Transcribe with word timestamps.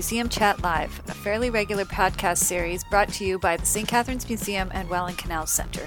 Museum 0.00 0.30
Chat 0.30 0.62
Live, 0.62 1.02
a 1.08 1.12
fairly 1.12 1.50
regular 1.50 1.84
podcast 1.84 2.38
series 2.38 2.82
brought 2.84 3.10
to 3.10 3.24
you 3.26 3.38
by 3.38 3.58
the 3.58 3.66
St. 3.66 3.86
Catharines 3.86 4.26
Museum 4.26 4.70
and 4.72 4.88
Welland 4.88 5.18
Canal 5.18 5.46
Center. 5.46 5.86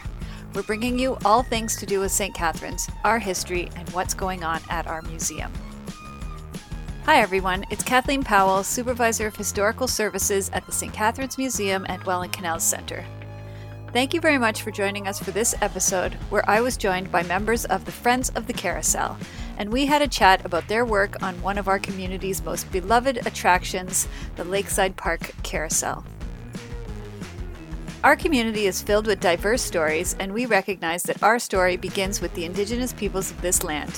We're 0.53 0.61
bringing 0.61 0.99
you 0.99 1.17
all 1.25 1.41
things 1.41 1.75
to 1.77 1.87
do 1.87 1.99
with 1.99 2.11
St. 2.11 2.31
Catharines, 2.31 2.87
our 3.03 3.17
history, 3.17 3.71
and 3.75 3.89
what's 3.89 4.13
going 4.13 4.43
on 4.43 4.61
at 4.69 4.85
our 4.85 5.01
museum. 5.01 5.51
Hi, 7.05 7.21
everyone. 7.21 7.65
It's 7.71 7.81
Kathleen 7.81 8.23
Powell, 8.23 8.63
Supervisor 8.63 9.25
of 9.25 9.35
Historical 9.35 9.87
Services 9.87 10.51
at 10.53 10.63
the 10.67 10.71
St. 10.71 10.93
Catharines 10.93 11.39
Museum 11.39 11.83
and 11.89 12.03
Welland 12.03 12.33
Canal 12.33 12.59
Center. 12.59 13.03
Thank 13.93 14.13
you 14.13 14.21
very 14.21 14.37
much 14.37 14.61
for 14.61 14.69
joining 14.69 15.07
us 15.07 15.17
for 15.17 15.31
this 15.31 15.55
episode, 15.59 16.13
where 16.29 16.47
I 16.47 16.61
was 16.61 16.77
joined 16.77 17.11
by 17.11 17.23
members 17.23 17.65
of 17.65 17.85
the 17.85 17.91
Friends 17.91 18.29
of 18.35 18.45
the 18.45 18.53
Carousel, 18.53 19.17
and 19.57 19.71
we 19.71 19.85
had 19.85 20.01
a 20.01 20.07
chat 20.07 20.45
about 20.45 20.67
their 20.67 20.85
work 20.85 21.21
on 21.21 21.41
one 21.41 21.57
of 21.57 21.67
our 21.67 21.79
community's 21.79 22.43
most 22.43 22.71
beloved 22.71 23.25
attractions, 23.25 24.07
the 24.35 24.43
Lakeside 24.43 24.95
Park 24.95 25.33
Carousel. 25.43 26.03
Our 28.03 28.15
community 28.17 28.65
is 28.65 28.81
filled 28.81 29.07
with 29.07 29.21
diverse 29.21 29.61
stories, 29.61 30.13
and 30.19 30.33
we 30.33 30.45
recognize 30.45 31.03
that 31.03 31.23
our 31.23 31.39
story 31.39 31.77
begins 31.77 32.19
with 32.19 32.33
the 32.33 32.43
Indigenous 32.43 32.91
peoples 32.91 33.31
of 33.31 33.41
this 33.41 33.63
land. 33.63 33.97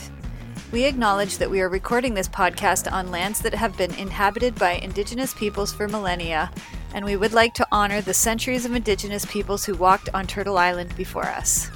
We 0.71 0.83
acknowledge 0.83 1.37
that 1.37 1.49
we 1.49 1.61
are 1.61 1.69
recording 1.69 2.13
this 2.13 2.27
podcast 2.27 2.91
on 2.91 3.09
lands 3.09 3.39
that 3.39 3.53
have 3.53 3.77
been 3.77 3.93
inhabited 3.95 4.55
by 4.55 4.73
Indigenous 4.73 5.33
peoples 5.33 5.73
for 5.73 5.87
millennia, 5.87 6.51
and 6.93 7.03
we 7.03 7.15
would 7.15 7.33
like 7.33 7.53
to 7.55 7.67
honor 7.71 8.01
the 8.01 8.13
centuries 8.13 8.65
of 8.65 8.75
Indigenous 8.75 9.25
peoples 9.25 9.65
who 9.65 9.73
walked 9.73 10.09
on 10.13 10.27
Turtle 10.27 10.57
Island 10.57 10.95
before 10.95 11.25
us. 11.25 11.71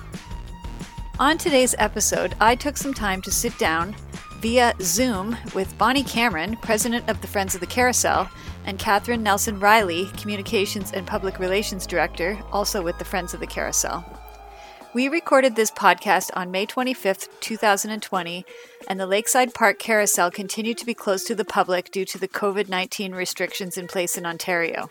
On 1.20 1.38
today's 1.38 1.76
episode, 1.80 2.34
I 2.40 2.56
took 2.56 2.78
some 2.78 2.94
time 2.94 3.22
to 3.24 3.32
sit 3.32 3.58
down 3.58 3.94
via 4.38 4.74
Zoom 4.80 5.36
with 5.54 5.78
Bonnie 5.78 6.06
Cameron, 6.06 6.56
president 6.62 7.10
of 7.10 7.20
the 7.20 7.28
Friends 7.28 7.54
of 7.54 7.60
the 7.60 7.68
Carousel, 7.68 8.30
and 8.66 8.80
Katherine 8.80 9.22
Nelson 9.22 9.60
Riley, 9.60 10.06
communications 10.16 10.94
and 10.94 11.06
public 11.06 11.38
relations 11.38 11.86
director, 11.86 12.40
also 12.54 12.82
with 12.82 12.98
the 13.00 13.06
Friends 13.06 13.34
of 13.34 13.42
the 13.42 13.48
Carousel. 13.48 14.06
We 14.94 15.10
recorded 15.10 15.58
this 15.58 15.72
podcast 15.72 16.30
on 16.36 16.52
May 16.52 16.66
25th, 16.66 17.28
2020, 17.42 18.46
and 18.88 18.98
the 18.98 19.06
Lakeside 19.06 19.54
Park 19.54 19.78
Carousel 19.78 20.32
continued 20.32 20.78
to 20.78 20.86
be 20.86 20.94
closed 20.94 21.28
to 21.28 21.36
the 21.36 21.44
public 21.44 21.92
due 21.92 22.06
to 22.06 22.18
the 22.18 22.30
COVID 22.30 22.70
19 22.70 23.12
restrictions 23.12 23.78
in 23.78 23.88
place 23.88 24.18
in 24.18 24.26
Ontario. 24.26 24.90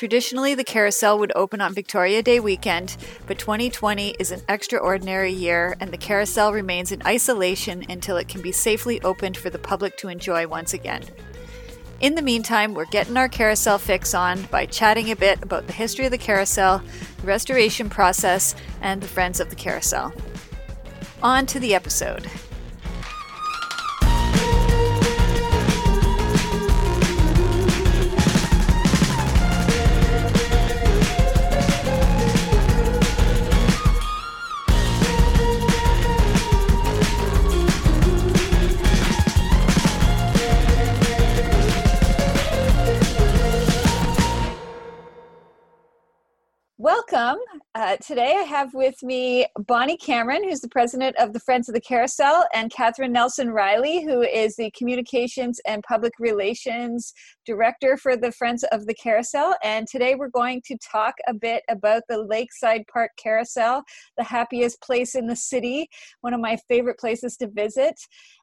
Traditionally, 0.00 0.54
the 0.54 0.64
carousel 0.64 1.18
would 1.18 1.30
open 1.36 1.60
on 1.60 1.74
Victoria 1.74 2.22
Day 2.22 2.40
weekend, 2.40 2.96
but 3.26 3.38
2020 3.38 4.16
is 4.18 4.30
an 4.30 4.40
extraordinary 4.48 5.30
year, 5.30 5.76
and 5.78 5.90
the 5.90 5.98
carousel 5.98 6.54
remains 6.54 6.90
in 6.90 7.02
isolation 7.04 7.84
until 7.86 8.16
it 8.16 8.26
can 8.26 8.40
be 8.40 8.50
safely 8.50 8.98
opened 9.02 9.36
for 9.36 9.50
the 9.50 9.58
public 9.58 9.98
to 9.98 10.08
enjoy 10.08 10.48
once 10.48 10.72
again. 10.72 11.02
In 12.00 12.14
the 12.14 12.22
meantime, 12.22 12.72
we're 12.72 12.86
getting 12.86 13.18
our 13.18 13.28
carousel 13.28 13.76
fix 13.76 14.14
on 14.14 14.40
by 14.44 14.64
chatting 14.64 15.10
a 15.10 15.16
bit 15.16 15.42
about 15.42 15.66
the 15.66 15.74
history 15.74 16.06
of 16.06 16.12
the 16.12 16.16
carousel, 16.16 16.82
the 17.18 17.26
restoration 17.26 17.90
process, 17.90 18.54
and 18.80 19.02
the 19.02 19.06
friends 19.06 19.38
of 19.38 19.50
the 19.50 19.54
carousel. 19.54 20.14
On 21.22 21.44
to 21.44 21.60
the 21.60 21.74
episode. 21.74 22.26
Welcome. 47.10 47.42
Uh, 47.74 47.96
today 47.96 48.36
I 48.38 48.42
have 48.42 48.74
with 48.74 49.02
me 49.02 49.46
Bonnie 49.66 49.96
Cameron, 49.96 50.44
who's 50.44 50.60
the 50.60 50.68
president 50.68 51.16
of 51.16 51.32
the 51.32 51.40
Friends 51.40 51.68
of 51.68 51.74
the 51.74 51.80
Carousel, 51.80 52.44
and 52.54 52.70
Katherine 52.70 53.12
Nelson 53.12 53.50
Riley, 53.50 54.04
who 54.04 54.22
is 54.22 54.56
the 54.56 54.70
communications 54.76 55.60
and 55.66 55.82
public 55.82 56.12
relations 56.18 57.12
director 57.46 57.96
for 57.96 58.16
the 58.16 58.32
Friends 58.32 58.64
of 58.64 58.86
the 58.86 58.94
Carousel. 58.94 59.56
And 59.64 59.86
today 59.88 60.14
we're 60.14 60.28
going 60.28 60.62
to 60.66 60.76
talk 60.78 61.14
a 61.26 61.34
bit 61.34 61.62
about 61.68 62.02
the 62.08 62.22
Lakeside 62.22 62.82
Park 62.92 63.10
Carousel, 63.16 63.82
the 64.16 64.24
happiest 64.24 64.80
place 64.82 65.14
in 65.14 65.26
the 65.26 65.36
city, 65.36 65.88
one 66.20 66.34
of 66.34 66.40
my 66.40 66.58
favorite 66.68 66.98
places 66.98 67.36
to 67.38 67.48
visit. 67.48 67.94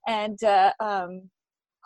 And 0.08 0.42
uh, 0.44 0.74
um, 0.80 1.30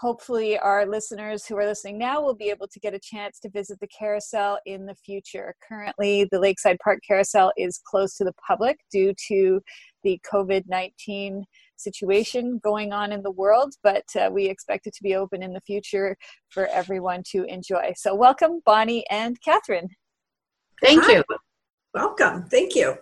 hopefully 0.02 0.58
our 0.58 0.88
listeners 0.88 1.46
who 1.46 1.56
are 1.56 1.66
listening 1.66 1.96
now 1.96 2.20
will 2.20 2.34
be 2.34 2.50
able 2.50 2.68
to 2.68 2.80
get 2.80 2.96
a 2.96 3.00
chance 3.00 3.40
to 3.40 3.48
visit 3.52 3.80
the 3.80 3.88
carousel 3.88 4.58
in 4.66 4.88
the 4.88 4.96
future. 4.96 5.54
Currently 5.68 6.28
the 6.32 6.40
lakeside 6.40 6.78
park 6.84 7.02
carousel 7.08 7.52
is 7.56 7.80
closed 7.86 8.18
to 8.18 8.24
the 8.24 8.34
public 8.46 8.80
due 8.92 9.14
to 9.28 9.62
the 10.04 10.20
covid-19 10.34 11.44
situation 11.78 12.60
going 12.64 12.92
on 12.92 13.12
in 13.12 13.22
the 13.22 13.30
world 13.30 13.76
but 13.84 14.04
uh, 14.20 14.30
we 14.32 14.46
expect 14.46 14.88
it 14.88 14.94
to 14.96 15.04
be 15.04 15.16
open 15.16 15.44
in 15.44 15.54
the 15.54 15.62
future 15.62 16.16
for 16.50 16.66
everyone 16.68 17.22
to 17.30 17.44
enjoy. 17.44 17.94
So 17.96 18.16
welcome 18.16 18.62
bonnie 18.66 19.06
and 19.12 19.40
katherine. 19.42 19.90
Thank 20.82 21.04
Hi. 21.04 21.18
you 21.18 21.24
welcome. 21.94 22.46
Thank 22.46 22.76
you. 22.76 22.96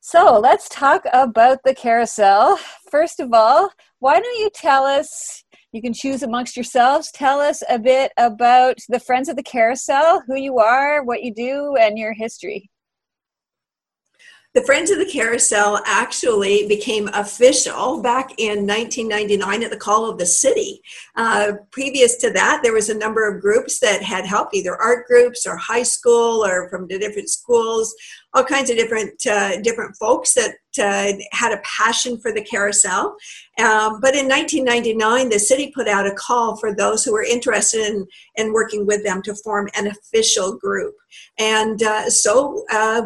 So 0.00 0.40
let's 0.40 0.66
talk 0.70 1.04
about 1.12 1.58
the 1.62 1.74
carousel. 1.74 2.58
First 2.90 3.20
of 3.20 3.34
all, 3.34 3.70
why 3.98 4.18
don't 4.18 4.40
you 4.40 4.48
tell 4.54 4.84
us 4.84 5.44
you 5.72 5.80
can 5.80 5.92
choose 5.92 6.22
amongst 6.22 6.56
yourselves. 6.56 7.10
Tell 7.12 7.40
us 7.40 7.62
a 7.68 7.78
bit 7.78 8.12
about 8.16 8.78
the 8.88 9.00
Friends 9.00 9.28
of 9.28 9.36
the 9.36 9.42
Carousel, 9.42 10.22
who 10.26 10.36
you 10.36 10.58
are, 10.58 11.04
what 11.04 11.22
you 11.22 11.32
do, 11.32 11.76
and 11.76 11.98
your 11.98 12.12
history. 12.12 12.70
The 14.52 14.62
Friends 14.62 14.90
of 14.90 14.98
the 14.98 15.06
Carousel 15.06 15.80
actually 15.86 16.66
became 16.66 17.06
official 17.14 18.02
back 18.02 18.32
in 18.36 18.66
1999 18.66 19.62
at 19.62 19.70
the 19.70 19.76
call 19.76 20.10
of 20.10 20.18
the 20.18 20.26
city. 20.26 20.80
Uh, 21.14 21.52
previous 21.70 22.16
to 22.16 22.32
that, 22.32 22.60
there 22.64 22.72
was 22.72 22.88
a 22.88 22.98
number 22.98 23.32
of 23.32 23.40
groups 23.40 23.78
that 23.78 24.02
had 24.02 24.26
helped, 24.26 24.56
either 24.56 24.74
art 24.74 25.06
groups 25.06 25.46
or 25.46 25.56
high 25.56 25.84
school 25.84 26.44
or 26.44 26.68
from 26.68 26.88
the 26.88 26.98
different 26.98 27.28
schools 27.28 27.94
all 28.32 28.44
kinds 28.44 28.70
of 28.70 28.76
different 28.76 29.26
uh, 29.26 29.60
different 29.60 29.96
folks 29.96 30.34
that 30.34 30.54
uh, 30.78 31.12
had 31.32 31.52
a 31.52 31.60
passion 31.64 32.18
for 32.20 32.32
the 32.32 32.42
carousel. 32.42 33.16
Um, 33.58 34.00
but 34.00 34.14
in 34.14 34.28
1999, 34.28 35.28
the 35.28 35.38
city 35.38 35.72
put 35.74 35.88
out 35.88 36.06
a 36.06 36.14
call 36.14 36.56
for 36.56 36.74
those 36.74 37.04
who 37.04 37.12
were 37.12 37.24
interested 37.24 37.80
in, 37.80 38.06
in 38.36 38.52
working 38.52 38.86
with 38.86 39.04
them 39.04 39.22
to 39.22 39.34
form 39.34 39.68
an 39.74 39.86
official 39.86 40.56
group. 40.56 40.94
And 41.38 41.82
uh, 41.82 42.08
so 42.10 42.64
uh, 42.72 43.02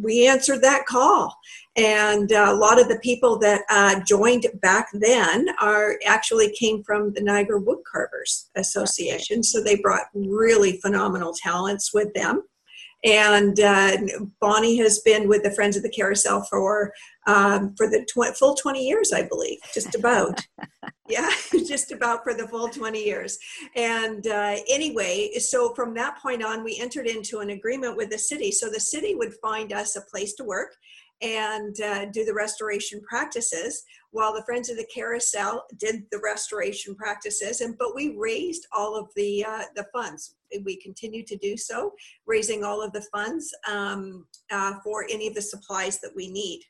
we 0.00 0.26
answered 0.26 0.62
that 0.62 0.86
call. 0.86 1.36
And 1.76 2.32
uh, 2.32 2.46
a 2.50 2.54
lot 2.54 2.80
of 2.80 2.88
the 2.88 2.98
people 2.98 3.38
that 3.38 3.62
uh, 3.70 4.00
joined 4.06 4.46
back 4.60 4.88
then 4.92 5.48
are 5.60 5.98
actually 6.04 6.52
came 6.58 6.82
from 6.82 7.12
the 7.12 7.22
Niagara 7.22 7.60
Woodcarvers 7.60 8.48
Association. 8.56 9.42
So 9.42 9.62
they 9.62 9.76
brought 9.76 10.06
really 10.14 10.80
phenomenal 10.80 11.32
talents 11.32 11.94
with 11.94 12.12
them. 12.14 12.42
And 13.04 13.58
uh, 13.60 13.96
Bonnie 14.40 14.76
has 14.78 14.98
been 15.00 15.26
with 15.26 15.42
the 15.42 15.52
Friends 15.52 15.76
of 15.76 15.82
the 15.82 15.90
Carousel 15.90 16.44
for 16.50 16.92
um, 17.26 17.74
for 17.76 17.86
the 17.86 18.04
tw- 18.04 18.36
full 18.36 18.54
20 18.54 18.84
years, 18.86 19.12
I 19.12 19.26
believe, 19.26 19.58
just 19.72 19.94
about. 19.94 20.40
yeah, 21.08 21.30
just 21.66 21.92
about 21.92 22.24
for 22.24 22.34
the 22.34 22.48
full 22.48 22.68
20 22.68 23.02
years. 23.02 23.38
And 23.76 24.26
uh, 24.26 24.56
anyway, 24.68 25.32
so 25.38 25.74
from 25.74 25.94
that 25.94 26.18
point 26.22 26.44
on, 26.44 26.64
we 26.64 26.78
entered 26.80 27.06
into 27.06 27.38
an 27.38 27.50
agreement 27.50 27.96
with 27.96 28.10
the 28.10 28.18
city. 28.18 28.52
So 28.52 28.68
the 28.68 28.80
city 28.80 29.14
would 29.14 29.34
find 29.42 29.72
us 29.72 29.96
a 29.96 30.02
place 30.02 30.34
to 30.34 30.44
work 30.44 30.74
and 31.22 31.78
uh, 31.80 32.06
do 32.06 32.24
the 32.24 32.34
restoration 32.34 33.00
practices 33.02 33.82
while 34.12 34.34
the 34.34 34.44
friends 34.44 34.68
of 34.68 34.76
the 34.76 34.88
carousel 34.92 35.64
did 35.78 36.04
the 36.10 36.20
restoration 36.22 36.94
practices. 36.94 37.60
And 37.60 37.76
but 37.78 37.94
we 37.94 38.16
raised 38.16 38.66
all 38.76 38.96
of 38.96 39.08
the 39.16 39.44
uh, 39.44 39.64
the 39.76 39.86
funds. 39.92 40.36
We 40.64 40.76
continue 40.76 41.24
to 41.24 41.36
do 41.36 41.56
so 41.56 41.92
raising 42.26 42.64
all 42.64 42.82
of 42.82 42.92
the 42.92 43.06
funds 43.12 43.54
um, 43.68 44.26
uh, 44.50 44.74
for 44.82 45.06
any 45.10 45.28
of 45.28 45.34
the 45.34 45.42
supplies 45.42 46.00
that 46.00 46.12
we 46.14 46.30
need. 46.30 46.62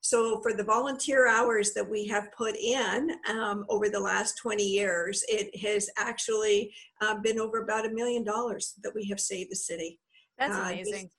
So 0.00 0.40
for 0.42 0.52
the 0.54 0.64
volunteer 0.64 1.28
hours 1.28 1.72
that 1.74 1.88
we 1.88 2.06
have 2.06 2.30
put 2.32 2.56
in 2.56 3.10
um, 3.28 3.66
over 3.68 3.88
the 3.88 4.00
last 4.00 4.38
20 4.40 4.62
years 4.62 5.24
it 5.28 5.54
has 5.60 5.90
actually 5.98 6.72
uh, 7.00 7.16
been 7.20 7.40
over 7.40 7.62
about 7.62 7.84
a 7.84 7.90
million 7.90 8.22
dollars 8.22 8.74
that 8.82 8.94
we 8.94 9.06
have 9.08 9.20
saved 9.20 9.50
the 9.50 9.56
city. 9.56 9.98
That's 10.38 10.56
uh, 10.56 10.70
amazing. 10.72 11.10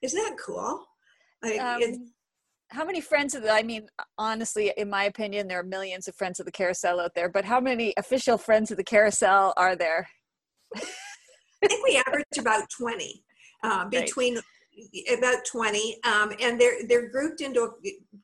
isn't 0.00 0.18
that 0.18 0.36
cool? 0.44 0.84
Like, 1.42 1.60
um, 1.60 2.12
how 2.72 2.84
many 2.84 3.00
friends 3.00 3.34
of 3.34 3.42
the 3.42 3.50
i 3.50 3.62
mean 3.62 3.86
honestly 4.18 4.72
in 4.76 4.88
my 4.88 5.04
opinion 5.04 5.46
there 5.46 5.60
are 5.60 5.64
millions 5.64 6.08
of 6.08 6.14
friends 6.14 6.40
of 6.40 6.46
the 6.46 6.52
carousel 6.52 7.00
out 7.00 7.14
there 7.14 7.28
but 7.28 7.44
how 7.44 7.60
many 7.60 7.92
official 7.96 8.38
friends 8.38 8.70
of 8.70 8.76
the 8.76 8.84
carousel 8.84 9.52
are 9.56 9.76
there? 9.76 10.08
I 10.76 11.68
think 11.68 11.84
we 11.86 12.02
average 12.06 12.38
about 12.38 12.68
20 12.76 13.24
uh, 13.62 13.84
between 13.86 14.34
right. 14.36 15.18
about 15.18 15.44
20 15.44 15.98
um, 16.04 16.32
and 16.40 16.60
they're 16.60 16.86
they're 16.88 17.08
grouped 17.08 17.40
into 17.40 17.70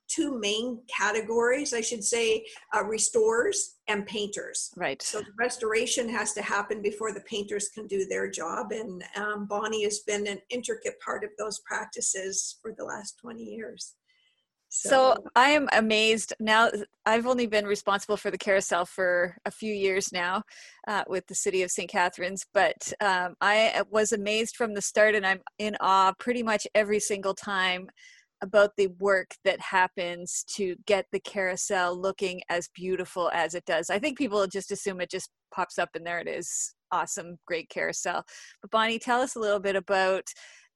two 0.08 0.38
main 0.38 0.80
categories 0.94 1.74
i 1.74 1.80
should 1.80 2.02
say 2.02 2.44
uh, 2.74 2.82
restorers 2.84 3.76
and 3.86 4.06
painters. 4.06 4.70
Right. 4.76 5.00
So 5.00 5.20
the 5.20 5.32
restoration 5.38 6.10
has 6.10 6.34
to 6.34 6.42
happen 6.42 6.82
before 6.82 7.14
the 7.14 7.22
painters 7.22 7.68
can 7.68 7.86
do 7.86 8.06
their 8.06 8.30
job 8.30 8.72
and 8.72 9.04
um, 9.16 9.46
bonnie 9.46 9.84
has 9.84 10.00
been 10.00 10.26
an 10.26 10.40
intricate 10.50 10.98
part 11.00 11.22
of 11.22 11.30
those 11.38 11.60
practices 11.60 12.58
for 12.62 12.74
the 12.76 12.84
last 12.84 13.18
20 13.20 13.42
years 13.42 13.94
so, 14.68 14.88
so, 14.88 15.24
I 15.34 15.50
am 15.50 15.68
amazed 15.72 16.34
now. 16.40 16.70
I've 17.06 17.26
only 17.26 17.46
been 17.46 17.66
responsible 17.66 18.16
for 18.16 18.30
the 18.30 18.38
carousel 18.38 18.84
for 18.84 19.36
a 19.44 19.50
few 19.50 19.72
years 19.72 20.12
now 20.12 20.42
uh, 20.86 21.04
with 21.08 21.26
the 21.26 21.34
city 21.34 21.62
of 21.62 21.70
St. 21.70 21.90
Catharines, 21.90 22.44
but 22.52 22.92
um, 23.00 23.34
I 23.40 23.82
was 23.90 24.12
amazed 24.12 24.56
from 24.56 24.74
the 24.74 24.82
start, 24.82 25.14
and 25.14 25.26
I'm 25.26 25.40
in 25.58 25.76
awe 25.80 26.12
pretty 26.18 26.42
much 26.42 26.66
every 26.74 27.00
single 27.00 27.34
time 27.34 27.88
about 28.40 28.70
the 28.76 28.88
work 28.98 29.34
that 29.44 29.60
happens 29.60 30.44
to 30.44 30.76
get 30.86 31.06
the 31.12 31.20
carousel 31.20 31.98
looking 31.98 32.40
as 32.48 32.68
beautiful 32.74 33.30
as 33.34 33.54
it 33.54 33.64
does. 33.64 33.90
I 33.90 33.98
think 33.98 34.18
people 34.18 34.46
just 34.46 34.70
assume 34.70 35.00
it 35.00 35.10
just 35.10 35.30
pops 35.52 35.78
up 35.78 35.90
and 35.94 36.06
there 36.06 36.20
it 36.20 36.28
is. 36.28 36.74
Awesome, 36.90 37.36
great 37.46 37.68
carousel. 37.68 38.24
But 38.62 38.70
Bonnie, 38.70 38.98
tell 38.98 39.20
us 39.20 39.34
a 39.34 39.40
little 39.40 39.60
bit 39.60 39.76
about 39.76 40.24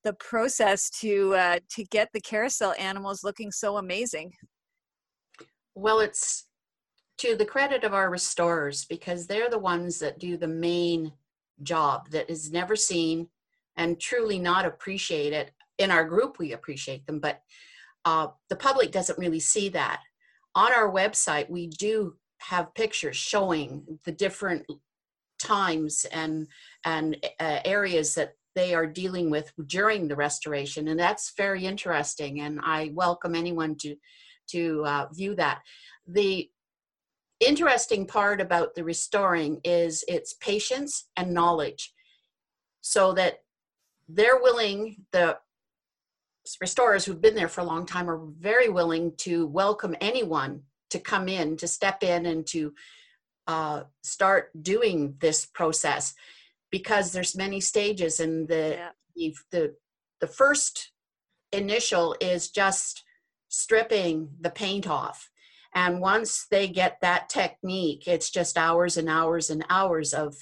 the 0.05 0.15
process 0.15 0.91
to 1.01 1.35
uh, 1.35 1.59
to 1.71 1.85
get 1.85 2.09
the 2.13 2.21
carousel 2.21 2.75
animals 2.79 3.23
looking 3.25 3.51
so 3.51 3.77
amazing? 3.77 4.33
Well, 5.75 6.01
it's 6.01 6.47
to 7.19 7.37
the 7.37 7.45
credit 7.45 7.85
of 7.85 7.95
our 7.95 8.11
restorers 8.11 8.85
because 8.85 9.27
they're 9.27 9.51
the 9.51 9.59
ones 9.59 9.99
that 9.99 10.19
do 10.19 10.37
the 10.37 10.49
main 10.49 11.13
job 11.63 12.11
that 12.11 12.29
is 12.29 12.51
never 12.51 12.77
seen 12.77 13.29
and 13.77 14.01
truly 14.01 14.39
not 14.39 14.67
appreciated. 14.67 15.53
In 15.79 15.91
our 15.91 16.05
group, 16.05 16.39
we 16.39 16.53
appreciate 16.53 17.07
them, 17.07 17.21
but 17.21 17.41
uh, 18.05 18.29
the 18.49 18.57
public 18.57 18.93
doesn't 18.93 19.19
really 19.19 19.41
see 19.41 19.69
that. 19.71 20.01
On 20.55 20.73
our 20.73 20.91
website, 20.91 21.49
we 21.49 21.69
do 21.69 22.17
have 22.39 22.75
pictures 22.75 23.17
showing 23.17 23.99
the 24.05 24.13
different 24.13 24.67
times 25.41 26.07
and 26.13 26.47
and 26.85 27.17
uh, 27.41 27.61
areas 27.65 28.15
that 28.15 28.35
they 28.55 28.75
are 28.75 28.87
dealing 28.87 29.31
with 29.31 29.53
during 29.67 30.09
the 30.09 30.17
restoration 30.17 30.89
and 30.89 31.01
that's 31.01 31.33
very 31.37 31.65
interesting 31.65 32.41
and 32.41 32.61
i 32.63 32.91
welcome 32.95 33.35
anyone 33.35 33.75
to 33.77 33.97
to 34.53 34.85
uh, 34.87 35.07
view 35.13 35.35
that. 35.37 35.63
The 36.07 36.51
interesting 37.41 38.07
part 38.07 38.41
about 38.41 38.75
the 38.75 38.85
restoring 38.85 39.61
is 39.65 40.05
its 40.07 40.35
patience 40.35 41.09
and 41.17 41.35
knowledge 41.35 41.93
so 42.81 43.13
that 43.15 43.43
they're 44.09 44.41
willing 44.41 44.97
the 45.13 45.39
restorers 46.61 47.05
who've 47.05 47.21
been 47.21 47.35
there 47.35 47.49
for 47.49 47.61
a 47.61 47.65
long 47.65 47.87
time 47.87 48.11
are 48.11 48.21
very 48.39 48.69
willing 48.69 49.13
to 49.17 49.47
welcome 49.47 49.95
anyone 50.01 50.63
to 50.91 50.99
come 50.99 51.29
in 51.29 51.57
to 51.57 51.67
step 51.67 52.03
in 52.03 52.27
and 52.27 52.47
to 52.47 52.75
uh, 53.47 53.83
start 54.03 54.51
doing 54.61 55.15
this 55.21 55.47
process 55.47 56.15
because 56.73 57.13
there's 57.13 57.37
many 57.37 57.61
stages 57.61 58.19
and 58.19 58.49
the 58.49 58.79
yeah. 59.15 59.31
the 59.53 59.75
the 60.21 60.27
first 60.27 60.91
initial 61.53 62.17
is 62.21 62.51
just 62.51 63.05
stripping 63.49 64.29
the 64.41 64.51
paint 64.51 64.89
off 64.89 65.31
and 65.75 66.01
once 66.01 66.47
they 66.51 66.67
get 66.67 66.99
that 67.03 67.29
technique 67.29 68.09
it's 68.09 68.31
just 68.31 68.59
hours 68.59 68.97
and 68.97 69.09
hours 69.09 69.51
and 69.51 69.65
hours 69.69 70.13
of 70.13 70.35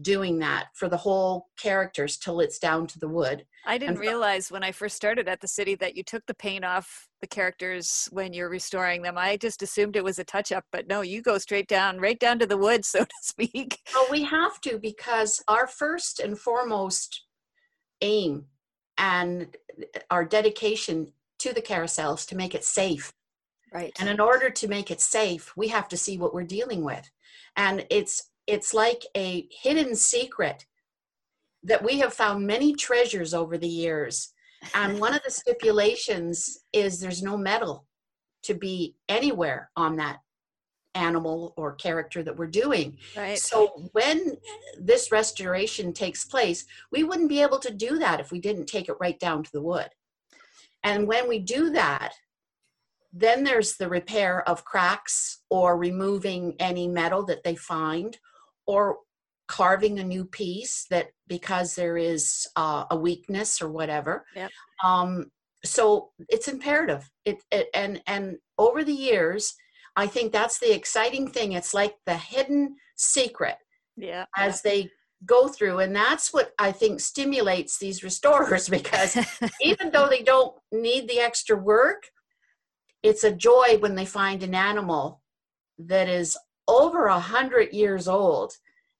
doing 0.00 0.38
that 0.38 0.68
for 0.74 0.88
the 0.88 0.96
whole 0.96 1.48
characters 1.58 2.16
till 2.16 2.40
it's 2.40 2.58
down 2.58 2.86
to 2.88 2.98
the 2.98 3.08
wood. 3.08 3.46
I 3.64 3.78
didn't 3.78 3.96
and 3.96 4.00
realize 4.00 4.50
when 4.50 4.64
I 4.64 4.72
first 4.72 4.96
started 4.96 5.28
at 5.28 5.40
the 5.40 5.48
city 5.48 5.74
that 5.76 5.96
you 5.96 6.02
took 6.02 6.24
the 6.26 6.34
paint 6.34 6.64
off 6.64 7.08
the 7.20 7.26
characters 7.26 8.08
when 8.10 8.32
you're 8.32 8.48
restoring 8.48 9.02
them. 9.02 9.16
I 9.16 9.36
just 9.36 9.62
assumed 9.62 9.96
it 9.96 10.04
was 10.04 10.18
a 10.18 10.24
touch 10.24 10.50
up, 10.50 10.64
but 10.72 10.88
no, 10.88 11.02
you 11.02 11.22
go 11.22 11.38
straight 11.38 11.68
down, 11.68 11.98
right 11.98 12.18
down 12.18 12.38
to 12.40 12.46
the 12.46 12.56
wood, 12.56 12.84
so 12.84 13.04
to 13.04 13.14
speak. 13.22 13.78
Well, 13.94 14.06
we 14.10 14.24
have 14.24 14.60
to 14.62 14.78
because 14.78 15.42
our 15.48 15.66
first 15.66 16.20
and 16.20 16.38
foremost 16.38 17.24
aim 18.00 18.46
and 18.98 19.56
our 20.10 20.24
dedication 20.24 21.12
to 21.38 21.52
the 21.52 21.62
carousels 21.62 22.26
to 22.28 22.36
make 22.36 22.54
it 22.54 22.64
safe. 22.64 23.12
Right. 23.72 23.92
And 23.98 24.08
in 24.08 24.20
order 24.20 24.50
to 24.50 24.68
make 24.68 24.90
it 24.90 25.00
safe, 25.00 25.56
we 25.56 25.68
have 25.68 25.88
to 25.88 25.96
see 25.96 26.18
what 26.18 26.34
we're 26.34 26.42
dealing 26.42 26.84
with. 26.84 27.10
And 27.56 27.86
it's 27.90 28.30
it's 28.46 28.74
like 28.74 29.02
a 29.16 29.48
hidden 29.62 29.94
secret 29.94 30.66
that 31.64 31.82
we 31.82 31.98
have 31.98 32.12
found 32.12 32.46
many 32.46 32.74
treasures 32.74 33.34
over 33.34 33.56
the 33.56 33.68
years. 33.68 34.32
And 34.74 35.00
one 35.00 35.14
of 35.14 35.22
the 35.24 35.30
stipulations 35.30 36.60
is 36.72 37.00
there's 37.00 37.22
no 37.22 37.36
metal 37.36 37.86
to 38.44 38.54
be 38.54 38.96
anywhere 39.08 39.70
on 39.76 39.96
that 39.96 40.18
animal 40.94 41.54
or 41.56 41.74
character 41.74 42.22
that 42.22 42.36
we're 42.36 42.46
doing. 42.46 42.98
Right. 43.16 43.38
So 43.38 43.88
when 43.92 44.36
this 44.78 45.10
restoration 45.10 45.92
takes 45.92 46.24
place, 46.24 46.66
we 46.90 47.02
wouldn't 47.02 47.28
be 47.28 47.42
able 47.42 47.58
to 47.60 47.72
do 47.72 47.98
that 47.98 48.20
if 48.20 48.30
we 48.30 48.40
didn't 48.40 48.66
take 48.66 48.88
it 48.88 48.96
right 49.00 49.18
down 49.18 49.42
to 49.42 49.50
the 49.52 49.62
wood. 49.62 49.88
And 50.84 51.06
when 51.06 51.28
we 51.28 51.38
do 51.38 51.70
that, 51.70 52.12
then 53.12 53.44
there's 53.44 53.76
the 53.76 53.88
repair 53.88 54.46
of 54.48 54.64
cracks 54.64 55.42
or 55.50 55.76
removing 55.76 56.56
any 56.58 56.88
metal 56.88 57.24
that 57.26 57.44
they 57.44 57.54
find 57.54 58.18
or 58.66 58.98
carving 59.52 59.98
a 59.98 60.04
new 60.04 60.24
piece 60.24 60.86
that 60.88 61.08
because 61.28 61.74
there 61.74 61.98
is 61.98 62.46
uh, 62.56 62.84
a 62.90 62.96
weakness 62.96 63.60
or 63.60 63.68
whatever. 63.70 64.24
Yep. 64.34 64.50
um, 64.82 65.30
so 65.62 66.10
it's 66.30 66.48
imperative. 66.48 67.08
It, 67.26 67.36
it, 67.50 67.68
and 67.74 68.00
and 68.06 68.38
over 68.58 68.82
the 68.82 69.00
years 69.08 69.54
i 69.94 70.06
think 70.06 70.32
that's 70.32 70.58
the 70.58 70.74
exciting 70.74 71.28
thing. 71.28 71.52
It's 71.52 71.74
like 71.74 71.94
the 72.06 72.16
hidden 72.16 72.76
secret 72.96 73.56
yeah 73.96 74.24
as 74.36 74.62
they 74.62 74.88
go 75.26 75.48
through 75.48 75.78
and 75.78 75.94
that's 75.94 76.32
what 76.32 76.52
i 76.58 76.72
think 76.72 77.00
stimulates 77.00 77.78
these 77.78 78.02
restorers 78.02 78.68
because 78.78 79.16
even 79.60 79.90
though 79.90 80.08
they 80.08 80.22
don't 80.22 80.56
need 80.72 81.08
the 81.08 81.20
extra 81.20 81.56
work 81.56 82.02
it's 83.02 83.24
a 83.24 83.32
joy 83.32 83.76
when 83.80 83.94
they 83.94 84.06
find 84.06 84.42
an 84.42 84.54
animal 84.54 85.20
that 85.78 86.08
is 86.08 86.36
over 86.68 87.06
a 87.06 87.18
hundred 87.18 87.72
years 87.72 88.08
old 88.08 88.52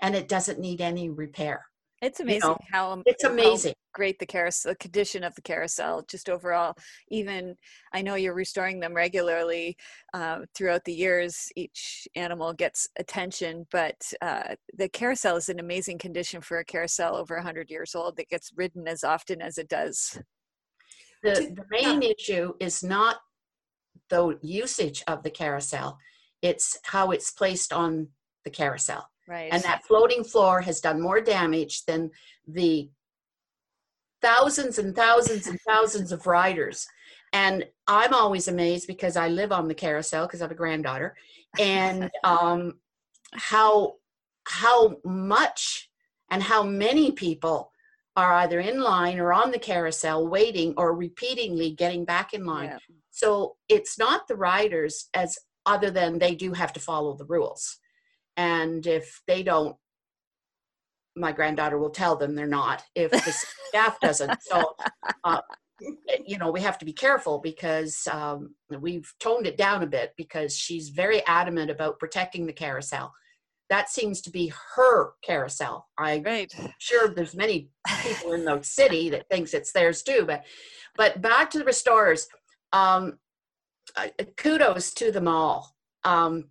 and 0.03 0.15
it 0.15 0.29
doesn't 0.29 0.59
need 0.59 0.81
any 0.81 1.09
repair. 1.09 1.65
It's 2.03 2.19
amazing 2.19 2.43
you 2.43 2.49
know, 2.49 2.59
how 2.73 3.03
it's 3.07 3.23
amazing 3.23 3.71
how 3.71 3.97
great 3.97 4.19
the 4.19 4.27
carousel, 4.27 4.73
the 4.73 4.77
condition 4.77 5.23
of 5.23 5.37
the 5.37 5.43
carousel, 5.43 6.03
just 6.11 6.29
overall. 6.29 6.75
Even 7.11 7.55
I 7.93 8.03
know 8.03 8.17
you're 8.17 8.35
restoring 8.35 8.81
them 8.81 8.93
regularly 8.93 9.77
uh, 10.13 10.41
throughout 10.53 10.85
the 10.85 10.93
years. 10.93 11.47
Each 11.55 12.09
animal 12.17 12.55
gets 12.55 12.89
attention, 12.99 13.69
but 13.71 13.95
uh, 14.21 14.57
the 14.77 14.89
carousel 14.89 15.37
is 15.37 15.49
an 15.49 15.61
amazing 15.61 15.99
condition 15.99 16.41
for 16.41 16.59
a 16.59 16.65
carousel 16.65 17.15
over 17.15 17.37
100 17.37 17.71
years 17.71 17.95
old 17.95 18.17
that 18.17 18.29
gets 18.29 18.51
ridden 18.57 18.89
as 18.89 19.05
often 19.05 19.41
as 19.41 19.57
it 19.57 19.69
does. 19.69 20.19
The, 21.23 21.55
the 21.55 21.65
main 21.71 22.03
issue 22.03 22.55
is 22.59 22.83
not 22.83 23.19
the 24.11 24.41
usage 24.43 25.05
of 25.07 25.23
the 25.23 25.31
carousel; 25.31 25.99
it's 26.43 26.77
how 26.83 27.13
it's 27.13 27.31
placed 27.31 27.73
on 27.73 28.09
the 28.45 28.51
carousel. 28.51 29.12
Right. 29.29 29.51
And 29.53 29.63
that 29.63 29.85
floating 29.85 30.25
floor 30.25 30.61
has 30.61 30.81
done 30.81 31.01
more 31.01 31.21
damage 31.21 31.85
than 31.85 32.11
the 32.47 32.91
thousands 34.21 34.79
and 34.79 34.95
thousands 34.95 35.47
and 35.47 35.59
thousands 35.67 36.13
of 36.13 36.27
riders. 36.27 36.87
And 37.33 37.65
I'm 37.87 38.13
always 38.13 38.49
amazed 38.49 38.87
because 38.87 39.17
I 39.17 39.29
live 39.29 39.53
on 39.53 39.69
the 39.69 39.75
carousel 39.75 40.27
because 40.27 40.41
I 40.41 40.45
have 40.45 40.51
a 40.51 40.57
granddaughter, 40.57 41.15
and 41.59 42.11
um, 42.25 42.75
how 43.33 43.95
how 44.45 44.97
much 45.05 45.91
and 46.31 46.43
how 46.43 46.63
many 46.63 47.13
people 47.13 47.71
are 48.17 48.35
either 48.35 48.61
in 48.61 48.81
line 48.81 49.19
or 49.19 49.33
on 49.33 49.51
the 49.51 49.59
carousel 49.59 50.29
waiting 50.29 50.75
or 50.77 50.95
repeatedly 50.95 51.71
getting 51.71 52.05
back 52.05 52.35
in 52.35 52.45
line. 52.45 52.69
Yeah. 52.69 52.79
So 53.11 53.57
it's 53.69 53.99
not 53.99 54.29
the 54.29 54.37
riders 54.37 55.09
as 55.15 55.39
other 55.65 55.91
than 55.91 56.19
they 56.19 56.35
do 56.35 56.53
have 56.53 56.73
to 56.75 56.81
follow 56.81 57.15
the 57.15 57.25
rules 57.25 57.79
and 58.37 58.87
if 58.87 59.21
they 59.27 59.43
don't 59.43 59.77
my 61.15 61.31
granddaughter 61.31 61.79
will 61.79 61.91
tell 61.91 62.17
them 62.17 62.35
they're 62.35 62.47
not 62.47 62.83
if 62.95 63.11
the 63.11 63.33
staff 63.69 64.01
doesn't. 64.01 64.43
So 64.43 64.75
uh, 65.25 65.41
you 66.25 66.39
know 66.39 66.51
we 66.51 66.61
have 66.61 66.79
to 66.79 66.85
be 66.85 66.93
careful 66.93 67.39
because 67.39 68.07
um, 68.11 68.55
we've 68.81 69.13
toned 69.21 69.47
it 69.47 69.57
down 69.57 69.83
a 69.83 69.87
bit 69.87 70.13
because 70.17 70.57
she's 70.57 70.89
very 70.89 71.25
adamant 71.27 71.71
about 71.71 71.99
protecting 71.99 72.47
the 72.47 72.53
carousel. 72.53 73.13
That 73.69 73.91
seems 73.91 74.21
to 74.23 74.31
be 74.31 74.53
her 74.77 75.13
carousel. 75.25 75.87
I'm 75.99 76.23
right. 76.23 76.53
sure 76.79 77.09
there's 77.09 77.35
many 77.35 77.71
people 78.03 78.33
in 78.33 78.45
the 78.45 78.63
city 78.63 79.11
that 79.11 79.29
thinks 79.31 79.55
it's 79.55 79.73
theirs 79.73 80.03
too 80.03 80.25
but 80.27 80.45
but 80.97 81.21
back 81.21 81.51
to 81.51 81.59
the 81.59 81.65
restorers 81.65 82.27
um, 82.73 83.19
uh, 83.97 84.09
kudos 84.37 84.93
to 84.95 85.13
them 85.13 85.29
all. 85.29 85.75
Um, 86.05 86.49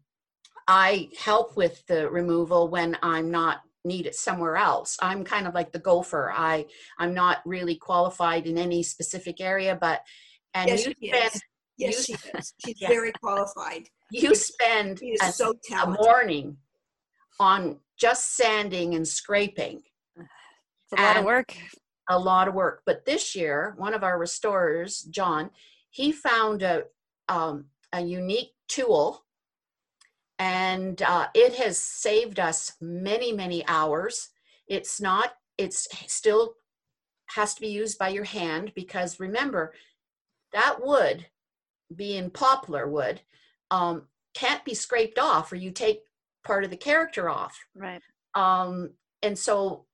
I 0.71 1.09
help 1.19 1.57
with 1.57 1.85
the 1.87 2.09
removal 2.09 2.69
when 2.69 2.97
I'm 3.03 3.29
not 3.29 3.61
need 3.83 4.05
it 4.05 4.15
somewhere 4.15 4.55
else. 4.55 4.97
I'm 5.01 5.25
kind 5.25 5.45
of 5.45 5.53
like 5.53 5.73
the 5.73 5.79
gopher. 5.79 6.31
I 6.33 6.65
I'm 6.97 7.13
not 7.13 7.39
really 7.45 7.75
qualified 7.75 8.47
in 8.47 8.57
any 8.57 8.81
specific 8.81 9.41
area, 9.41 9.77
but 9.79 10.01
and 10.53 10.69
Yes, 10.69 10.85
you 10.85 10.93
she 11.01 11.07
spend 11.09 11.25
is. 11.35 11.41
Yes, 11.77 12.09
you- 12.09 12.15
she 12.15 12.29
is. 12.37 12.53
She's 12.65 12.81
Yeah. 12.81 12.87
very 12.87 13.11
qualified. 13.21 13.89
you 14.11 14.33
spend 14.33 14.99
She 14.99 15.07
is 15.07 15.21
a, 15.21 15.31
so 15.33 15.53
a 15.73 15.87
morning 15.87 16.57
on 17.39 17.79
just 17.97 18.35
sanding 18.37 18.95
and 18.95 19.05
scraping. 19.05 19.81
It's 20.17 20.93
a 20.97 21.01
lot 21.01 21.17
of 21.17 21.25
work. 21.25 21.53
a 22.09 22.17
lot 22.19 22.47
of 22.47 22.53
work. 22.53 22.83
But 22.85 23.03
this 23.05 23.35
year, 23.35 23.73
one 23.77 23.93
of 23.93 24.03
our 24.03 24.17
restorers, 24.17 25.01
John, 25.01 25.49
he 25.89 26.11
found 26.13 26.61
a 26.61 26.83
um, 27.27 27.65
a 27.91 27.99
unique 28.01 28.53
tool, 28.69 29.25
and 30.41 31.03
uh, 31.03 31.27
it 31.35 31.53
has 31.53 31.77
saved 31.77 32.39
us 32.39 32.73
many 32.81 33.31
many 33.31 33.65
hours. 33.67 34.29
It's 34.67 34.99
not. 34.99 35.33
It's 35.59 35.87
still 36.07 36.55
has 37.35 37.53
to 37.53 37.61
be 37.61 37.67
used 37.67 37.99
by 37.99 38.09
your 38.09 38.23
hand 38.23 38.71
because 38.75 39.19
remember 39.19 39.73
that 40.51 40.77
wood, 40.81 41.27
being 41.95 42.31
poplar 42.31 42.89
wood, 42.89 43.21
um, 43.69 44.07
can't 44.33 44.65
be 44.65 44.73
scraped 44.73 45.19
off, 45.19 45.51
or 45.51 45.57
you 45.57 45.71
take 45.71 46.01
part 46.43 46.63
of 46.63 46.71
the 46.71 46.77
character 46.77 47.29
off 47.29 47.55
Right. 47.75 48.01
um, 48.33 48.89
and 49.21 49.37
so 49.37 49.85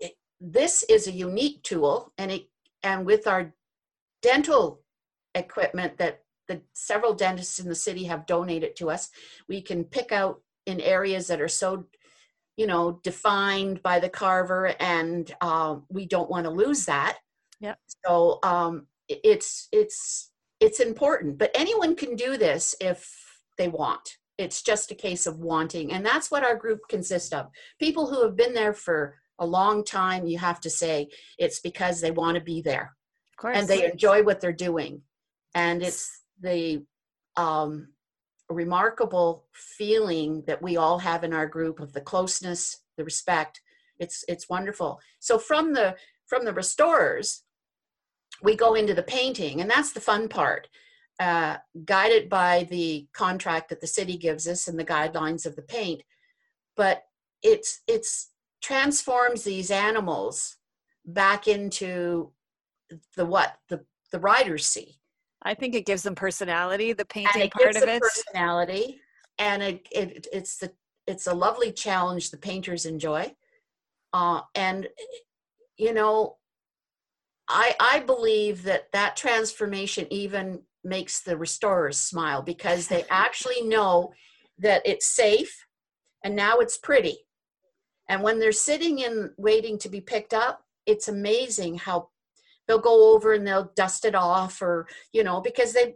it, 0.00 0.16
this 0.38 0.82
is 0.84 1.06
a 1.06 1.12
unique 1.12 1.62
tool 1.62 2.12
and 2.18 2.30
it 2.30 2.48
and 2.82 3.06
with 3.06 3.26
our 3.26 3.54
dental 4.20 4.82
equipment 5.34 5.96
that 5.96 6.25
the 6.48 6.62
several 6.72 7.14
dentists 7.14 7.58
in 7.58 7.68
the 7.68 7.74
city 7.74 8.04
have 8.04 8.26
donated 8.26 8.76
to 8.76 8.90
us. 8.90 9.10
We 9.48 9.60
can 9.62 9.84
pick 9.84 10.12
out 10.12 10.40
in 10.66 10.80
areas 10.80 11.28
that 11.28 11.40
are 11.40 11.48
so 11.48 11.86
you 12.56 12.66
know 12.66 13.00
defined 13.02 13.82
by 13.82 14.00
the 14.00 14.08
carver 14.08 14.74
and 14.80 15.34
um, 15.40 15.84
we 15.88 16.06
don't 16.06 16.30
want 16.30 16.44
to 16.44 16.50
lose 16.50 16.84
that. 16.86 17.18
Yep. 17.60 17.78
so 18.04 18.38
um, 18.42 18.86
it's 19.08 19.68
it's 19.72 20.30
it's 20.60 20.80
important 20.80 21.38
but 21.38 21.50
anyone 21.54 21.96
can 21.96 22.16
do 22.16 22.36
this 22.36 22.74
if 22.80 23.08
they 23.58 23.68
want. 23.68 24.16
It's 24.38 24.62
just 24.62 24.90
a 24.90 24.94
case 24.94 25.26
of 25.26 25.38
wanting 25.38 25.92
and 25.92 26.04
that's 26.04 26.30
what 26.30 26.44
our 26.44 26.56
group 26.56 26.80
consists 26.88 27.32
of. 27.32 27.46
People 27.78 28.06
who 28.06 28.22
have 28.22 28.36
been 28.36 28.54
there 28.54 28.74
for 28.74 29.14
a 29.38 29.46
long 29.46 29.84
time 29.84 30.26
you 30.26 30.38
have 30.38 30.60
to 30.60 30.70
say 30.70 31.08
it's 31.38 31.60
because 31.60 32.00
they 32.00 32.10
want 32.10 32.36
to 32.36 32.42
be 32.42 32.60
there. 32.60 32.94
Of 33.32 33.36
course. 33.42 33.58
and 33.58 33.68
they 33.68 33.90
enjoy 33.90 34.22
what 34.22 34.40
they're 34.40 34.52
doing. 34.52 35.02
And 35.54 35.82
it's 35.82 36.22
the 36.40 36.84
um, 37.36 37.88
remarkable 38.48 39.44
feeling 39.52 40.42
that 40.46 40.62
we 40.62 40.76
all 40.76 40.98
have 40.98 41.24
in 41.24 41.32
our 41.32 41.46
group 41.46 41.80
of 41.80 41.92
the 41.92 42.00
closeness 42.00 42.78
the 42.96 43.04
respect. 43.04 43.60
It's 43.98 44.24
it's 44.28 44.48
wonderful. 44.48 45.00
So 45.20 45.38
from 45.38 45.72
the 45.72 45.96
from 46.26 46.44
the 46.44 46.52
restorers 46.52 47.42
we 48.42 48.54
go 48.54 48.74
into 48.74 48.94
the 48.94 49.02
painting 49.02 49.60
and 49.60 49.70
that's 49.70 49.92
the 49.92 50.00
fun 50.00 50.28
part 50.28 50.68
uh, 51.18 51.56
guided 51.84 52.28
by 52.28 52.66
the 52.70 53.06
contract 53.14 53.70
that 53.70 53.80
the 53.80 53.86
city 53.86 54.16
gives 54.18 54.46
us 54.46 54.68
and 54.68 54.78
the 54.78 54.84
guidelines 54.84 55.46
of 55.46 55.56
the 55.56 55.62
paint. 55.62 56.02
But 56.76 57.04
it's 57.42 57.82
it's 57.86 58.30
transforms 58.62 59.44
these 59.44 59.70
animals 59.70 60.56
back 61.04 61.48
into 61.48 62.32
the 63.16 63.26
what? 63.26 63.56
The 63.68 63.84
the 64.12 64.20
riders 64.20 64.66
see 64.66 64.98
I 65.46 65.54
think 65.54 65.74
it 65.74 65.86
gives 65.86 66.02
them 66.02 66.14
personality, 66.14 66.92
the 66.92 67.04
painting 67.04 67.42
it 67.42 67.52
part 67.52 67.76
of 67.76 67.84
it. 67.84 68.02
personality 68.02 69.00
and 69.38 69.62
it, 69.62 69.86
it 69.90 70.26
it's 70.32 70.58
the 70.58 70.72
it's 71.06 71.26
a 71.26 71.34
lovely 71.34 71.72
challenge 71.72 72.30
the 72.30 72.36
painters 72.36 72.86
enjoy 72.86 73.32
uh, 74.12 74.40
and 74.54 74.88
you 75.76 75.92
know 75.92 76.36
i 77.48 77.74
i 77.80 78.00
believe 78.00 78.62
that 78.62 78.90
that 78.92 79.16
transformation 79.16 80.06
even 80.10 80.60
makes 80.84 81.20
the 81.20 81.36
restorers 81.36 81.98
smile 81.98 82.42
because 82.42 82.88
they 82.88 83.04
actually 83.10 83.62
know 83.62 84.12
that 84.58 84.82
it's 84.84 85.06
safe 85.06 85.66
and 86.24 86.34
now 86.34 86.58
it's 86.58 86.78
pretty 86.78 87.18
and 88.08 88.22
when 88.22 88.38
they're 88.38 88.52
sitting 88.52 89.04
and 89.04 89.30
waiting 89.36 89.78
to 89.78 89.88
be 89.88 90.00
picked 90.00 90.32
up 90.32 90.64
it's 90.86 91.08
amazing 91.08 91.76
how 91.76 92.08
they'll 92.66 92.78
go 92.78 93.14
over 93.14 93.32
and 93.32 93.46
they'll 93.46 93.72
dust 93.76 94.04
it 94.04 94.14
off 94.14 94.60
or 94.62 94.86
you 95.12 95.22
know 95.24 95.40
because 95.40 95.72
they 95.72 95.94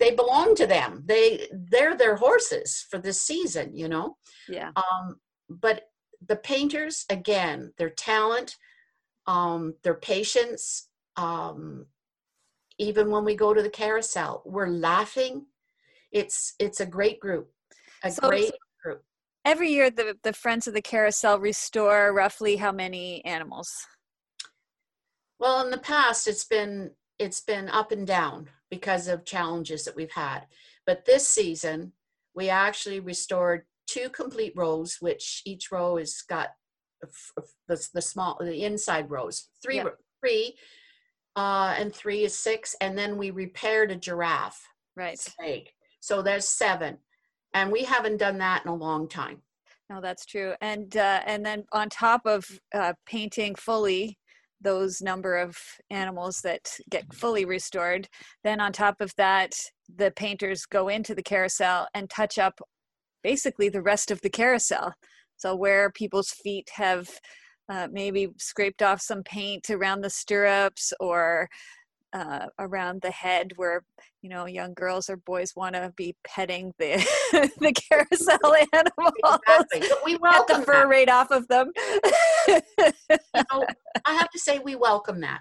they 0.00 0.10
belong 0.14 0.54
to 0.54 0.66
them 0.66 1.02
they 1.06 1.46
they're 1.70 1.96
their 1.96 2.16
horses 2.16 2.84
for 2.90 2.98
this 2.98 3.22
season 3.22 3.74
you 3.76 3.88
know 3.88 4.16
Yeah. 4.48 4.70
um 4.76 5.16
but 5.48 5.84
the 6.26 6.36
painters 6.36 7.04
again 7.10 7.72
their 7.78 7.90
talent 7.90 8.56
um 9.26 9.74
their 9.82 9.94
patience 9.94 10.88
um 11.16 11.86
even 12.78 13.10
when 13.10 13.24
we 13.24 13.36
go 13.36 13.54
to 13.54 13.62
the 13.62 13.70
carousel 13.70 14.42
we're 14.44 14.68
laughing 14.68 15.46
it's 16.10 16.54
it's 16.58 16.80
a 16.80 16.86
great 16.86 17.20
group 17.20 17.50
a 18.02 18.10
So- 18.10 18.28
great 18.28 18.52
Every 19.46 19.68
year, 19.72 19.90
the, 19.90 20.16
the 20.22 20.32
Friends 20.32 20.66
of 20.66 20.72
the 20.72 20.80
Carousel 20.80 21.38
restore 21.38 22.14
roughly 22.14 22.56
how 22.56 22.72
many 22.72 23.22
animals? 23.26 23.70
Well, 25.38 25.64
in 25.64 25.70
the 25.70 25.78
past, 25.78 26.26
it's 26.28 26.44
been 26.44 26.92
it's 27.18 27.40
been 27.40 27.68
up 27.68 27.92
and 27.92 28.06
down 28.06 28.48
because 28.70 29.06
of 29.08 29.24
challenges 29.24 29.84
that 29.84 29.96
we've 29.96 30.10
had. 30.12 30.46
But 30.86 31.04
this 31.04 31.28
season, 31.28 31.92
we 32.34 32.48
actually 32.48 33.00
restored 33.00 33.62
two 33.86 34.08
complete 34.08 34.52
rows, 34.56 34.96
which 35.00 35.42
each 35.44 35.70
row 35.70 35.96
has 35.96 36.22
got 36.22 36.50
the, 37.68 37.88
the 37.94 38.02
small 38.02 38.38
the 38.40 38.64
inside 38.64 39.10
rows 39.10 39.48
three 39.62 39.76
Yep. 39.76 39.96
three, 40.20 40.56
uh, 41.36 41.74
and 41.78 41.94
three 41.94 42.24
is 42.24 42.36
six, 42.36 42.74
and 42.80 42.96
then 42.96 43.16
we 43.16 43.30
repaired 43.30 43.90
a 43.90 43.96
giraffe 43.96 44.62
Right. 44.96 45.18
leg. 45.40 45.68
So 46.00 46.22
there's 46.22 46.48
seven, 46.48 46.98
and 47.52 47.72
we 47.72 47.84
haven't 47.84 48.18
done 48.18 48.38
that 48.38 48.62
in 48.64 48.68
a 48.70 48.74
long 48.74 49.08
time. 49.08 49.42
No, 49.90 50.00
that's 50.00 50.24
true. 50.24 50.54
And 50.60 50.96
uh, 50.96 51.22
and 51.26 51.44
then 51.44 51.64
on 51.72 51.88
top 51.90 52.22
of 52.26 52.46
uh, 52.74 52.94
painting 53.06 53.54
fully 53.54 54.18
those 54.60 55.02
number 55.02 55.36
of 55.36 55.56
animals 55.90 56.40
that 56.42 56.70
get 56.90 57.12
fully 57.12 57.44
restored, 57.44 58.08
then 58.42 58.60
on 58.60 58.72
top 58.72 59.00
of 59.00 59.12
that, 59.16 59.52
the 59.94 60.10
painters 60.10 60.66
go 60.66 60.88
into 60.88 61.14
the 61.14 61.22
carousel 61.22 61.86
and 61.94 62.08
touch 62.08 62.38
up 62.38 62.60
basically 63.22 63.68
the 63.68 63.82
rest 63.82 64.10
of 64.10 64.20
the 64.20 64.30
carousel. 64.30 64.94
So 65.36 65.54
where 65.56 65.90
people's 65.90 66.30
feet 66.30 66.68
have 66.74 67.08
uh, 67.68 67.88
maybe 67.90 68.28
scraped 68.38 68.82
off 68.82 69.00
some 69.00 69.22
paint 69.22 69.70
around 69.70 70.02
the 70.02 70.10
stirrups 70.10 70.92
or 71.00 71.48
uh, 72.14 72.46
around 72.60 73.02
the 73.02 73.10
head 73.10 73.52
where 73.56 73.84
you 74.22 74.30
know 74.30 74.46
young 74.46 74.72
girls 74.74 75.10
or 75.10 75.16
boys 75.16 75.52
want 75.56 75.74
to 75.74 75.92
be 75.96 76.14
petting 76.24 76.72
the 76.78 76.94
the 77.60 77.72
carousel 77.72 78.38
animals 78.72 79.40
Exactly. 79.50 79.82
We 80.04 80.12
get 80.20 80.20
welcome 80.22 80.60
the 80.60 80.66
fur 80.66 80.72
that. 80.82 80.88
right 80.88 81.08
off 81.10 81.30
of 81.32 81.46
them 81.48 81.72
you 81.76 83.42
know, 83.52 83.66
I 84.06 84.14
have 84.14 84.30
to 84.30 84.38
say 84.38 84.60
we 84.60 84.76
welcome 84.76 85.20
that 85.22 85.40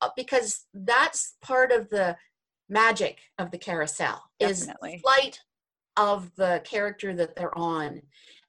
uh, 0.00 0.10
because 0.16 0.64
that's 0.72 1.34
part 1.42 1.72
of 1.72 1.90
the 1.90 2.16
magic 2.68 3.18
of 3.38 3.50
the 3.50 3.58
carousel 3.58 4.22
is 4.38 4.60
Definitely. 4.66 5.00
flight 5.02 5.40
of 5.96 6.30
the 6.36 6.62
character 6.64 7.14
that 7.14 7.36
they're 7.36 7.56
on 7.58 8.00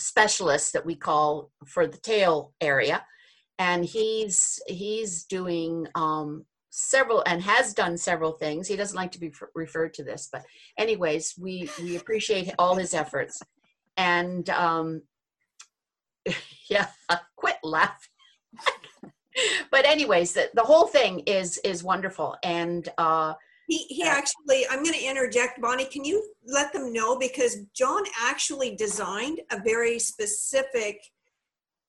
specialist 0.00 0.72
that 0.72 0.86
we 0.86 0.96
call 0.96 1.50
for 1.66 1.86
the 1.86 1.98
tail 1.98 2.52
area, 2.60 3.04
and 3.58 3.84
he's 3.84 4.60
he's 4.66 5.24
doing 5.24 5.86
um, 5.94 6.44
several 6.70 7.22
and 7.26 7.42
has 7.42 7.74
done 7.74 7.96
several 7.96 8.32
things. 8.32 8.66
He 8.66 8.76
doesn't 8.76 8.96
like 8.96 9.12
to 9.12 9.20
be 9.20 9.32
referred 9.54 9.94
to 9.94 10.04
this, 10.04 10.28
but 10.32 10.44
anyways, 10.78 11.34
we 11.38 11.68
we 11.80 11.96
appreciate 11.96 12.52
all 12.58 12.76
his 12.76 12.94
efforts. 12.94 13.40
And 13.96 14.48
um, 14.50 15.02
yeah, 16.70 16.86
quit 17.36 17.58
laughing. 17.62 18.08
but 19.70 19.84
anyways, 19.84 20.32
the, 20.32 20.50
the 20.54 20.62
whole 20.62 20.86
thing 20.86 21.20
is 21.20 21.58
is 21.58 21.84
wonderful, 21.84 22.36
and 22.42 22.88
uh, 22.98 23.34
he 23.70 23.86
he 23.88 24.02
actually. 24.02 24.66
I'm 24.68 24.82
going 24.82 24.98
to 24.98 25.04
interject, 25.04 25.60
Bonnie. 25.60 25.84
Can 25.84 26.04
you 26.04 26.34
let 26.44 26.72
them 26.72 26.92
know 26.92 27.18
because 27.18 27.58
John 27.74 28.02
actually 28.20 28.74
designed 28.74 29.40
a 29.50 29.60
very 29.60 29.98
specific. 29.98 31.00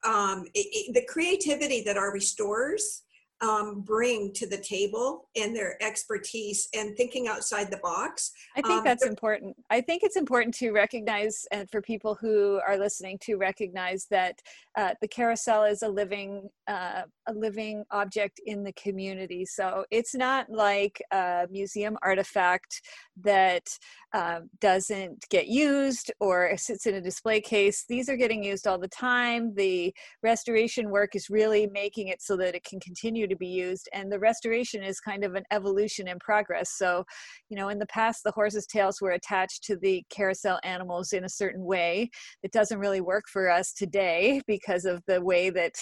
Um, 0.03 0.45
it, 0.55 0.67
it, 0.71 0.93
the 0.93 1.05
creativity 1.05 1.83
that 1.83 1.97
our 1.97 2.11
restorers 2.11 3.03
um, 3.41 3.81
bring 3.81 4.31
to 4.33 4.47
the 4.47 4.57
table 4.57 5.29
and 5.35 5.55
their 5.55 5.81
expertise 5.81 6.69
and 6.75 6.95
thinking 6.95 7.27
outside 7.27 7.71
the 7.71 7.77
box. 7.77 8.31
I 8.55 8.61
think 8.61 8.79
um, 8.79 8.83
that's 8.83 9.05
important. 9.05 9.55
I 9.69 9.81
think 9.81 10.03
it's 10.03 10.15
important 10.15 10.53
to 10.55 10.71
recognize, 10.71 11.45
and 11.51 11.69
for 11.69 11.81
people 11.81 12.15
who 12.15 12.61
are 12.67 12.77
listening, 12.77 13.17
to 13.23 13.35
recognize 13.37 14.05
that 14.11 14.39
uh, 14.77 14.93
the 15.01 15.07
carousel 15.07 15.63
is 15.63 15.81
a 15.81 15.89
living, 15.89 16.49
uh, 16.67 17.03
a 17.27 17.33
living 17.33 17.83
object 17.91 18.39
in 18.45 18.63
the 18.63 18.73
community. 18.73 19.45
So 19.45 19.85
it's 19.91 20.15
not 20.15 20.49
like 20.49 21.01
a 21.11 21.47
museum 21.49 21.97
artifact 22.01 22.81
that 23.23 23.67
uh, 24.13 24.41
doesn't 24.59 25.25
get 25.29 25.47
used 25.47 26.11
or 26.19 26.55
sits 26.57 26.85
in 26.85 26.95
a 26.95 27.01
display 27.01 27.41
case. 27.41 27.85
These 27.87 28.09
are 28.09 28.17
getting 28.17 28.43
used 28.43 28.67
all 28.67 28.79
the 28.79 28.87
time. 28.87 29.53
The 29.55 29.93
restoration 30.23 30.89
work 30.89 31.15
is 31.15 31.29
really 31.29 31.67
making 31.67 32.07
it 32.07 32.21
so 32.21 32.35
that 32.37 32.55
it 32.55 32.63
can 32.63 32.79
continue 32.79 33.27
to 33.27 33.35
be 33.35 33.47
used 33.47 33.89
and 33.93 34.11
the 34.11 34.19
restoration 34.19 34.83
is 34.83 34.99
kind 34.99 35.23
of 35.23 35.35
an 35.35 35.43
evolution 35.51 36.07
in 36.07 36.19
progress 36.19 36.71
so 36.77 37.03
you 37.49 37.57
know 37.57 37.69
in 37.69 37.79
the 37.79 37.85
past 37.87 38.23
the 38.23 38.31
horse's 38.31 38.65
tails 38.65 39.01
were 39.01 39.11
attached 39.11 39.63
to 39.63 39.75
the 39.77 40.03
carousel 40.09 40.59
animals 40.63 41.13
in 41.13 41.23
a 41.23 41.29
certain 41.29 41.63
way 41.63 42.09
it 42.43 42.51
doesn't 42.51 42.79
really 42.79 43.01
work 43.01 43.25
for 43.27 43.49
us 43.49 43.73
today 43.73 44.41
because 44.47 44.85
of 44.85 45.01
the 45.07 45.21
way 45.21 45.49
that 45.49 45.73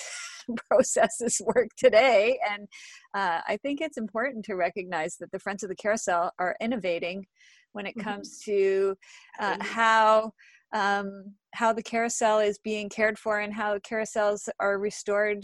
processes 0.70 1.42
work 1.46 1.70
today 1.78 2.40
and 2.50 2.68
uh, 3.14 3.42
i 3.48 3.58
think 3.58 3.82
it's 3.82 3.98
important 3.98 4.44
to 4.44 4.56
recognize 4.56 5.16
that 5.18 5.32
the 5.32 5.40
friends 5.40 5.64
of 5.64 5.70
the 5.70 5.76
carousel 5.76 6.32
are 6.40 6.56
innovating 6.62 7.26
when 7.74 7.86
it 7.86 7.96
mm-hmm. 7.98 8.10
comes 8.10 8.40
to 8.44 8.96
uh, 9.40 9.58
how 9.62 10.32
um, 10.72 11.34
how 11.56 11.74
the 11.74 11.82
carousel 11.82 12.40
is 12.40 12.60
being 12.60 12.90
cared 12.90 13.18
for 13.18 13.40
and 13.40 13.54
how 13.54 13.78
carousels 13.80 14.48
are 14.60 14.78
restored 14.78 15.44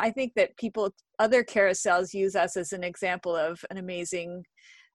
I 0.00 0.10
think 0.10 0.34
that 0.34 0.56
people, 0.56 0.94
other 1.18 1.44
carousels 1.44 2.14
use 2.14 2.34
us 2.34 2.56
as 2.56 2.72
an 2.72 2.82
example 2.82 3.36
of 3.36 3.62
an 3.70 3.76
amazing, 3.76 4.44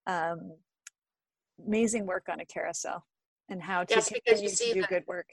um, 0.07 0.51
amazing 1.65 2.05
work 2.05 2.25
on 2.29 2.39
a 2.39 2.45
carousel 2.45 3.05
and 3.49 3.61
how 3.61 3.83
to 3.83 3.95
yes, 3.95 4.09
continue 4.09 4.49
to 4.49 4.73
do 4.73 4.83
good 4.89 5.03
work. 5.07 5.29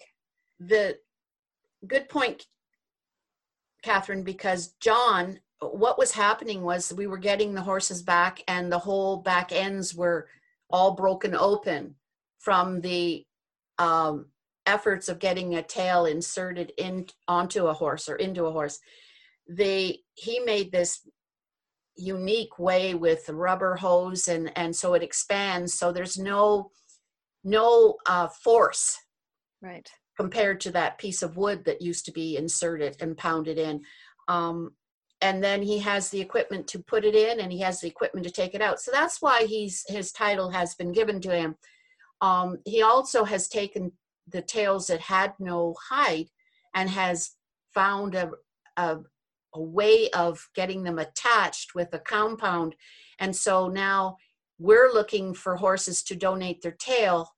The 0.60 0.98
good 1.86 2.08
point, 2.08 2.44
Katherine, 3.82 4.22
because 4.22 4.74
John, 4.80 5.40
what 5.60 5.98
was 5.98 6.12
happening 6.12 6.62
was 6.62 6.92
we 6.92 7.06
were 7.06 7.18
getting 7.18 7.54
the 7.54 7.62
horses 7.62 8.02
back 8.02 8.42
and 8.48 8.70
the 8.70 8.78
whole 8.78 9.18
back 9.18 9.52
ends 9.52 9.94
were 9.94 10.28
all 10.70 10.92
broken 10.92 11.34
open 11.34 11.94
from 12.38 12.80
the 12.80 13.24
um, 13.78 14.26
efforts 14.66 15.08
of 15.08 15.18
getting 15.18 15.54
a 15.54 15.62
tail 15.62 16.06
inserted 16.06 16.72
in 16.78 17.06
onto 17.28 17.66
a 17.66 17.72
horse 17.72 18.08
or 18.08 18.16
into 18.16 18.46
a 18.46 18.52
horse. 18.52 18.78
They 19.48 20.00
he 20.14 20.40
made 20.40 20.72
this 20.72 21.06
unique 21.96 22.58
way 22.58 22.94
with 22.94 23.28
rubber 23.28 23.76
hose 23.76 24.28
and 24.28 24.56
and 24.56 24.74
so 24.74 24.94
it 24.94 25.02
expands. 25.02 25.74
So 25.74 25.92
there's 25.92 26.18
no 26.18 26.70
no 27.44 27.96
uh, 28.06 28.28
force 28.28 28.96
right 29.60 29.90
compared 30.16 30.60
to 30.60 30.70
that 30.70 30.98
piece 30.98 31.22
of 31.22 31.36
wood 31.36 31.64
that 31.64 31.82
used 31.82 32.04
to 32.04 32.12
be 32.12 32.36
inserted 32.36 32.96
and 33.00 33.16
pounded 33.16 33.58
in 33.58 33.82
um, 34.28 34.72
and 35.20 35.42
then 35.42 35.62
he 35.62 35.78
has 35.78 36.10
the 36.10 36.20
equipment 36.20 36.66
to 36.66 36.80
put 36.80 37.04
it 37.04 37.14
in 37.14 37.40
and 37.40 37.52
he 37.52 37.60
has 37.60 37.80
the 37.80 37.88
equipment 37.88 38.26
to 38.26 38.32
take 38.32 38.54
it 38.54 38.62
out 38.62 38.80
so 38.80 38.90
that's 38.92 39.22
why 39.22 39.44
he's 39.44 39.84
his 39.88 40.12
title 40.12 40.50
has 40.50 40.74
been 40.74 40.92
given 40.92 41.20
to 41.20 41.34
him 41.34 41.56
um, 42.20 42.58
he 42.64 42.82
also 42.82 43.24
has 43.24 43.48
taken 43.48 43.92
the 44.28 44.42
tails 44.42 44.86
that 44.86 45.00
had 45.00 45.34
no 45.38 45.74
hide 45.90 46.28
and 46.74 46.88
has 46.88 47.32
found 47.74 48.14
a, 48.14 48.30
a, 48.76 48.98
a 49.54 49.60
way 49.60 50.08
of 50.10 50.48
getting 50.54 50.84
them 50.84 50.98
attached 50.98 51.74
with 51.74 51.92
a 51.92 51.98
compound. 51.98 52.74
And 53.18 53.34
so 53.34 53.68
now 53.68 54.16
we're 54.58 54.92
looking 54.92 55.34
for 55.34 55.56
horses 55.56 56.02
to 56.04 56.16
donate 56.16 56.62
their 56.62 56.76
tail. 56.78 57.28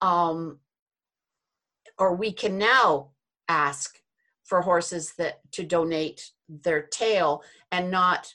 Um, 0.00 0.60
or 1.98 2.14
we 2.14 2.32
can 2.32 2.58
now 2.58 3.08
ask 3.48 3.98
for 4.44 4.62
horses 4.62 5.14
that 5.18 5.40
to 5.52 5.64
donate 5.64 6.30
their 6.48 6.82
tail 6.82 7.42
and 7.70 7.90
not 7.90 8.32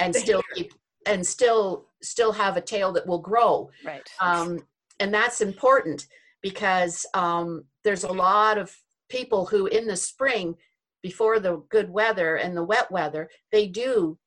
and 0.00 0.14
still 0.14 0.42
keep 0.54 0.72
and 1.06 1.26
still 1.26 1.86
still 2.02 2.32
have 2.32 2.56
a 2.56 2.60
tail 2.60 2.92
that 2.92 3.06
will 3.06 3.18
grow. 3.18 3.70
Right. 3.84 4.08
Um, 4.20 4.60
and 5.00 5.12
that's 5.12 5.40
important 5.40 6.06
because 6.42 7.06
um, 7.14 7.64
there's 7.84 8.04
a 8.04 8.12
lot 8.12 8.58
of 8.58 8.74
people 9.08 9.46
who 9.46 9.66
in 9.66 9.86
the 9.86 9.96
spring 9.96 10.54
before 11.02 11.38
the 11.38 11.62
good 11.70 11.90
weather 11.90 12.36
and 12.36 12.56
the 12.56 12.64
wet 12.64 12.90
weather, 12.90 13.28
they 13.52 13.66
do 13.66 14.18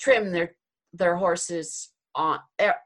trim 0.00 0.30
their 0.30 0.54
their 0.92 1.16
horses 1.16 1.90
on 2.14 2.38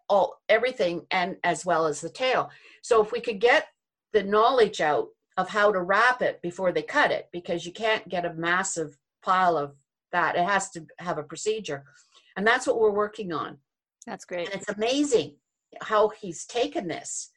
all 0.09 0.41
everything 0.49 1.07
and 1.11 1.37
as 1.45 1.65
well 1.65 1.87
as 1.87 2.01
the 2.01 2.09
tail. 2.09 2.51
So 2.83 3.03
if 3.03 3.13
we 3.13 3.21
could 3.21 3.41
get 3.41 3.69
the 4.13 4.23
knowledge 4.23 4.81
out 4.81 5.09
of 5.37 5.49
how 5.49 5.73
to 5.73 5.81
wrap 5.81 6.23
it 6.23 6.41
before 6.43 6.73
they 6.73 6.83
cut 6.83 7.11
it, 7.11 7.29
because 7.33 7.65
you 7.65 7.73
can't 7.73 8.09
get 8.09 8.25
a 8.25 8.35
massive 8.35 8.99
pile 9.23 9.57
of 9.57 9.75
that. 10.13 10.37
It 10.37 10.45
has 10.45 10.71
to 10.71 10.87
have 10.99 11.19
a 11.19 11.23
procedure. 11.23 11.85
And 12.37 12.47
that's 12.47 12.67
what 12.67 12.79
we're 12.79 12.91
working 12.91 13.33
on. 13.33 13.59
That's 14.07 14.25
great. 14.25 14.49
And 14.49 14.61
it's 14.61 14.69
amazing 14.69 15.37
how 15.81 16.09
he's 16.09 16.45
taken 16.45 16.89
this. 16.89 17.31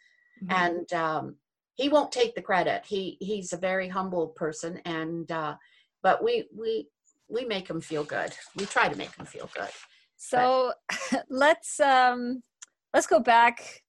Mm-hmm. 0.43 0.65
And 0.65 0.93
um, 0.93 1.35
he 1.75 1.89
won't 1.89 2.11
take 2.11 2.35
the 2.35 2.41
credit. 2.41 2.83
He 2.85 3.17
he's 3.19 3.53
a 3.53 3.57
very 3.57 3.87
humble 3.87 4.27
person, 4.27 4.81
and 4.85 5.29
uh, 5.31 5.55
but 6.01 6.23
we 6.23 6.47
we 6.55 6.87
we 7.27 7.45
make 7.45 7.69
him 7.69 7.81
feel 7.81 8.03
good. 8.03 8.33
We 8.55 8.65
try 8.65 8.89
to 8.89 8.97
make 8.97 9.13
him 9.15 9.25
feel 9.25 9.49
good. 9.55 9.69
So 10.17 10.73
let's 11.29 11.79
um, 11.79 12.43
let's 12.93 13.07
go 13.07 13.19
back 13.19 13.83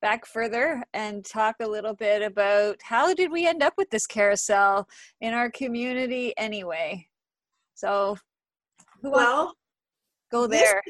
back 0.00 0.26
further 0.26 0.82
and 0.94 1.24
talk 1.24 1.56
a 1.60 1.66
little 1.66 1.94
bit 1.94 2.22
about 2.22 2.76
how 2.82 3.14
did 3.14 3.30
we 3.30 3.46
end 3.46 3.62
up 3.62 3.74
with 3.76 3.90
this 3.90 4.06
carousel 4.06 4.88
in 5.20 5.34
our 5.34 5.50
community 5.50 6.34
anyway. 6.36 7.06
So 7.74 8.16
well, 9.02 9.54
go 10.30 10.46
there. 10.46 10.82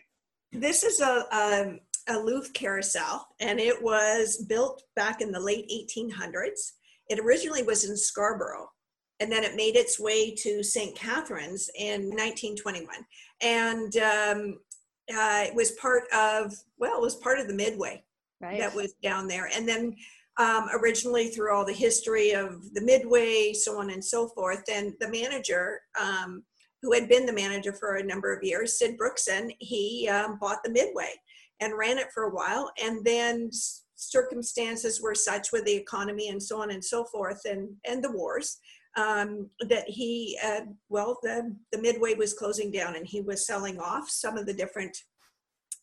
This, 0.52 0.82
this 0.82 0.84
is 0.84 1.00
a, 1.00 1.24
a 1.32 1.78
a 2.08 2.14
Looff 2.14 2.52
carousel, 2.52 3.26
and 3.40 3.60
it 3.60 3.80
was 3.80 4.44
built 4.48 4.82
back 4.96 5.20
in 5.20 5.30
the 5.30 5.40
late 5.40 5.70
1800s. 5.70 6.72
It 7.08 7.20
originally 7.20 7.62
was 7.62 7.88
in 7.88 7.96
Scarborough, 7.96 8.68
and 9.20 9.30
then 9.30 9.44
it 9.44 9.54
made 9.54 9.76
its 9.76 10.00
way 10.00 10.34
to 10.36 10.62
St. 10.62 10.96
Catharines 10.96 11.70
in 11.76 12.08
1921. 12.10 12.86
And 13.42 13.96
um, 13.98 14.58
uh, 15.12 15.44
it 15.46 15.54
was 15.54 15.72
part 15.72 16.04
of, 16.12 16.54
well, 16.78 16.96
it 16.96 17.02
was 17.02 17.16
part 17.16 17.38
of 17.38 17.46
the 17.46 17.54
Midway 17.54 18.02
right. 18.40 18.58
that 18.58 18.74
was 18.74 18.94
down 19.02 19.28
there. 19.28 19.48
And 19.54 19.68
then 19.68 19.94
um, 20.38 20.68
originally 20.74 21.28
through 21.28 21.54
all 21.54 21.64
the 21.64 21.72
history 21.72 22.32
of 22.32 22.72
the 22.74 22.80
Midway, 22.80 23.52
so 23.52 23.78
on 23.78 23.90
and 23.90 24.04
so 24.04 24.28
forth, 24.28 24.62
and 24.72 24.94
the 25.00 25.10
manager, 25.10 25.80
um, 26.00 26.42
who 26.82 26.92
had 26.94 27.08
been 27.08 27.26
the 27.26 27.32
manager 27.32 27.72
for 27.72 27.96
a 27.96 28.04
number 28.04 28.34
of 28.34 28.42
years, 28.42 28.78
Sid 28.78 28.96
Brookson, 28.96 29.50
he 29.58 30.08
um, 30.08 30.38
bought 30.38 30.62
the 30.64 30.70
Midway 30.70 31.12
and 31.60 31.76
ran 31.76 31.98
it 31.98 32.08
for 32.12 32.24
a 32.24 32.34
while. 32.34 32.72
And 32.82 33.04
then 33.04 33.50
circumstances 33.96 35.00
were 35.02 35.14
such 35.14 35.52
with 35.52 35.66
the 35.66 35.74
economy 35.74 36.30
and 36.30 36.42
so 36.42 36.62
on 36.62 36.70
and 36.70 36.82
so 36.82 37.04
forth 37.04 37.42
and, 37.44 37.68
and 37.86 38.02
the 38.02 38.10
wars 38.10 38.56
um, 38.96 39.48
that 39.68 39.88
he, 39.88 40.38
uh, 40.42 40.62
well, 40.88 41.18
the, 41.22 41.54
the 41.70 41.80
Midway 41.80 42.14
was 42.14 42.34
closing 42.34 42.72
down 42.72 42.96
and 42.96 43.06
he 43.06 43.20
was 43.20 43.46
selling 43.46 43.78
off 43.78 44.08
some 44.08 44.36
of 44.36 44.46
the 44.46 44.54
different, 44.54 44.96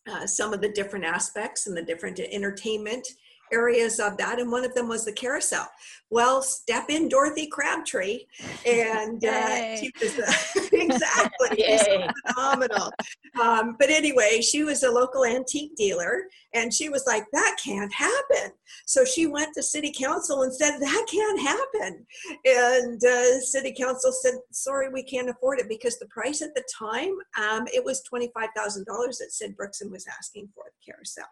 uh, 0.08 0.26
some 0.26 0.52
of 0.52 0.60
the 0.60 0.68
different 0.68 1.04
aspects 1.04 1.66
and 1.66 1.76
the 1.76 1.82
different 1.82 2.18
entertainment 2.18 3.06
areas 3.52 4.00
of 4.00 4.16
that, 4.18 4.38
and 4.38 4.50
one 4.50 4.64
of 4.64 4.74
them 4.74 4.88
was 4.88 5.04
the 5.04 5.12
carousel. 5.12 5.66
Well, 6.10 6.42
step 6.42 6.86
in 6.88 7.08
Dorothy 7.08 7.48
Crabtree, 7.48 8.20
and 8.64 9.22
uh, 9.22 9.76
she 9.76 9.92
was 10.00 10.18
uh, 10.18 10.60
exactly 10.72 11.64
phenomenal. 12.26 12.90
Um, 13.40 13.76
but 13.78 13.90
anyway, 13.90 14.40
she 14.40 14.64
was 14.64 14.82
a 14.82 14.90
local 14.90 15.26
antique 15.26 15.76
dealer, 15.76 16.22
and 16.54 16.72
she 16.72 16.88
was 16.88 17.04
like, 17.06 17.24
"That 17.32 17.56
can't 17.62 17.92
happen." 17.92 18.52
So 18.86 19.04
she 19.04 19.26
went 19.26 19.54
to 19.54 19.62
city 19.62 19.92
council 19.92 20.42
and 20.42 20.54
said, 20.54 20.78
"That 20.78 21.06
can't 21.10 21.40
happen," 21.40 22.06
and 22.44 23.04
uh, 23.04 23.40
city 23.40 23.74
council 23.78 24.10
said, 24.12 24.34
"Sorry, 24.50 24.88
we 24.88 25.02
can't 25.02 25.28
afford 25.28 25.60
it 25.60 25.68
because 25.68 25.98
the 25.98 26.06
price 26.06 26.40
at 26.40 26.54
the 26.54 26.64
time 26.78 27.14
um, 27.38 27.66
it 27.74 27.84
was 27.84 28.02
twenty 28.02 28.30
five 28.34 28.48
thousand 28.56 28.86
dollars 28.86 29.18
that 29.18 29.32
Sid 29.32 29.56
Brookson 29.56 29.90
was 29.90 30.06
asking 30.06 30.48
for 30.54 30.64
the 30.64 30.92
carousel." 30.92 31.26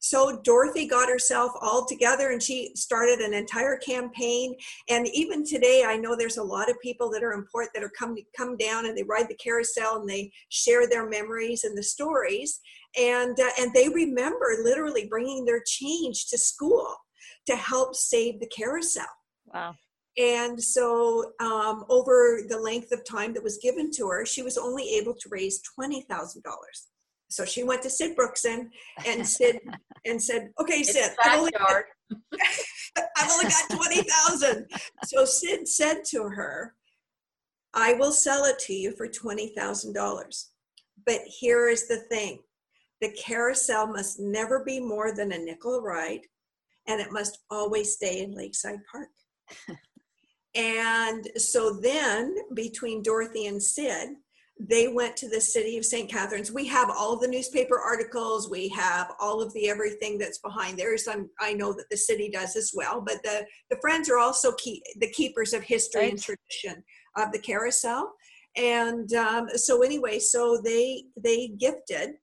So 0.00 0.40
Dorothy 0.44 0.86
got 0.86 1.08
herself 1.08 1.52
all 1.60 1.86
together 1.86 2.30
and 2.30 2.42
she 2.42 2.72
started 2.74 3.20
an 3.20 3.34
entire 3.34 3.76
campaign. 3.78 4.54
And 4.88 5.08
even 5.08 5.44
today, 5.44 5.84
I 5.86 5.96
know 5.96 6.16
there's 6.16 6.36
a 6.36 6.42
lot 6.42 6.70
of 6.70 6.80
people 6.80 7.10
that 7.10 7.22
are 7.22 7.32
in 7.32 7.44
port 7.50 7.68
that 7.74 7.82
are 7.82 7.92
come 7.98 8.16
come 8.36 8.56
down 8.56 8.86
and 8.86 8.96
they 8.96 9.02
ride 9.02 9.28
the 9.28 9.34
carousel 9.36 10.00
and 10.00 10.08
they 10.08 10.30
share 10.48 10.88
their 10.88 11.08
memories 11.08 11.64
and 11.64 11.76
the 11.76 11.82
stories. 11.82 12.60
And 12.98 13.38
uh, 13.38 13.50
and 13.60 13.72
they 13.74 13.88
remember 13.88 14.56
literally 14.62 15.06
bringing 15.06 15.44
their 15.44 15.62
change 15.66 16.28
to 16.28 16.38
school 16.38 16.94
to 17.46 17.56
help 17.56 17.94
save 17.94 18.40
the 18.40 18.48
carousel. 18.48 19.04
Wow. 19.52 19.74
And 20.18 20.60
so, 20.60 21.32
um, 21.40 21.84
over 21.88 22.40
the 22.48 22.58
length 22.58 22.90
of 22.90 23.04
time 23.04 23.32
that 23.34 23.42
was 23.42 23.58
given 23.58 23.90
to 23.92 24.08
her, 24.08 24.26
she 24.26 24.42
was 24.42 24.58
only 24.58 24.96
able 24.96 25.14
to 25.14 25.28
raise 25.30 25.62
twenty 25.62 26.02
thousand 26.02 26.42
dollars. 26.42 26.88
So 27.30 27.44
she 27.44 27.62
went 27.62 27.82
to 27.82 27.90
Sid 27.90 28.16
Brookson 28.16 28.70
and 29.06 29.26
Sid 29.26 29.60
and 30.06 30.22
said, 30.22 30.50
"Okay, 30.60 30.82
Sid, 30.82 31.12
I've 31.22 31.38
only, 31.38 31.50
got, 31.52 31.82
I've 33.16 33.30
only 33.30 33.44
got 33.44 33.70
twenty 33.70 34.02
thousand. 34.02 34.66
So 35.04 35.24
Sid 35.24 35.68
said 35.68 36.04
to 36.10 36.24
her, 36.24 36.74
"I 37.74 37.94
will 37.94 38.12
sell 38.12 38.44
it 38.44 38.58
to 38.60 38.72
you 38.72 38.92
for 38.96 39.08
twenty 39.08 39.52
thousand 39.54 39.92
dollars, 39.92 40.50
but 41.04 41.20
here 41.26 41.68
is 41.68 41.86
the 41.86 41.98
thing: 42.10 42.40
the 43.00 43.12
carousel 43.12 43.86
must 43.86 44.18
never 44.18 44.64
be 44.64 44.80
more 44.80 45.14
than 45.14 45.32
a 45.32 45.38
nickel 45.38 45.82
ride, 45.82 46.22
and 46.86 47.00
it 47.00 47.12
must 47.12 47.40
always 47.50 47.92
stay 47.92 48.22
in 48.22 48.32
Lakeside 48.32 48.80
Park." 48.90 49.10
and 50.54 51.28
so 51.36 51.78
then, 51.78 52.34
between 52.54 53.02
Dorothy 53.02 53.46
and 53.46 53.62
Sid, 53.62 54.08
they 54.60 54.88
went 54.88 55.16
to 55.16 55.28
the 55.28 55.40
city 55.40 55.78
of 55.78 55.84
St. 55.84 56.10
Catharines. 56.10 56.50
We 56.50 56.66
have 56.66 56.90
all 56.90 57.12
of 57.12 57.20
the 57.20 57.28
newspaper 57.28 57.78
articles. 57.78 58.50
We 58.50 58.68
have 58.70 59.12
all 59.20 59.40
of 59.40 59.52
the 59.52 59.68
everything 59.68 60.18
that's 60.18 60.38
behind 60.38 60.78
there. 60.78 60.96
Some 60.98 61.30
I 61.40 61.52
know 61.52 61.72
that 61.72 61.88
the 61.90 61.96
city 61.96 62.28
does 62.28 62.56
as 62.56 62.72
well, 62.74 63.00
but 63.00 63.22
the 63.22 63.46
the 63.70 63.78
Friends 63.80 64.10
are 64.10 64.18
also 64.18 64.52
key, 64.52 64.82
the 64.96 65.10
keepers 65.10 65.52
of 65.52 65.62
history 65.62 66.02
right. 66.02 66.10
and 66.10 66.20
tradition 66.20 66.82
of 67.16 67.30
the 67.32 67.38
carousel. 67.38 68.12
And 68.56 69.12
um, 69.12 69.48
so 69.54 69.82
anyway, 69.82 70.18
so 70.18 70.60
they 70.62 71.04
they 71.22 71.48
gifted 71.58 72.14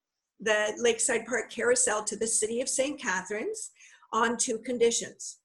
the 0.41 0.73
Lakeside 0.77 1.25
Park 1.25 1.49
Carousel 1.49 2.03
to 2.03 2.17
the 2.17 2.27
city 2.27 2.59
of 2.59 2.67
St. 2.67 3.01
Catharines 3.01 3.71
on 4.11 4.35
two 4.37 4.57
conditions. 4.59 5.37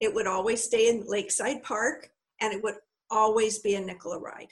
It 0.00 0.12
would 0.12 0.26
always 0.26 0.62
stay 0.62 0.88
in 0.88 1.04
Lakeside 1.06 1.62
Park, 1.62 2.10
and 2.40 2.52
it 2.52 2.62
would 2.64 2.74
always 3.10 3.60
be 3.60 3.76
a 3.76 3.80
nickel 3.80 4.20
ride. 4.20 4.48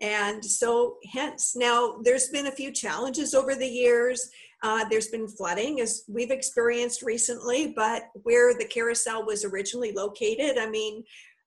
And 0.00 0.44
so, 0.44 0.96
hence, 1.12 1.54
now 1.56 1.98
there's 2.02 2.28
been 2.28 2.46
a 2.46 2.52
few 2.52 2.72
challenges 2.72 3.34
over 3.34 3.54
the 3.54 3.66
years. 3.66 4.30
Uh, 4.62 4.84
there's 4.88 5.08
been 5.08 5.28
flooding, 5.28 5.80
as 5.80 6.04
we've 6.08 6.30
experienced 6.30 7.02
recently, 7.02 7.72
but 7.74 8.04
where 8.22 8.54
the 8.54 8.64
carousel 8.64 9.24
was 9.24 9.44
originally 9.44 9.92
located, 9.92 10.58
I 10.58 10.68
mean, 10.68 11.02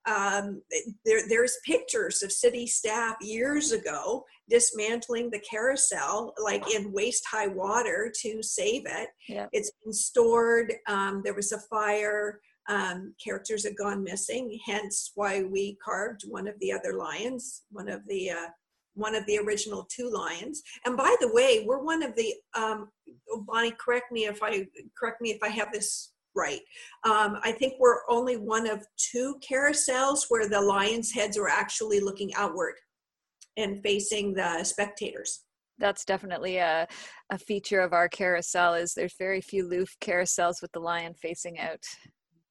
um, 0.06 0.62
there, 1.06 1.22
there's 1.30 1.58
pictures 1.66 2.22
of 2.24 2.32
city 2.32 2.68
staff 2.68 3.16
years 3.22 3.72
ago 3.72 4.26
dismantling 4.50 5.30
the 5.30 5.40
carousel 5.40 6.34
like 6.44 6.64
in 6.76 6.92
waist 6.92 7.24
high 7.30 7.48
water 7.48 8.12
to 8.22 8.44
save 8.44 8.84
it. 8.86 9.10
Yeah. 9.30 9.48
It's 9.54 9.72
been 9.84 9.94
stored. 9.94 10.74
Um, 10.88 11.22
there 11.24 11.34
was 11.34 11.54
a 11.54 11.60
fire 11.60 12.42
um, 12.70 13.14
characters 13.24 13.66
had 13.66 13.76
gone 13.76 14.04
missing, 14.04 14.58
hence 14.66 15.12
why 15.16 15.44
we 15.44 15.78
carved 15.84 16.24
one 16.28 16.48
of 16.48 16.56
the 16.60 16.72
other 16.72 16.94
lions, 16.94 17.64
one 17.72 17.90
of 17.90 18.02
the 18.08 18.32
uh, 18.32 18.48
one 18.96 19.16
of 19.16 19.26
the 19.26 19.40
original 19.40 19.88
two 19.90 20.12
lions. 20.12 20.62
And 20.86 20.96
by 20.96 21.16
the 21.20 21.34
way, 21.34 21.64
we're 21.66 21.84
one 21.84 22.04
of 22.04 22.16
the 22.16 22.34
um, 22.56 22.90
Bonnie. 23.48 23.74
Correct 23.80 24.12
me 24.12 24.26
if 24.26 24.42
I 24.42 24.68
correct 24.98 25.22
me 25.22 25.32
if 25.32 25.40
I 25.44 25.50
have 25.50 25.72
this 25.72 26.12
right. 26.36 26.62
Um, 27.04 27.40
I 27.44 27.52
think 27.52 27.74
we're 27.80 28.10
only 28.10 28.38
one 28.38 28.68
of 28.68 28.86
two 28.98 29.40
carousels 29.48 30.26
where 30.30 30.50
the 30.50 30.62
lions' 30.62 31.12
heads 31.12 31.38
are 31.38 31.50
actually 31.50 32.00
looking 32.00 32.34
outward 32.36 32.76
and 33.58 33.84
facing 33.84 34.34
the 34.34 34.64
spectators 34.64 35.42
that's 35.80 36.06
definitely 36.06 36.58
a, 36.58 36.88
a 37.32 37.38
feature 37.38 37.82
of 37.82 37.94
our 37.94 38.08
carousel 38.08 38.74
is 38.74 38.94
there's 38.94 39.16
very 39.18 39.42
few 39.42 39.68
Looff 39.68 39.90
carousels 40.02 40.62
with 40.62 40.72
the 40.72 40.80
lion 40.80 41.14
facing 41.14 41.60
out 41.60 41.84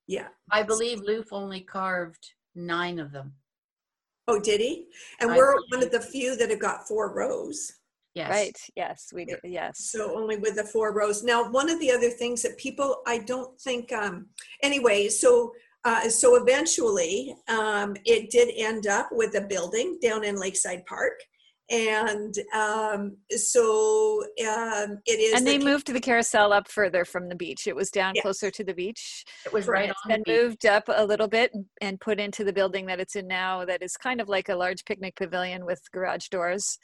yeah. 0.07 0.29
I 0.51 0.63
believe 0.63 1.01
Looff 1.01 1.29
only 1.33 1.61
carved 1.61 2.35
nine 2.55 2.99
of 2.99 3.13
them. 3.13 3.33
Oh, 4.29 4.41
did 4.41 4.61
he? 4.61 4.87
And 5.21 5.33
I 5.33 5.37
we're 5.37 5.57
one 5.71 5.83
of 5.83 5.91
the 5.91 6.01
few 6.01 6.37
that 6.37 6.51
have 6.51 6.61
got 6.61 6.87
four 6.87 7.15
rows. 7.15 7.73
Yes. 8.15 8.31
Right. 8.31 8.59
Yes, 8.77 9.09
we 9.13 9.25
do. 9.25 9.37
Yes. 9.43 9.91
So 9.91 10.17
only 10.17 10.37
with 10.37 10.57
the 10.57 10.65
four 10.65 10.93
rows. 10.93 11.23
Now, 11.25 11.51
one 11.51 11.71
of 11.71 11.81
the 11.81 11.91
other 11.91 12.11
things 12.11 12.43
that 12.43 12.59
people, 12.59 12.99
I 13.07 13.19
don't 13.19 13.59
think, 13.61 13.91
um, 13.93 14.27
anyway, 14.63 15.09
so 15.09 15.53
uh, 15.85 16.09
so 16.09 16.37
eventually 16.37 17.35
um, 17.49 17.97
it 18.05 18.31
did 18.31 18.53
end 18.57 18.87
up 18.87 19.09
with 19.11 19.35
a 19.35 19.41
building 19.41 19.99
down 20.01 20.25
in 20.25 20.37
Lakeside 20.37 20.87
Park 20.87 21.21
and 21.73 22.35
um, 22.55 23.17
so 23.31 24.23
um, 24.47 24.99
it 25.07 25.19
is. 25.19 25.35
And 25.35 25.47
they 25.47 25.57
the, 25.57 25.65
moved 25.65 25.93
the 25.93 26.01
carousel 26.01 26.53
up 26.53 26.69
further 26.69 27.05
from 27.05 27.29
the 27.29 27.35
beach. 27.35 27.67
It 27.67 27.75
was 27.75 27.91
down 27.91 28.13
yes. 28.15 28.23
closer 28.23 28.51
to 28.51 28.63
the 28.63 28.75
beach. 28.75 29.25
It 29.47 29.53
was 29.53 29.67
right 29.67 29.89
on. 29.89 30.13
And 30.13 30.25
moved 30.27 30.67
up 30.67 30.85
a 30.89 31.05
little 31.05 31.29
bit 31.29 31.51
and 31.81 31.99
put 31.99 32.21
into 32.21 32.45
the 32.45 32.53
building 32.53 32.87
that 32.87 33.01
it's 33.01 33.17
in 33.17 33.27
now. 33.27 33.65
That 33.65 33.83
is 33.83 33.97
kind 33.97 34.21
of 34.21 34.29
like 34.29 34.51
a 34.51 34.55
large 34.55 34.85
picnic 34.85 35.17
pavilion 35.17 35.65
with 35.65 35.81
garage 35.93 36.29
doors. 36.29 36.79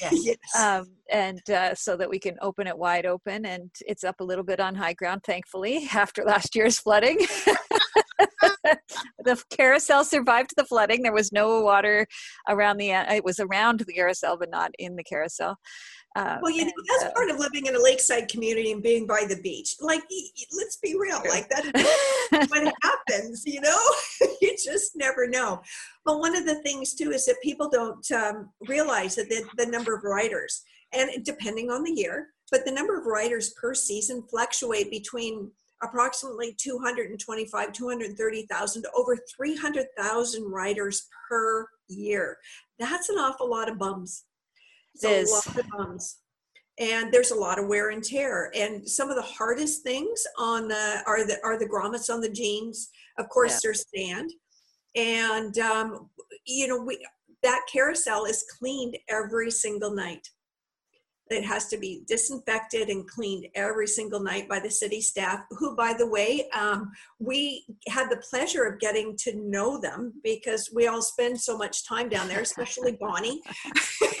Yes. 0.00 0.12
yes. 0.22 0.36
Um, 0.58 0.88
and 1.10 1.48
uh, 1.50 1.74
so 1.74 1.96
that 1.96 2.10
we 2.10 2.18
can 2.18 2.36
open 2.42 2.66
it 2.66 2.76
wide 2.76 3.06
open, 3.06 3.46
and 3.46 3.70
it's 3.86 4.04
up 4.04 4.20
a 4.20 4.24
little 4.24 4.44
bit 4.44 4.60
on 4.60 4.74
high 4.74 4.94
ground, 4.94 5.22
thankfully, 5.24 5.88
after 5.94 6.22
last 6.24 6.54
year's 6.54 6.78
flooding. 6.78 7.18
the 9.24 9.42
carousel 9.50 10.04
survived 10.04 10.54
the 10.56 10.64
flooding. 10.64 11.02
There 11.02 11.12
was 11.12 11.32
no 11.32 11.60
water 11.60 12.06
around 12.48 12.78
the. 12.78 12.90
It 12.90 13.24
was 13.24 13.40
around 13.40 13.80
the 13.80 13.92
carousel, 13.92 14.36
but 14.36 14.50
not 14.50 14.70
in 14.78 14.96
the 14.96 15.04
carousel. 15.04 15.58
Um, 16.16 16.38
well, 16.42 16.52
you 16.52 16.64
know, 16.64 16.72
that's 16.88 17.10
uh, 17.10 17.12
part 17.12 17.30
of 17.30 17.40
living 17.40 17.66
in 17.66 17.74
a 17.74 17.82
lakeside 17.82 18.28
community 18.28 18.70
and 18.70 18.80
being 18.80 19.04
by 19.04 19.24
the 19.28 19.40
beach. 19.42 19.74
Like, 19.80 20.02
let's 20.56 20.76
be 20.76 20.94
real, 20.96 21.20
like 21.28 21.48
that 21.48 21.64
what 22.50 22.72
happens, 22.82 23.42
you 23.44 23.60
know? 23.60 23.80
you 24.40 24.56
just 24.62 24.92
never 24.94 25.26
know. 25.26 25.60
But 26.04 26.20
one 26.20 26.36
of 26.36 26.46
the 26.46 26.62
things, 26.62 26.94
too, 26.94 27.10
is 27.10 27.26
that 27.26 27.42
people 27.42 27.68
don't 27.68 28.08
um, 28.12 28.50
realize 28.68 29.16
that 29.16 29.28
the, 29.28 29.44
the 29.56 29.66
number 29.66 29.92
of 29.92 30.04
riders, 30.04 30.62
and 30.92 31.24
depending 31.24 31.70
on 31.70 31.82
the 31.82 31.92
year, 31.92 32.28
but 32.52 32.64
the 32.64 32.72
number 32.72 32.96
of 32.96 33.06
riders 33.06 33.52
per 33.60 33.74
season 33.74 34.22
fluctuate 34.30 34.92
between 34.92 35.50
approximately 35.84 36.54
225, 36.58 37.72
230,000 37.72 38.82
to 38.82 38.90
over 38.96 39.16
300,000 39.36 40.44
riders 40.50 41.08
per 41.28 41.66
year. 41.88 42.38
That's 42.78 43.08
an 43.08 43.16
awful 43.16 43.50
lot 43.50 43.70
of 43.70 43.78
bums. 43.78 44.24
It's 44.94 45.04
it 45.04 45.10
is. 45.10 45.30
a 45.30 45.34
lot 45.34 45.58
of 45.58 45.70
bums. 45.70 46.18
And 46.78 47.12
there's 47.12 47.30
a 47.30 47.36
lot 47.36 47.58
of 47.58 47.68
wear 47.68 47.90
and 47.90 48.02
tear. 48.02 48.50
And 48.54 48.88
some 48.88 49.08
of 49.08 49.16
the 49.16 49.22
hardest 49.22 49.82
things 49.82 50.24
on 50.38 50.66
the 50.68 51.02
are 51.06 51.24
the 51.24 51.38
are 51.44 51.58
the 51.58 51.68
grommets 51.68 52.12
on 52.12 52.20
the 52.20 52.30
jeans. 52.30 52.90
Of 53.18 53.28
course, 53.28 53.52
yeah. 53.52 53.58
their 53.62 53.74
sand, 53.74 54.30
And 54.96 55.56
um, 55.58 56.10
you 56.46 56.66
know, 56.66 56.82
we 56.82 57.06
that 57.44 57.60
carousel 57.72 58.24
is 58.24 58.44
cleaned 58.58 58.96
every 59.08 59.50
single 59.50 59.94
night. 59.94 60.26
It 61.30 61.44
has 61.44 61.68
to 61.68 61.78
be 61.78 62.02
disinfected 62.06 62.90
and 62.90 63.08
cleaned 63.08 63.46
every 63.54 63.86
single 63.86 64.20
night 64.20 64.46
by 64.48 64.60
the 64.60 64.70
city 64.70 65.00
staff, 65.00 65.40
who, 65.50 65.74
by 65.74 65.94
the 65.94 66.06
way, 66.06 66.48
um, 66.50 66.92
we 67.18 67.64
had 67.88 68.10
the 68.10 68.22
pleasure 68.28 68.64
of 68.64 68.78
getting 68.78 69.16
to 69.18 69.34
know 69.36 69.80
them 69.80 70.12
because 70.22 70.70
we 70.74 70.86
all 70.86 71.00
spend 71.00 71.40
so 71.40 71.56
much 71.56 71.88
time 71.88 72.10
down 72.10 72.28
there, 72.28 72.40
especially 72.40 72.92
Bonnie 73.00 73.40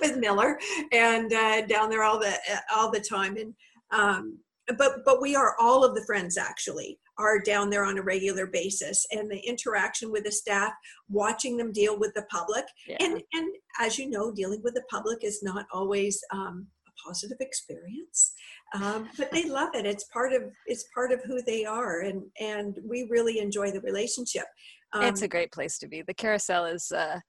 with 0.00 0.16
Miller, 0.18 0.58
and 0.90 1.32
uh, 1.32 1.64
down 1.66 1.88
there 1.88 2.02
all 2.02 2.18
the 2.18 2.34
all 2.74 2.90
the 2.90 3.00
time. 3.00 3.36
And 3.36 3.54
um, 3.92 4.38
but 4.76 5.04
but 5.04 5.20
we 5.22 5.36
are 5.36 5.54
all 5.60 5.84
of 5.84 5.94
the 5.94 6.04
friends 6.04 6.36
actually 6.36 6.98
are 7.18 7.38
down 7.38 7.70
there 7.70 7.84
on 7.84 7.98
a 7.98 8.02
regular 8.02 8.46
basis 8.46 9.06
and 9.10 9.30
the 9.30 9.38
interaction 9.38 10.10
with 10.12 10.24
the 10.24 10.32
staff 10.32 10.72
watching 11.08 11.56
them 11.56 11.72
deal 11.72 11.98
with 11.98 12.12
the 12.14 12.26
public 12.30 12.64
yeah. 12.86 12.96
and 13.00 13.22
and 13.32 13.54
as 13.80 13.98
you 13.98 14.10
know 14.10 14.32
dealing 14.32 14.60
with 14.62 14.74
the 14.74 14.84
public 14.90 15.18
is 15.22 15.42
not 15.42 15.66
always 15.72 16.22
um, 16.32 16.66
a 16.86 17.08
positive 17.08 17.38
experience 17.40 18.34
um, 18.74 19.08
but 19.16 19.30
they 19.30 19.48
love 19.48 19.70
it. 19.74 19.86
It's 19.86 20.04
part 20.04 20.32
of 20.32 20.42
it's 20.66 20.86
part 20.94 21.12
of 21.12 21.22
who 21.24 21.40
they 21.42 21.64
are, 21.64 22.00
and 22.00 22.22
and 22.40 22.78
we 22.88 23.06
really 23.10 23.38
enjoy 23.38 23.70
the 23.70 23.80
relationship. 23.80 24.44
Um, 24.92 25.04
it's 25.04 25.22
a 25.22 25.28
great 25.28 25.52
place 25.52 25.78
to 25.78 25.88
be. 25.88 26.02
The 26.02 26.14
carousel 26.14 26.64
is 26.66 26.90
uh, 26.92 27.20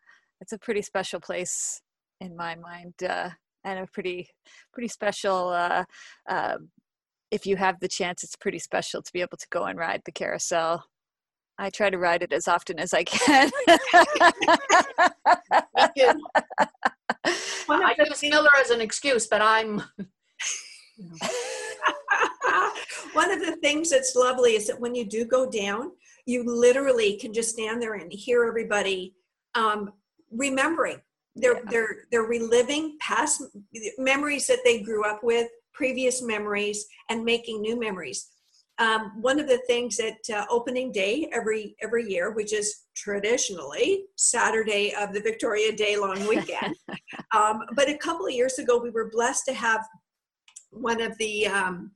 it's 0.41 0.53
a 0.53 0.57
pretty 0.57 0.81
special 0.81 1.19
place 1.19 1.81
in 2.21 2.35
my 2.35 2.55
mind, 2.55 2.93
uh, 3.07 3.29
and 3.63 3.79
a 3.79 3.87
pretty 3.87 4.29
pretty 4.73 4.87
special. 4.87 5.49
Uh, 5.49 5.85
uh, 6.27 6.57
if 7.31 7.45
you 7.45 7.57
have 7.57 7.79
the 7.79 7.87
chance, 7.87 8.23
it's 8.23 8.35
pretty 8.35 8.59
special 8.59 9.01
to 9.01 9.13
be 9.13 9.21
able 9.21 9.37
to 9.37 9.47
go 9.49 9.65
and 9.65 9.77
ride 9.77 10.01
the 10.05 10.11
carousel. 10.11 10.85
I 11.59 11.69
try 11.69 11.89
to 11.89 11.97
ride 11.97 12.21
it 12.21 12.31
as 12.31 12.47
often 12.47 12.79
as 12.79 12.93
I 12.93 13.03
can. 13.03 13.51
I 17.69 17.95
use 17.97 18.23
Miller 18.23 18.49
as 18.59 18.69
an 18.69 18.81
excuse, 18.81 19.27
but 19.27 19.41
I'm. 19.41 19.81
One 23.13 23.31
of 23.31 23.39
the 23.39 23.57
things 23.61 23.89
that's 23.89 24.15
lovely 24.15 24.51
is 24.51 24.67
that 24.67 24.79
when 24.79 24.93
you 24.93 25.05
do 25.05 25.25
go 25.25 25.49
down, 25.49 25.91
you 26.25 26.43
literally 26.45 27.17
can 27.17 27.33
just 27.33 27.49
stand 27.49 27.81
there 27.81 27.95
and 27.95 28.11
hear 28.11 28.45
everybody 28.45 29.15
um, 29.55 29.91
remembering. 30.31 31.01
They're 31.35 31.55
yeah. 31.55 31.69
they're 31.69 31.97
they're 32.11 32.23
reliving 32.23 32.97
past 32.99 33.43
memories 33.97 34.47
that 34.47 34.59
they 34.63 34.81
grew 34.81 35.03
up 35.03 35.23
with, 35.23 35.47
previous 35.77 36.23
memories, 36.23 36.87
and 37.09 37.23
making 37.23 37.61
new 37.61 37.79
memories. 37.79 38.31
Um, 38.79 39.21
one 39.21 39.39
of 39.39 39.47
the 39.47 39.61
things 39.67 39.99
at 39.99 40.17
uh, 40.35 40.45
opening 40.49 40.91
day 40.91 41.29
every 41.31 41.75
every 41.81 42.09
year, 42.09 42.31
which 42.33 42.53
is 42.53 42.67
traditionally 42.95 44.03
Saturday 44.15 44.93
of 44.99 45.13
the 45.13 45.21
Victoria 45.21 45.71
Day 45.71 45.97
long 45.97 46.27
weekend, 46.27 46.75
um, 47.35 47.61
but 47.75 47.89
a 47.89 47.97
couple 47.97 48.25
of 48.25 48.33
years 48.33 48.59
ago 48.59 48.79
we 48.81 48.89
were 48.89 49.09
blessed 49.11 49.45
to 49.47 49.53
have 49.53 49.81
one 50.71 51.01
of 51.01 51.17
the 51.17 51.47
um, 51.47 51.91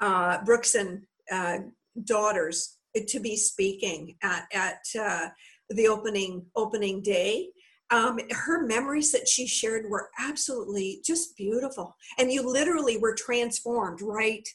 uh, 0.00 0.38
Brookson 0.44 1.02
uh, 1.32 1.58
daughters 2.04 2.76
to 3.06 3.20
be 3.20 3.36
speaking 3.36 4.16
at 4.22 4.44
at 4.52 4.82
uh, 4.98 5.28
the 5.70 5.88
opening 5.88 6.44
opening 6.56 7.02
day. 7.02 7.48
Um, 7.90 8.18
her 8.30 8.66
memories 8.66 9.12
that 9.12 9.26
she 9.26 9.46
shared 9.46 9.88
were 9.88 10.10
absolutely 10.18 11.00
just 11.04 11.36
beautiful, 11.36 11.96
and 12.18 12.30
you 12.30 12.46
literally 12.46 12.98
were 12.98 13.14
transformed 13.14 14.02
right 14.02 14.46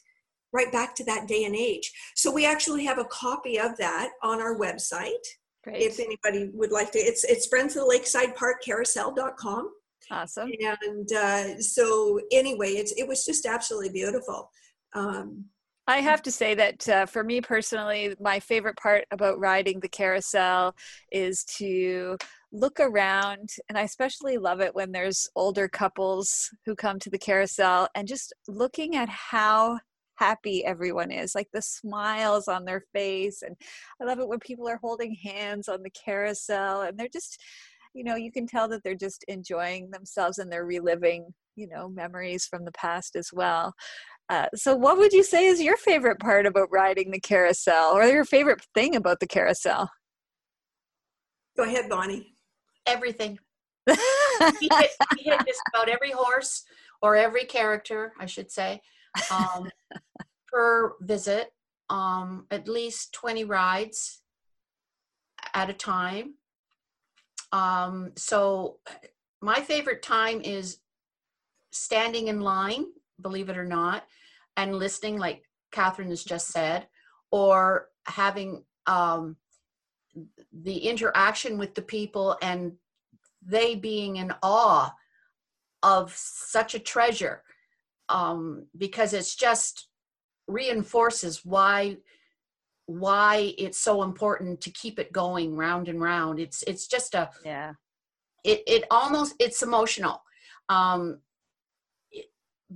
right 0.52 0.70
back 0.70 0.94
to 0.94 1.04
that 1.04 1.26
day 1.26 1.44
and 1.44 1.56
age. 1.56 1.92
So 2.14 2.32
we 2.32 2.46
actually 2.46 2.84
have 2.84 2.98
a 2.98 3.04
copy 3.06 3.58
of 3.58 3.76
that 3.78 4.10
on 4.22 4.40
our 4.40 4.56
website. 4.56 5.26
Great. 5.64 5.82
If 5.82 5.98
anybody 5.98 6.50
would 6.54 6.70
like 6.70 6.92
to, 6.92 6.98
it's 6.98 7.24
it's 7.24 7.46
friends 7.46 7.74
of 7.76 7.82
the 7.82 7.88
lakeside 7.88 8.36
park 8.36 8.62
carousel.com. 8.64 9.70
Awesome. 10.10 10.50
And 10.82 11.12
uh, 11.12 11.60
so 11.60 12.20
anyway, 12.30 12.72
it's 12.72 12.92
it 12.92 13.08
was 13.08 13.24
just 13.24 13.46
absolutely 13.46 13.90
beautiful. 13.90 14.50
Um, 14.94 15.46
I 15.86 15.98
have 15.98 16.22
to 16.22 16.30
say 16.30 16.54
that 16.54 16.88
uh, 16.88 17.06
for 17.06 17.22
me 17.22 17.40
personally, 17.40 18.14
my 18.18 18.40
favorite 18.40 18.76
part 18.76 19.04
about 19.10 19.38
riding 19.38 19.80
the 19.80 19.88
carousel 19.88 20.74
is 21.12 21.44
to 21.56 22.16
look 22.54 22.78
around, 22.78 23.50
and 23.68 23.76
I 23.76 23.82
especially 23.82 24.38
love 24.38 24.60
it 24.60 24.74
when 24.74 24.92
there's 24.92 25.28
older 25.34 25.68
couples 25.68 26.50
who 26.64 26.76
come 26.76 26.98
to 27.00 27.10
the 27.10 27.18
carousel 27.18 27.88
and 27.94 28.08
just 28.08 28.32
looking 28.48 28.96
at 28.96 29.08
how 29.08 29.80
happy 30.16 30.64
everyone 30.64 31.10
is 31.10 31.34
like 31.34 31.48
the 31.52 31.60
smiles 31.60 32.46
on 32.46 32.64
their 32.64 32.84
face 32.92 33.42
and 33.42 33.56
i 34.00 34.04
love 34.04 34.20
it 34.20 34.28
when 34.28 34.38
people 34.38 34.68
are 34.68 34.78
holding 34.80 35.12
hands 35.12 35.68
on 35.68 35.82
the 35.82 35.90
carousel 35.90 36.82
and 36.82 36.96
they're 36.96 37.08
just 37.12 37.42
you 37.94 38.04
know 38.04 38.14
you 38.14 38.30
can 38.30 38.46
tell 38.46 38.68
that 38.68 38.80
they're 38.84 38.94
just 38.94 39.24
enjoying 39.26 39.90
themselves 39.90 40.38
and 40.38 40.52
they're 40.52 40.64
reliving 40.66 41.26
you 41.56 41.68
know 41.68 41.88
memories 41.88 42.46
from 42.46 42.64
the 42.64 42.72
past 42.72 43.16
as 43.16 43.30
well. 43.32 43.74
Uh, 44.30 44.46
so 44.54 44.74
what 44.74 44.96
would 44.96 45.12
you 45.12 45.22
say 45.22 45.46
is 45.46 45.60
your 45.60 45.76
favorite 45.76 46.18
part 46.18 46.46
about 46.46 46.68
riding 46.72 47.10
the 47.10 47.20
carousel 47.20 47.92
or 47.92 48.04
your 48.04 48.24
favorite 48.24 48.64
thing 48.74 48.96
about 48.96 49.20
the 49.20 49.26
carousel? 49.26 49.90
Go 51.56 51.64
ahead 51.64 51.88
bonnie 51.88 52.33
everything 52.86 53.38
he, 53.86 54.68
hit, 54.72 54.90
he 55.18 55.24
hit 55.24 55.40
just 55.46 55.60
about 55.68 55.88
every 55.88 56.10
horse 56.10 56.64
or 57.02 57.16
every 57.16 57.44
character 57.44 58.12
i 58.18 58.26
should 58.26 58.50
say 58.50 58.80
um, 59.30 59.70
per 60.54 60.94
visit, 61.00 61.52
um, 61.90 62.46
at 62.50 62.68
least 62.68 63.12
20 63.12 63.44
rides 63.44 64.22
at 65.52 65.70
a 65.70 65.74
time. 65.74 66.34
Um, 67.52 68.12
so 68.16 68.78
my 69.40 69.60
favorite 69.60 70.02
time 70.02 70.40
is 70.40 70.78
standing 71.72 72.28
in 72.28 72.40
line, 72.40 72.86
believe 73.20 73.48
it 73.48 73.58
or 73.58 73.64
not, 73.64 74.04
and 74.56 74.76
listening, 74.76 75.18
like 75.18 75.42
Katherine 75.72 76.08
has 76.08 76.24
just 76.24 76.48
said, 76.48 76.86
or 77.30 77.88
having 78.06 78.64
um, 78.86 79.36
the 80.52 80.76
interaction 80.76 81.58
with 81.58 81.74
the 81.74 81.82
people 81.82 82.36
and 82.42 82.72
they 83.42 83.74
being 83.74 84.16
in 84.16 84.32
awe 84.42 84.94
of 85.82 86.12
such 86.16 86.74
a 86.74 86.78
treasure 86.78 87.42
um, 88.08 88.66
because 88.76 89.12
it's 89.12 89.34
just 89.34 89.88
reinforces 90.46 91.44
why 91.44 91.96
why 92.86 93.54
it's 93.56 93.78
so 93.78 94.02
important 94.02 94.60
to 94.60 94.70
keep 94.70 94.98
it 94.98 95.10
going 95.10 95.56
round 95.56 95.88
and 95.88 96.00
round. 96.00 96.38
It's 96.38 96.62
it's 96.64 96.86
just 96.86 97.14
a 97.14 97.30
yeah. 97.44 97.72
it 98.44 98.62
it 98.66 98.84
almost 98.90 99.34
it's 99.38 99.62
emotional 99.62 100.22
um 100.68 101.18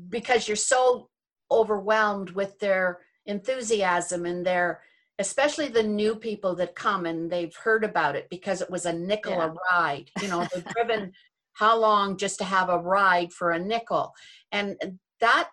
because 0.08 0.48
you're 0.48 0.56
so 0.56 1.08
overwhelmed 1.50 2.30
with 2.30 2.58
their 2.58 3.00
enthusiasm 3.26 4.26
and 4.26 4.44
their 4.44 4.80
especially 5.18 5.68
the 5.68 5.82
new 5.82 6.14
people 6.14 6.54
that 6.54 6.74
come 6.74 7.06
and 7.06 7.30
they've 7.30 7.54
heard 7.56 7.84
about 7.84 8.14
it 8.14 8.28
because 8.30 8.60
it 8.60 8.70
was 8.70 8.86
a 8.86 8.92
nickel 8.92 9.32
yeah. 9.32 9.46
a 9.46 9.54
ride 9.72 10.10
you 10.22 10.28
know 10.28 10.46
they've 10.52 10.64
driven 10.74 11.12
how 11.54 11.78
long 11.78 12.16
just 12.16 12.38
to 12.38 12.44
have 12.44 12.68
a 12.68 12.78
ride 12.78 13.32
for 13.32 13.50
a 13.50 13.58
nickel 13.58 14.12
and 14.52 14.76
that 15.20 15.50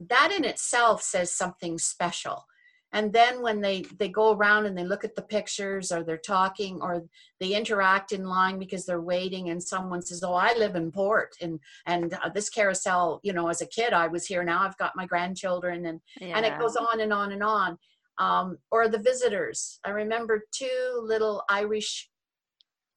that 0.00 0.32
in 0.36 0.44
itself 0.44 1.02
says 1.02 1.34
something 1.34 1.78
special 1.78 2.44
and 2.92 3.12
then 3.12 3.42
when 3.42 3.60
they 3.60 3.82
they 3.98 4.08
go 4.08 4.32
around 4.32 4.66
and 4.66 4.78
they 4.78 4.84
look 4.84 5.04
at 5.04 5.14
the 5.16 5.22
pictures 5.22 5.90
or 5.90 6.02
they're 6.02 6.16
talking 6.16 6.80
or 6.80 7.04
they 7.40 7.54
interact 7.54 8.12
in 8.12 8.24
line 8.24 8.58
because 8.58 8.86
they're 8.86 9.00
waiting 9.00 9.50
and 9.50 9.62
someone 9.62 10.02
says 10.02 10.22
oh 10.22 10.34
i 10.34 10.54
live 10.56 10.76
in 10.76 10.92
port 10.92 11.34
and 11.40 11.58
and 11.86 12.14
uh, 12.14 12.28
this 12.28 12.48
carousel 12.48 13.20
you 13.22 13.32
know 13.32 13.48
as 13.48 13.60
a 13.60 13.66
kid 13.66 13.92
i 13.92 14.06
was 14.06 14.26
here 14.26 14.44
now 14.44 14.62
i've 14.62 14.78
got 14.78 14.96
my 14.96 15.06
grandchildren 15.06 15.86
and 15.86 16.00
yeah. 16.20 16.36
and 16.36 16.46
it 16.46 16.58
goes 16.58 16.76
on 16.76 17.00
and 17.00 17.12
on 17.12 17.32
and 17.32 17.42
on 17.42 17.76
um, 18.18 18.58
or 18.70 18.88
the 18.88 18.98
visitors. 18.98 19.78
I 19.84 19.90
remember 19.90 20.44
two 20.52 21.00
little 21.02 21.42
irish 21.48 22.08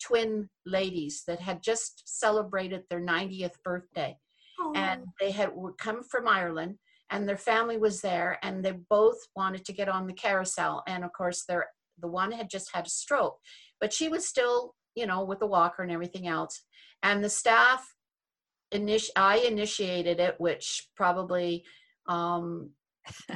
twin 0.02 0.50
ladies 0.66 1.24
that 1.28 1.40
had 1.40 1.62
just 1.62 2.04
celebrated 2.06 2.84
their 2.90 3.02
90th 3.02 3.62
birthday. 3.64 4.18
And 4.76 5.06
they 5.20 5.32
had 5.32 5.52
come 5.78 6.04
from 6.04 6.28
Ireland 6.28 6.76
and 7.12 7.28
their 7.28 7.38
family 7.38 7.78
was 7.78 8.02
there 8.02 8.38
and 8.44 8.64
they 8.64 8.74
both 8.90 9.18
wanted 9.36 9.66
to 9.66 9.74
get 9.74 9.90
on 9.90 10.06
the 10.06 10.14
carousel. 10.14 10.84
And 10.88 11.04
of 11.04 11.12
course 11.14 11.46
their 11.46 11.68
the 12.02 12.08
one 12.08 12.32
had 12.32 12.50
just 12.50 12.70
had 12.74 12.86
a 12.86 12.90
stroke 12.90 13.38
but 13.82 13.92
she 13.94 14.08
was 14.08 14.28
still 14.28 14.74
you 14.96 15.06
know 15.06 15.24
with 15.24 15.40
the 15.40 15.48
walker 15.48 15.84
and 15.84 15.92
everything 15.92 16.28
else. 16.28 16.64
And 17.04 17.24
the 17.24 17.30
staff 17.30 17.86
initi- 18.74 19.10
I 19.16 19.38
initiated 19.38 20.20
it 20.20 20.36
which 20.40 20.88
probably 20.96 21.64
um, 22.08 22.72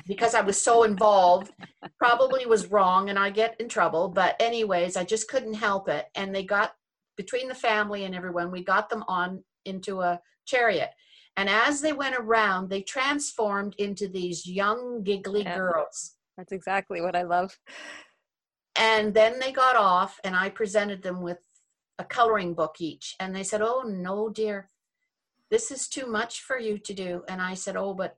because 0.08 0.36
I 0.36 0.42
was 0.42 0.62
so 0.62 0.84
involved, 0.84 1.52
probably 1.98 2.46
was 2.46 2.72
wrong 2.72 3.10
and 3.10 3.20
I 3.20 3.30
get 3.30 3.60
in 3.60 3.70
trouble. 3.70 4.10
But, 4.10 4.36
anyways, 4.40 4.98
I 4.98 5.04
just 5.04 5.28
couldn't 5.28 5.56
help 5.56 5.90
it. 5.90 6.06
And 6.16 6.34
they 6.34 6.44
got 6.44 6.74
between 7.16 7.48
the 7.48 7.56
family 7.56 8.06
and 8.06 8.16
everyone, 8.16 8.52
we 8.52 8.64
got 8.64 8.90
them 8.90 9.04
on 9.08 9.44
into 9.66 10.02
a 10.02 10.20
chariot. 10.46 10.90
And 11.38 11.50
as 11.50 11.82
they 11.82 11.94
went 11.94 12.16
around, 12.16 12.70
they 12.70 12.82
transformed 12.82 13.76
into 13.78 14.08
these 14.08 14.46
young, 14.46 15.04
giggly 15.04 15.44
yeah, 15.44 15.58
girls. 15.58 16.16
That's 16.38 16.52
exactly 16.52 17.02
what 17.02 17.16
I 17.16 17.24
love. 17.24 17.58
And 18.76 19.14
then 19.14 19.40
they 19.40 19.52
got 19.52 19.76
off, 19.76 20.20
and 20.24 20.36
I 20.36 20.50
presented 20.50 21.02
them 21.02 21.22
with 21.22 21.40
a 22.00 22.04
coloring 22.04 22.54
book 22.54 22.76
each. 22.80 23.16
And 23.20 23.36
they 23.36 23.44
said, 23.44 23.62
Oh, 23.62 23.84
no, 23.86 24.30
dear, 24.30 24.70
this 25.50 25.72
is 25.72 25.88
too 25.88 26.08
much 26.08 26.42
for 26.42 26.58
you 26.58 26.78
to 26.80 26.94
do. 26.94 27.24
And 27.28 27.42
I 27.42 27.54
said, 27.54 27.76
Oh, 27.78 27.94
but 27.94 28.18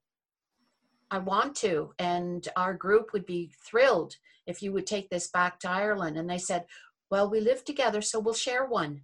I 1.12 1.20
want 1.20 1.56
to. 1.58 1.94
And 2.00 2.48
our 2.56 2.74
group 2.74 3.14
would 3.14 3.26
be 3.26 3.52
thrilled 3.66 4.16
if 4.48 4.62
you 4.62 4.72
would 4.74 4.88
take 4.88 5.10
this 5.10 5.28
back 5.28 5.60
to 5.60 5.70
Ireland. 5.70 6.18
And 6.18 6.30
they 6.30 6.38
said, 6.38 6.66
Well, 7.10 7.30
we 7.30 7.40
live 7.40 7.64
together, 7.64 8.02
so 8.02 8.20
we'll 8.20 8.34
share 8.34 8.66
one. 8.66 9.02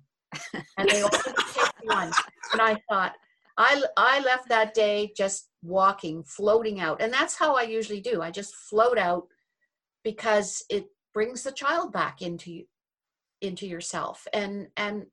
and 0.78 0.90
they 0.90 1.02
all 1.02 1.10
take 1.10 1.36
one. 1.84 2.12
And 2.54 2.62
I 2.62 2.78
thought, 2.90 3.14
I, 3.58 3.84
I 3.98 4.22
left 4.22 4.50
that 4.50 4.74
day 4.74 5.12
just 5.16 5.50
walking, 5.62 6.24
floating 6.24 6.80
out. 6.80 7.02
And 7.02 7.14
that's 7.14 7.36
how 7.36 7.56
I 7.56 7.64
usually 7.64 8.02
do. 8.02 8.22
I 8.22 8.32
just 8.32 8.56
float 8.56 8.98
out 8.98 9.28
because 10.04 10.64
it 10.70 10.86
brings 11.14 11.44
the 11.44 11.52
child 11.52 11.92
back 11.92 12.22
into 12.22 12.64
into 13.42 13.68
yourself. 13.68 14.28
And 14.34 14.68
and 14.78 15.06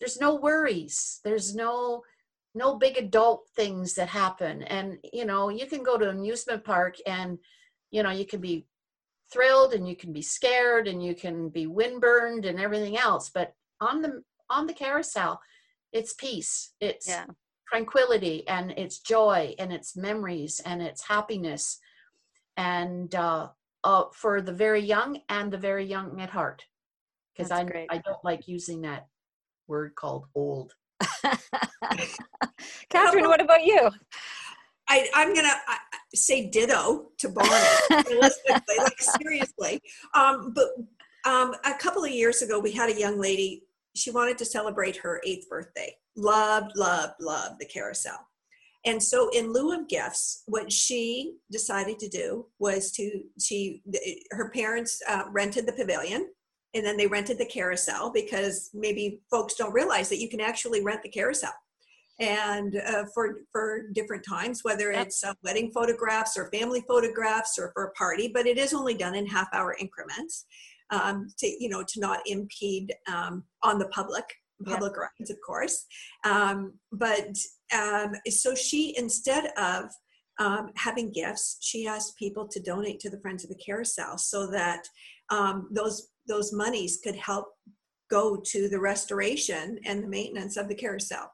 there's 0.00 0.18
no 0.20 0.34
worries. 0.34 1.20
There's 1.24 1.54
no 1.54 2.02
no 2.56 2.76
big 2.76 2.96
adult 2.96 3.46
things 3.54 3.94
that 3.94 4.08
happen. 4.08 4.62
And 4.64 4.98
you 5.12 5.24
know 5.24 5.50
you 5.50 5.66
can 5.66 5.82
go 5.82 5.98
to 5.98 6.08
an 6.08 6.16
amusement 6.16 6.64
park 6.64 6.96
and 7.06 7.38
you 7.90 8.02
know 8.02 8.10
you 8.10 8.26
can 8.26 8.40
be 8.40 8.66
thrilled 9.32 9.74
and 9.74 9.86
you 9.88 9.94
can 9.94 10.12
be 10.12 10.22
scared 10.22 10.88
and 10.88 11.04
you 11.04 11.14
can 11.14 11.50
be 11.50 11.66
windburned 11.66 12.48
and 12.48 12.58
everything 12.58 12.96
else. 12.96 13.30
But 13.30 13.54
on 13.80 14.02
the 14.02 14.22
on 14.48 14.66
the 14.66 14.72
carousel 14.72 15.40
it's 15.92 16.14
peace 16.14 16.72
it's 16.80 17.08
yeah. 17.08 17.26
tranquility 17.68 18.46
and 18.48 18.72
it's 18.72 19.00
joy 19.00 19.54
and 19.58 19.72
it's 19.72 19.96
memories 19.96 20.60
and 20.64 20.80
it's 20.82 21.06
happiness. 21.06 21.78
And 22.56 23.14
uh, 23.14 23.48
uh, 23.84 24.04
for 24.12 24.40
the 24.40 24.52
very 24.52 24.80
young 24.80 25.20
and 25.28 25.52
the 25.52 25.58
very 25.58 25.84
young 25.84 26.18
at 26.20 26.30
heart. 26.30 26.64
Because 27.36 27.50
I, 27.52 27.86
I 27.90 27.98
don't 27.98 28.24
like 28.24 28.48
using 28.48 28.80
that 28.82 29.08
word 29.68 29.94
called 29.94 30.24
old 30.34 30.72
Katherine, 32.90 33.28
what 33.28 33.40
about 33.40 33.64
you? 33.64 33.90
I, 34.88 35.08
am 35.14 35.34
gonna 35.34 35.54
say 36.14 36.48
ditto 36.48 37.06
to 37.18 37.28
Bonnie. 37.28 37.50
like 37.90 39.00
seriously, 39.20 39.80
um, 40.14 40.52
but 40.54 40.68
um, 41.26 41.54
a 41.64 41.74
couple 41.74 42.04
of 42.04 42.10
years 42.10 42.42
ago, 42.42 42.60
we 42.60 42.72
had 42.72 42.90
a 42.90 42.98
young 42.98 43.20
lady. 43.20 43.64
She 43.96 44.10
wanted 44.10 44.38
to 44.38 44.44
celebrate 44.44 44.96
her 44.96 45.20
eighth 45.26 45.48
birthday. 45.48 45.94
Loved, 46.16 46.76
loved, 46.76 47.14
loved 47.20 47.58
the 47.58 47.66
carousel. 47.66 48.18
And 48.84 49.02
so, 49.02 49.28
in 49.30 49.52
lieu 49.52 49.72
of 49.72 49.88
gifts, 49.88 50.44
what 50.46 50.70
she 50.70 51.34
decided 51.50 51.98
to 51.98 52.08
do 52.08 52.46
was 52.60 52.92
to 52.92 53.22
she 53.40 53.82
her 54.30 54.50
parents 54.50 55.02
uh, 55.08 55.24
rented 55.32 55.66
the 55.66 55.72
pavilion 55.72 56.28
and 56.74 56.84
then 56.84 56.96
they 56.96 57.06
rented 57.06 57.38
the 57.38 57.46
carousel 57.46 58.12
because 58.12 58.70
maybe 58.74 59.20
folks 59.30 59.54
don't 59.54 59.72
realize 59.72 60.08
that 60.08 60.20
you 60.20 60.28
can 60.28 60.40
actually 60.40 60.82
rent 60.82 61.02
the 61.02 61.08
carousel. 61.08 61.52
And 62.18 62.76
uh, 62.76 63.04
for 63.12 63.40
for 63.52 63.88
different 63.92 64.24
times 64.26 64.64
whether 64.64 64.90
it's 64.90 65.22
uh, 65.22 65.34
wedding 65.44 65.70
photographs 65.74 66.38
or 66.38 66.50
family 66.50 66.82
photographs 66.88 67.58
or 67.58 67.72
for 67.74 67.84
a 67.84 67.92
party 67.92 68.30
but 68.32 68.46
it 68.46 68.56
is 68.56 68.72
only 68.72 68.94
done 68.94 69.14
in 69.14 69.26
half 69.26 69.48
hour 69.52 69.76
increments 69.78 70.46
um, 70.90 71.28
to 71.38 71.46
you 71.46 71.68
know 71.68 71.84
to 71.86 72.00
not 72.00 72.20
impede 72.26 72.94
um, 73.06 73.44
on 73.62 73.78
the 73.78 73.88
public 73.88 74.24
public 74.64 74.94
rights 74.96 75.30
of 75.30 75.36
course. 75.46 75.84
Um, 76.24 76.74
but 76.92 77.36
um, 77.74 78.12
so 78.28 78.54
she 78.54 78.94
instead 78.96 79.52
of 79.58 79.90
um, 80.38 80.70
having 80.76 81.12
gifts 81.12 81.58
she 81.60 81.86
asked 81.86 82.16
people 82.18 82.46
to 82.48 82.60
donate 82.60 83.00
to 83.00 83.10
the 83.10 83.20
friends 83.20 83.44
of 83.44 83.50
the 83.50 83.56
carousel 83.56 84.18
so 84.18 84.46
that 84.50 84.86
um, 85.30 85.68
those 85.70 86.08
those 86.26 86.52
monies 86.52 86.98
could 87.02 87.16
help 87.16 87.48
go 88.10 88.40
to 88.44 88.68
the 88.68 88.78
restoration 88.78 89.78
and 89.84 90.02
the 90.02 90.08
maintenance 90.08 90.56
of 90.56 90.68
the 90.68 90.74
carousel. 90.74 91.30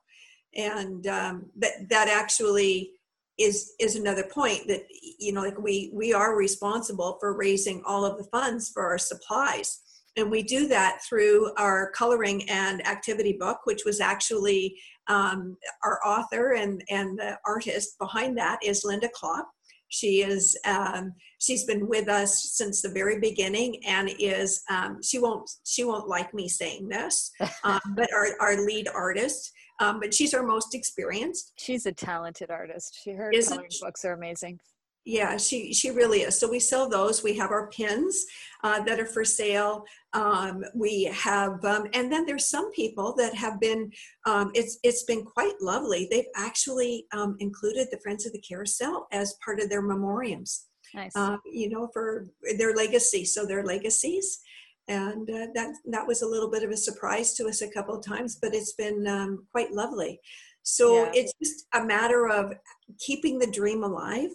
And 0.55 1.07
um, 1.07 1.51
that 1.59 1.89
that 1.89 2.09
actually 2.09 2.93
is 3.39 3.73
is 3.81 3.97
another 3.97 4.25
point 4.25 4.69
that 4.69 4.83
you 5.19 5.33
know 5.33 5.41
like 5.43 5.59
we 5.59 5.91
we 5.95 6.13
are 6.13 6.37
responsible 6.37 7.17
for 7.19 7.37
raising 7.37 7.83
all 7.87 8.05
of 8.05 8.19
the 8.19 8.29
funds 8.31 8.71
for 8.71 8.85
our 8.85 8.99
supplies. 8.99 9.81
And 10.19 10.31
we 10.31 10.43
do 10.43 10.69
that 10.69 11.01
through 11.09 11.53
our 11.57 11.91
coloring 11.93 12.49
and 12.51 12.87
activity 12.87 13.33
book 13.39 13.61
which 13.65 13.85
was 13.87 14.01
actually 14.01 14.79
um, 15.09 15.57
our 15.83 16.01
author 16.07 16.53
and 16.53 16.85
and 16.91 17.19
the 17.19 17.39
artist 17.47 17.99
behind 17.99 18.37
that 18.37 18.59
is 18.63 18.85
linda 18.85 19.09
klopp 19.15 19.49
she 19.93 20.23
is 20.23 20.59
um, 20.65 21.13
she's 21.39 21.65
been 21.65 21.87
with 21.87 22.09
us 22.09 22.53
since 22.55 22.81
the 22.81 22.89
very 22.89 23.21
beginning 23.21 23.79
and 23.87 24.11
is 24.19 24.63
um, 24.71 25.03
she 25.03 25.19
won't 25.19 25.49
she 25.65 25.85
won't 25.85 26.09
like 26.09 26.33
me 26.33 26.49
saying 26.49 26.89
this, 26.89 27.31
um, 27.65 27.81
but 27.95 28.09
our, 28.15 28.29
our 28.41 28.65
lead 28.65 28.89
artist. 28.89 29.53
Um, 29.81 30.01
but 30.01 30.15
she's 30.15 30.33
our 30.33 30.45
most 30.45 30.75
experienced. 30.75 31.53
She's 31.59 31.87
a 31.87 31.93
talented 31.93 32.51
artist. 32.51 33.01
She 33.03 33.13
her 33.13 33.31
Isn't 33.33 33.51
coloring 33.53 33.71
she? 33.71 33.85
books 33.85 34.05
are 34.05 34.13
amazing 34.13 34.61
yeah 35.05 35.37
she 35.37 35.73
she 35.73 35.91
really 35.91 36.21
is. 36.21 36.39
So 36.39 36.49
we 36.49 36.61
sell 36.61 36.89
those. 36.89 37.23
We 37.23 37.37
have 37.37 37.51
our 37.51 37.69
pins 37.69 38.25
uh, 38.63 38.83
that 38.85 39.01
are 39.01 39.07
for 39.07 39.25
sale. 39.25 39.85
Um, 40.13 40.65
we 40.75 41.05
have 41.05 41.65
um, 41.65 41.87
and 41.95 42.13
then 42.13 42.27
there's 42.27 42.49
some 42.49 42.71
people 42.73 43.15
that 43.17 43.35
have 43.35 43.61
been 43.61 43.91
um, 44.27 44.51
it's 44.55 44.79
it's 44.83 45.05
been 45.05 45.25
quite 45.25 45.55
lovely. 45.61 46.09
They've 46.11 46.25
actually 46.37 47.07
um, 47.13 47.37
included 47.41 47.89
the 47.91 47.99
friends 47.99 48.27
of 48.27 48.33
the 48.33 48.41
carousel 48.41 49.07
as 49.13 49.37
part 49.45 49.61
of 49.61 49.69
their 49.69 49.83
memoriams. 49.83 50.65
Nice. 50.95 51.13
Uh, 51.17 51.39
you 51.51 51.69
know 51.69 51.89
for 51.93 52.27
their 52.59 52.75
legacy. 52.75 53.25
So 53.25 53.47
their 53.47 53.65
legacies. 53.65 54.41
And 54.89 55.31
uh, 55.31 55.47
that 55.55 55.75
that 55.87 56.07
was 56.07 56.23
a 56.23 56.27
little 56.27 56.51
bit 56.51 56.65
of 56.65 56.71
a 56.71 56.77
surprise 56.77 57.35
to 57.35 57.47
us 57.47 57.63
a 57.63 57.71
couple 57.71 57.95
of 57.95 58.05
times 58.05 58.39
but 58.43 58.55
it's 58.55 58.73
been 58.73 59.07
um, 59.07 59.47
quite 59.51 59.73
lovely. 59.73 60.21
So 60.65 61.05
yeah. 61.05 61.13
it's 61.15 61.33
just 61.43 61.67
a 61.75 61.85
matter 61.85 62.29
of 62.29 62.53
keeping 63.01 63.39
the 63.39 63.51
dream 63.51 63.83
alive 63.83 64.31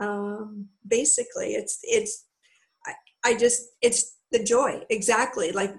um, 0.00 0.68
basically 0.86 1.54
it's 1.54 1.78
it's 1.82 2.26
I, 2.86 2.92
I 3.24 3.36
just 3.36 3.62
it's 3.82 4.16
the 4.32 4.42
joy 4.42 4.82
exactly 4.90 5.52
like 5.52 5.74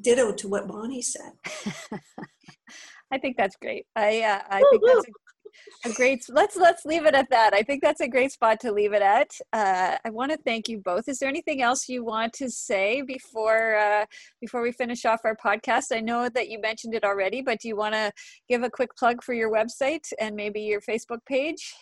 ditto 0.00 0.32
to 0.32 0.48
what 0.48 0.68
bonnie 0.68 1.02
said. 1.02 1.32
I 3.12 3.18
think 3.18 3.36
that's 3.36 3.56
great. 3.56 3.86
I 3.94 4.22
uh, 4.22 4.40
i 4.48 4.62
think 4.70 4.82
that's 4.86 5.06
a, 5.84 5.90
a, 5.90 5.92
great 5.92 6.24
let's 6.30 6.56
let's 6.56 6.86
leave 6.86 7.04
it 7.04 7.14
at 7.14 7.28
that. 7.28 7.52
I 7.52 7.62
think 7.62 7.82
that's 7.82 8.00
a 8.00 8.08
great 8.08 8.32
spot 8.32 8.58
to 8.60 8.72
leave 8.72 8.94
it 8.94 9.02
at. 9.02 9.30
Uh, 9.52 9.98
i 10.02 10.08
want 10.08 10.32
to 10.32 10.38
thank 10.38 10.66
you 10.68 10.78
both. 10.78 11.08
Is 11.08 11.18
there 11.18 11.28
anything 11.28 11.60
else 11.60 11.90
you 11.90 12.04
want 12.04 12.32
to 12.34 12.48
say 12.48 13.02
before 13.02 13.76
uh, 13.76 14.06
before 14.40 14.62
we 14.62 14.72
finish 14.72 15.04
off 15.04 15.20
our 15.24 15.36
podcast? 15.36 15.94
I 15.94 16.00
know 16.00 16.30
that 16.30 16.48
you 16.48 16.58
mentioned 16.58 16.94
it 16.94 17.04
already 17.04 17.42
but 17.42 17.60
do 17.60 17.68
you 17.68 17.76
want 17.76 17.94
to 17.94 18.12
give 18.48 18.62
a 18.62 18.70
quick 18.70 18.96
plug 18.96 19.22
for 19.22 19.34
your 19.34 19.52
website 19.52 20.10
and 20.18 20.34
maybe 20.34 20.62
your 20.62 20.80
facebook 20.80 21.20
page 21.26 21.74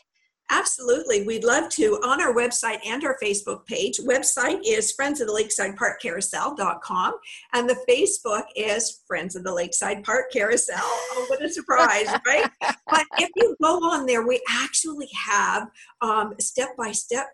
Absolutely. 0.51 1.25
We'd 1.25 1.45
love 1.45 1.69
to 1.71 2.01
on 2.03 2.21
our 2.21 2.35
website 2.35 2.79
and 2.85 3.05
our 3.05 3.17
Facebook 3.23 3.65
page. 3.67 3.99
Website 3.99 4.61
is 4.67 4.93
Friends 4.93 5.21
of 5.21 5.29
the 5.29 5.33
Lakeside 5.33 5.77
Park 5.77 6.03
Carousel.com 6.03 7.15
and 7.53 7.71
the 7.71 7.79
Facebook 7.89 8.45
is 8.57 9.01
Friends 9.07 9.37
of 9.37 9.45
the 9.45 9.55
Lakeside 9.55 10.03
Park 10.03 10.33
Carousel. 10.33 10.77
Oh, 10.81 11.27
what 11.31 11.43
a 11.43 11.49
surprise, 11.49 12.09
right? 12.27 12.51
But 12.91 13.07
if 13.19 13.31
you 13.37 13.57
go 13.63 13.77
on 13.77 14.05
there, 14.05 14.27
we 14.27 14.41
actually 14.51 15.09
have 15.15 15.69
um, 16.01 16.35
step 16.41 16.71
by 16.77 16.91
step 16.91 17.29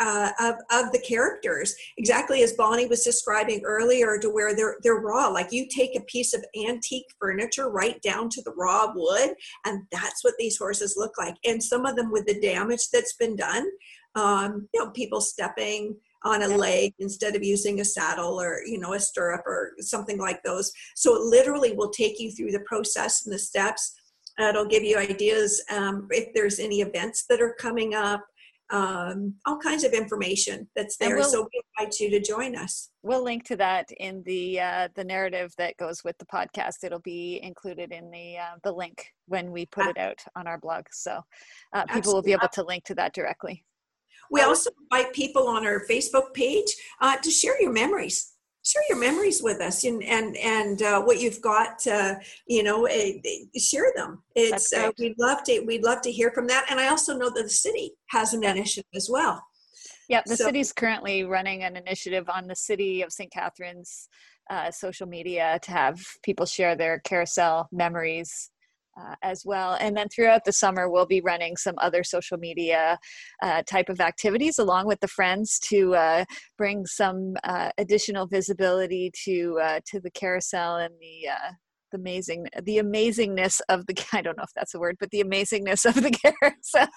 uh, 0.00 0.30
of, 0.40 0.54
of 0.72 0.92
the 0.92 1.04
characters, 1.06 1.74
exactly 1.98 2.42
as 2.42 2.54
Bonnie 2.54 2.86
was 2.86 3.04
describing 3.04 3.62
earlier, 3.64 4.18
to 4.18 4.30
where 4.30 4.56
they're 4.56 4.76
they're 4.82 5.00
raw. 5.00 5.28
Like 5.28 5.52
you 5.52 5.68
take 5.68 5.96
a 5.96 6.04
piece 6.04 6.32
of 6.32 6.44
antique 6.66 7.06
furniture 7.20 7.70
right 7.70 8.00
down 8.00 8.30
to 8.30 8.42
the 8.42 8.54
raw 8.56 8.90
wood, 8.94 9.34
and 9.66 9.82
that's 9.92 10.24
what 10.24 10.34
these 10.38 10.56
horses 10.56 10.94
look 10.96 11.12
like. 11.18 11.36
And 11.44 11.62
some 11.62 11.84
of 11.84 11.96
them 11.96 12.10
with 12.10 12.26
the 12.26 12.40
damage 12.40 12.88
that's 12.90 13.14
been 13.14 13.36
done, 13.36 13.66
um, 14.14 14.68
you 14.72 14.82
know, 14.82 14.90
people 14.90 15.20
stepping 15.20 15.96
on 16.22 16.42
a 16.42 16.48
leg 16.48 16.92
instead 16.98 17.34
of 17.34 17.42
using 17.42 17.80
a 17.80 17.84
saddle 17.84 18.40
or 18.40 18.60
you 18.66 18.78
know 18.78 18.94
a 18.94 19.00
stirrup 19.00 19.46
or 19.46 19.72
something 19.80 20.18
like 20.18 20.42
those. 20.42 20.72
So 20.96 21.14
it 21.16 21.22
literally 21.22 21.74
will 21.74 21.90
take 21.90 22.18
you 22.18 22.32
through 22.32 22.52
the 22.52 22.60
process 22.60 23.26
and 23.26 23.34
the 23.34 23.38
steps. 23.38 23.94
It'll 24.38 24.66
give 24.66 24.82
you 24.82 24.96
ideas 24.96 25.62
um, 25.70 26.08
if 26.10 26.32
there's 26.34 26.58
any 26.58 26.80
events 26.80 27.26
that 27.28 27.42
are 27.42 27.54
coming 27.58 27.94
up 27.94 28.24
um, 28.70 29.34
all 29.46 29.58
kinds 29.58 29.84
of 29.84 29.92
information 29.92 30.68
that's 30.76 30.96
there. 30.96 31.16
We'll, 31.16 31.24
so 31.24 31.42
we 31.42 31.62
invite 31.78 31.98
you 31.98 32.10
to 32.10 32.20
join 32.20 32.56
us. 32.56 32.90
We'll 33.02 33.24
link 33.24 33.44
to 33.44 33.56
that 33.56 33.90
in 33.98 34.22
the 34.24 34.60
uh, 34.60 34.88
the 34.94 35.04
narrative 35.04 35.52
that 35.58 35.76
goes 35.76 36.04
with 36.04 36.16
the 36.18 36.26
podcast. 36.26 36.84
It'll 36.84 37.00
be 37.00 37.40
included 37.42 37.92
in 37.92 38.10
the 38.10 38.38
uh, 38.38 38.56
the 38.62 38.72
link 38.72 39.06
when 39.26 39.50
we 39.50 39.66
put 39.66 39.86
it 39.86 39.98
out 39.98 40.20
on 40.36 40.46
our 40.46 40.58
blog, 40.58 40.84
so 40.92 41.20
uh, 41.72 41.84
people 41.86 42.14
will 42.14 42.22
be 42.22 42.32
able 42.32 42.48
to 42.48 42.62
link 42.62 42.84
to 42.84 42.94
that 42.96 43.14
directly. 43.14 43.64
We 44.30 44.42
also 44.42 44.70
invite 44.82 45.12
people 45.12 45.48
on 45.48 45.66
our 45.66 45.84
Facebook 45.90 46.32
page 46.34 46.72
uh, 47.00 47.16
to 47.16 47.30
share 47.30 47.60
your 47.60 47.72
memories 47.72 48.34
share 48.64 48.82
your 48.88 48.98
memories 48.98 49.42
with 49.42 49.60
us 49.60 49.84
and 49.84 50.02
and 50.02 50.36
and 50.36 50.82
uh, 50.82 51.02
what 51.02 51.20
you've 51.20 51.40
got 51.40 51.86
uh, 51.86 52.14
you 52.46 52.62
know 52.62 52.86
uh, 52.86 53.58
share 53.58 53.92
them. 53.96 54.22
It's 54.34 54.72
uh, 54.72 54.90
we'd 54.98 55.18
love 55.18 55.42
to 55.44 55.60
we'd 55.60 55.84
love 55.84 56.00
to 56.02 56.12
hear 56.12 56.30
from 56.30 56.46
that. 56.48 56.66
And 56.70 56.78
i 56.78 56.88
also 56.88 57.16
know 57.16 57.30
that 57.30 57.42
the 57.42 57.48
city 57.48 57.92
has 58.10 58.34
an 58.34 58.44
initiative 58.44 58.90
as 58.94 59.08
well. 59.10 59.42
Yeah 60.08 60.22
the 60.26 60.36
so, 60.36 60.44
city's 60.44 60.72
currently 60.72 61.24
running 61.24 61.62
an 61.62 61.76
initiative 61.76 62.28
on 62.28 62.46
the 62.46 62.56
city 62.56 63.02
of 63.02 63.12
st 63.12 63.32
catharines 63.32 64.08
uh, 64.50 64.70
social 64.70 65.06
media 65.06 65.60
to 65.62 65.70
have 65.70 66.00
people 66.24 66.44
share 66.44 66.74
their 66.74 66.98
carousel 67.00 67.68
memories 67.70 68.50
uh, 69.00 69.14
as 69.22 69.42
well. 69.44 69.76
And 69.80 69.96
then 69.96 70.08
throughout 70.08 70.44
the 70.44 70.52
summer, 70.52 70.88
we'll 70.88 71.06
be 71.06 71.20
running 71.20 71.56
some 71.56 71.74
other 71.78 72.04
social 72.04 72.38
media 72.38 72.98
uh, 73.42 73.62
type 73.62 73.88
of 73.88 74.00
activities 74.00 74.58
along 74.58 74.86
with 74.86 75.00
the 75.00 75.08
friends 75.08 75.58
to 75.68 75.94
uh, 75.94 76.24
bring 76.58 76.86
some 76.86 77.34
uh, 77.44 77.70
additional 77.78 78.26
visibility 78.26 79.10
to 79.24 79.58
uh, 79.62 79.80
to 79.86 80.00
the 80.00 80.10
carousel 80.10 80.76
and 80.76 80.94
the 81.00 81.28
uh, 81.28 81.52
the 81.92 81.98
amazing 81.98 82.46
the 82.62 82.78
amazingness 82.78 83.60
of 83.68 83.86
the 83.86 83.94
I 84.12 84.22
don't 84.22 84.36
know 84.36 84.44
if 84.44 84.54
that's 84.54 84.74
a 84.74 84.78
word, 84.78 84.96
but 85.00 85.10
the 85.10 85.22
amazingness 85.22 85.84
of 85.86 85.94
the 85.94 86.10
carousel. 86.22 86.88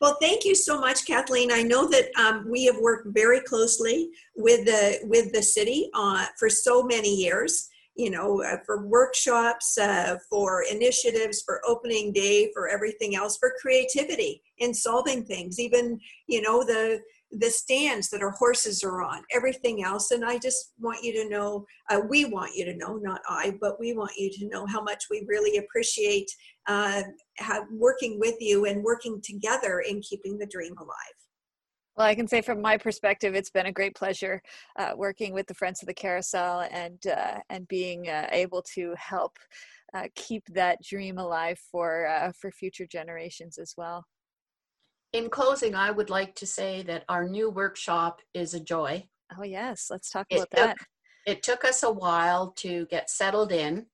Well, 0.00 0.16
thank 0.20 0.44
you 0.44 0.54
so 0.54 0.78
much, 0.78 1.06
Kathleen. 1.06 1.50
I 1.50 1.62
know 1.62 1.88
that 1.88 2.08
um, 2.16 2.46
we 2.48 2.64
have 2.66 2.76
worked 2.78 3.08
very 3.10 3.40
closely 3.40 4.10
with 4.36 4.64
the 4.64 5.00
with 5.04 5.32
the 5.32 5.42
city 5.42 5.90
for 6.38 6.48
so 6.48 6.84
many 6.84 7.12
years, 7.12 7.68
you 7.96 8.10
know, 8.10 8.42
uh, 8.42 8.58
for 8.64 8.86
workshops, 8.86 9.78
uh, 9.78 10.16
for 10.28 10.64
initiatives, 10.70 11.42
for 11.42 11.60
opening 11.66 12.12
day, 12.12 12.50
for 12.52 12.68
everything 12.68 13.16
else, 13.16 13.36
for 13.38 13.54
creativity 13.60 14.42
in 14.58 14.74
solving 14.74 15.24
things, 15.24 15.58
even, 15.58 15.98
you 16.26 16.42
know, 16.42 16.62
the 16.62 17.00
the 17.32 17.50
stands 17.50 18.08
that 18.08 18.22
our 18.22 18.30
horses 18.30 18.84
are 18.84 19.02
on, 19.02 19.22
everything 19.32 19.82
else. 19.82 20.12
And 20.12 20.24
I 20.24 20.38
just 20.38 20.72
want 20.78 21.02
you 21.02 21.12
to 21.14 21.28
know, 21.28 21.66
uh, 21.90 22.00
we 22.08 22.24
want 22.24 22.54
you 22.54 22.64
to 22.64 22.76
know, 22.76 22.96
not 22.96 23.20
I, 23.28 23.56
but 23.60 23.80
we 23.80 23.94
want 23.94 24.12
you 24.16 24.30
to 24.30 24.48
know 24.48 24.64
how 24.64 24.80
much 24.80 25.04
we 25.10 25.26
really 25.26 25.58
appreciate 25.58 26.30
uh, 26.68 27.02
working 27.70 28.20
with 28.20 28.36
you 28.38 28.66
and 28.66 28.82
working 28.82 29.20
together 29.22 29.80
in 29.80 30.00
keeping 30.02 30.38
the 30.38 30.46
dream 30.46 30.74
alive. 30.78 31.16
Well, 31.96 32.06
I 32.06 32.14
can 32.14 32.28
say 32.28 32.42
from 32.42 32.60
my 32.60 32.76
perspective, 32.76 33.34
it's 33.34 33.50
been 33.50 33.66
a 33.66 33.72
great 33.72 33.94
pleasure 33.94 34.42
uh, 34.78 34.92
working 34.96 35.32
with 35.32 35.46
the 35.46 35.54
Friends 35.54 35.82
of 35.82 35.86
the 35.86 35.94
Carousel 35.94 36.68
and 36.70 37.06
uh, 37.06 37.38
and 37.48 37.66
being 37.68 38.08
uh, 38.08 38.28
able 38.32 38.62
to 38.74 38.94
help 38.98 39.38
uh, 39.94 40.04
keep 40.14 40.44
that 40.48 40.82
dream 40.82 41.16
alive 41.16 41.58
for 41.58 42.06
uh, 42.06 42.32
for 42.38 42.50
future 42.50 42.86
generations 42.86 43.56
as 43.56 43.72
well. 43.78 44.04
In 45.14 45.30
closing, 45.30 45.74
I 45.74 45.90
would 45.90 46.10
like 46.10 46.34
to 46.36 46.46
say 46.46 46.82
that 46.82 47.04
our 47.08 47.26
new 47.26 47.48
workshop 47.48 48.20
is 48.34 48.52
a 48.52 48.60
joy. 48.60 49.08
Oh 49.38 49.44
yes, 49.44 49.86
let's 49.88 50.10
talk 50.10 50.26
It 50.28 50.36
about 50.36 50.50
that. 50.50 50.76
it 51.26 51.42
took 51.42 51.64
us 51.64 51.82
a 51.82 51.90
while 51.90 52.50
to 52.58 52.84
get 52.86 53.08
settled 53.08 53.52
in. 53.52 53.86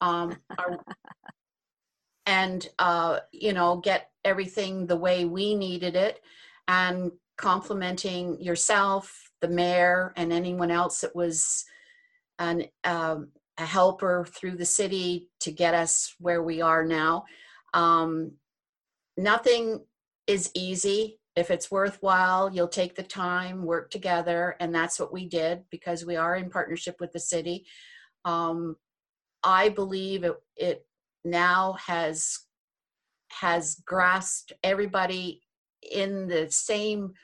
Um, 0.00 0.38
our- 0.58 0.80
and 2.26 2.66
uh, 2.78 3.20
you 3.32 3.52
know 3.52 3.76
get 3.76 4.12
everything 4.24 4.86
the 4.86 4.96
way 4.96 5.26
we 5.26 5.54
needed 5.54 5.94
it 5.94 6.22
and 6.68 7.12
complimenting 7.36 8.40
yourself 8.40 9.30
the 9.40 9.48
mayor 9.48 10.12
and 10.16 10.32
anyone 10.32 10.70
else 10.70 11.00
that 11.00 11.14
was 11.14 11.64
an 12.38 12.64
um, 12.84 13.28
a 13.58 13.64
helper 13.64 14.26
through 14.28 14.56
the 14.56 14.64
city 14.64 15.28
to 15.40 15.52
get 15.52 15.74
us 15.74 16.14
where 16.18 16.42
we 16.42 16.60
are 16.60 16.84
now. 16.84 17.24
Um, 17.72 18.32
nothing 19.16 19.84
is 20.26 20.50
easy. 20.54 21.20
If 21.36 21.50
it's 21.50 21.70
worthwhile 21.70 22.52
you'll 22.52 22.68
take 22.68 22.94
the 22.94 23.02
time 23.02 23.64
work 23.64 23.90
together 23.90 24.56
and 24.60 24.74
that's 24.74 24.98
what 24.98 25.12
we 25.12 25.28
did 25.28 25.64
because 25.70 26.04
we 26.04 26.16
are 26.16 26.36
in 26.36 26.50
partnership 26.50 26.96
with 27.00 27.12
the 27.12 27.20
city. 27.20 27.66
Um, 28.24 28.76
i 29.44 29.68
believe 29.68 30.24
it, 30.24 30.34
it 30.56 30.86
now 31.24 31.74
has 31.74 32.38
has 33.30 33.82
grasped 33.84 34.52
everybody 34.62 35.42
in 35.90 36.28
the 36.28 36.50
same 36.50 37.14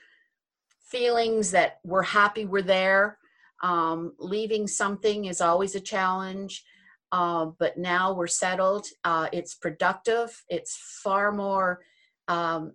feelings 0.89 1.51
that 1.53 1.79
we're 1.85 2.03
happy 2.03 2.45
we're 2.45 2.63
there. 2.63 3.19
Um, 3.63 4.15
leaving 4.19 4.67
something 4.67 5.27
is 5.27 5.41
always 5.41 5.75
a 5.75 5.81
challenge 5.81 6.65
uh, 7.13 7.47
but 7.59 7.77
now 7.77 8.13
we're 8.13 8.29
settled. 8.29 8.87
Uh, 9.05 9.29
it's 9.33 9.55
productive. 9.55 10.45
It's 10.49 10.77
far 11.03 11.33
more 11.33 11.81
um, 12.29 12.75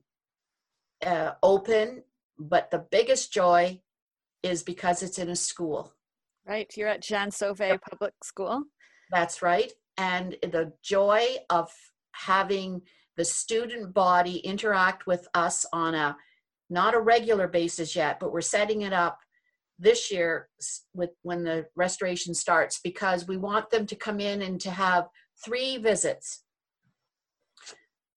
uh, 1.06 1.32
open 1.42 2.04
but 2.38 2.72
the 2.72 2.86
biggest 2.92 3.32
joy 3.32 3.80
is 4.44 4.64
because 4.64 5.02
it's 5.02 5.18
in 5.18 5.30
a 5.30 5.36
school. 5.36 5.94
Right, 6.46 6.72
you're 6.76 6.90
at 6.90 7.02
Jean 7.02 7.30
Sauvé 7.30 7.80
Public 7.90 8.14
School. 8.24 8.64
That's 9.12 9.42
right. 9.42 9.72
And 9.98 10.36
the 10.42 10.74
joy 10.84 11.26
of 11.50 11.72
having 12.12 12.82
the 13.18 13.26
student 13.26 13.94
body 13.94 14.38
interact 14.38 15.08
with 15.08 15.28
us 15.34 15.66
on 15.72 15.96
a 15.96 16.18
not 16.70 16.96
a 16.96 17.00
regular 17.00 17.48
basis 17.48 17.96
yet, 17.96 18.20
but 18.20 18.32
we're 18.32 18.42
setting 18.42 18.82
it 18.82 18.94
up 18.94 19.20
this 19.78 20.12
year 20.12 20.50
with 20.94 21.12
when 21.22 21.44
the 21.44 21.66
restoration 21.76 22.34
starts 22.34 22.80
because 22.84 23.28
we 23.28 23.38
want 23.38 23.70
them 23.70 23.86
to 23.86 23.96
come 23.96 24.20
in 24.20 24.42
and 24.42 24.60
to 24.62 24.72
have 24.72 25.08
three 25.44 25.78
visits. 25.78 26.44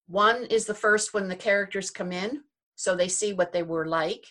One 0.06 0.46
is 0.46 0.66
the 0.66 0.74
first 0.74 1.12
when 1.12 1.28
the 1.28 1.36
characters 1.36 1.90
come 1.90 2.12
in, 2.12 2.42
so 2.76 2.94
they 2.94 3.08
see 3.08 3.32
what 3.32 3.52
they 3.52 3.62
were 3.62 3.86
like 3.86 4.24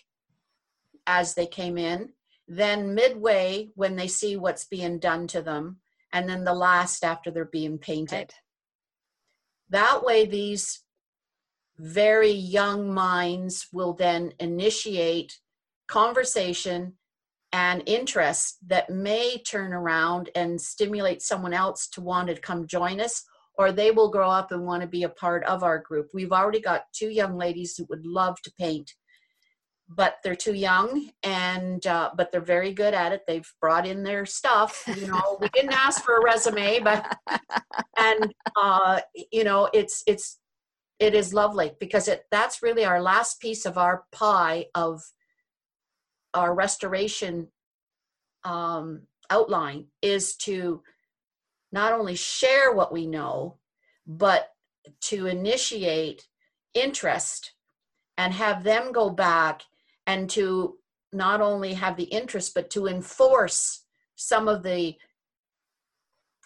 as 1.05 1.35
they 1.35 1.45
came 1.45 1.77
in. 1.77 2.13
Then 2.47 2.95
midway 2.95 3.69
when 3.75 3.95
they 3.95 4.07
see 4.07 4.37
what's 4.37 4.65
being 4.65 4.99
done 4.99 5.27
to 5.27 5.41
them, 5.41 5.77
and 6.13 6.27
then 6.27 6.45
the 6.45 6.53
last 6.53 7.03
after 7.03 7.29
they're 7.29 7.45
being 7.45 7.77
painted. 7.77 8.15
Right. 8.15 8.33
That 9.69 10.03
way, 10.03 10.25
these 10.25 10.81
very 11.77 12.31
young 12.31 12.93
minds 12.93 13.67
will 13.71 13.93
then 13.93 14.33
initiate 14.39 15.39
conversation 15.87 16.93
and 17.53 17.83
interest 17.85 18.57
that 18.67 18.89
may 18.89 19.37
turn 19.37 19.73
around 19.73 20.29
and 20.35 20.59
stimulate 20.59 21.21
someone 21.21 21.53
else 21.53 21.87
to 21.87 22.01
want 22.01 22.27
to 22.27 22.35
come 22.35 22.67
join 22.67 22.99
us, 22.99 23.23
or 23.57 23.71
they 23.71 23.91
will 23.91 24.09
grow 24.09 24.29
up 24.29 24.51
and 24.51 24.65
want 24.65 24.81
to 24.81 24.87
be 24.87 25.03
a 25.03 25.09
part 25.09 25.43
of 25.45 25.63
our 25.63 25.79
group. 25.79 26.09
We've 26.13 26.31
already 26.31 26.59
got 26.59 26.83
two 26.93 27.09
young 27.09 27.37
ladies 27.37 27.75
who 27.75 27.85
would 27.89 28.05
love 28.05 28.41
to 28.43 28.53
paint, 28.59 28.93
but 29.89 30.17
they're 30.23 30.35
too 30.35 30.53
young 30.53 31.09
and 31.23 31.85
uh, 31.87 32.11
but 32.15 32.31
they're 32.31 32.41
very 32.41 32.73
good 32.73 32.93
at 32.93 33.13
it. 33.13 33.21
They've 33.25 33.49
brought 33.61 33.87
in 33.87 34.03
their 34.03 34.25
stuff. 34.25 34.83
You 34.95 35.07
know, 35.07 35.37
we 35.39 35.49
didn't 35.49 35.73
ask 35.73 36.03
for 36.03 36.17
a 36.17 36.23
resume, 36.23 36.79
but 36.79 37.17
and 37.97 38.33
uh, 38.55 39.01
you 39.31 39.43
know 39.43 39.69
it's 39.73 40.03
it's 40.07 40.39
it 40.99 41.13
is 41.13 41.33
lovely 41.33 41.71
because 41.79 42.07
it 42.07 42.25
that's 42.31 42.61
really 42.61 42.83
our 42.83 43.01
last 43.01 43.39
piece 43.39 43.65
of 43.65 43.77
our 43.77 44.03
pie 44.11 44.65
of 44.75 45.03
our 46.33 46.53
restoration 46.53 47.47
um, 48.43 49.03
outline 49.29 49.85
is 50.01 50.35
to 50.35 50.81
not 51.71 51.93
only 51.93 52.15
share 52.15 52.73
what 52.73 52.91
we 52.91 53.05
know 53.05 53.57
but 54.05 54.49
to 55.01 55.27
initiate 55.27 56.27
interest 56.73 57.53
and 58.17 58.33
have 58.33 58.63
them 58.63 58.91
go 58.91 59.09
back 59.09 59.63
and 60.07 60.29
to 60.31 60.77
not 61.13 61.41
only 61.41 61.73
have 61.73 61.95
the 61.95 62.05
interest 62.05 62.53
but 62.55 62.69
to 62.71 62.87
enforce 62.87 63.83
some 64.15 64.47
of 64.47 64.63
the 64.63 64.95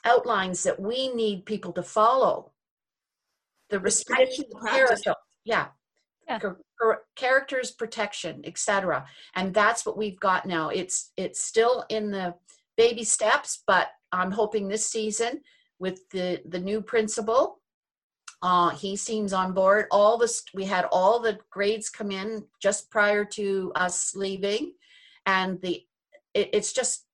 outlines 0.03 0.63
that 0.63 0.79
we 0.79 1.13
need 1.13 1.45
people 1.45 1.71
to 1.73 1.83
follow. 1.83 2.51
The 3.69 3.79
respect 3.79 4.41
character, 4.65 5.15
yeah. 5.45 5.67
Yeah. 6.27 6.39
Char- 6.39 6.57
char- 6.79 7.03
characters 7.15 7.71
protection, 7.71 8.41
etc. 8.45 9.05
And 9.35 9.53
that's 9.53 9.85
what 9.85 9.97
we've 9.97 10.19
got 10.19 10.45
now. 10.45 10.69
It's 10.69 11.11
it's 11.17 11.43
still 11.43 11.85
in 11.89 12.11
the 12.11 12.35
baby 12.77 13.03
steps, 13.03 13.63
but 13.65 13.87
I'm 14.11 14.31
hoping 14.31 14.67
this 14.67 14.87
season 14.87 15.41
with 15.79 16.09
the 16.09 16.41
the 16.45 16.59
new 16.59 16.81
principal, 16.81 17.60
uh, 18.41 18.69
he 18.69 18.95
seems 18.95 19.33
on 19.33 19.53
board. 19.53 19.85
All 19.91 20.17
this 20.17 20.43
we 20.53 20.65
had 20.65 20.85
all 20.91 21.19
the 21.19 21.39
grades 21.49 21.89
come 21.89 22.11
in 22.11 22.45
just 22.61 22.89
prior 22.89 23.23
to 23.25 23.71
us 23.75 24.15
leaving, 24.15 24.73
and 25.25 25.61
the 25.61 25.85
it, 26.33 26.49
it's 26.53 26.73
just 26.73 27.05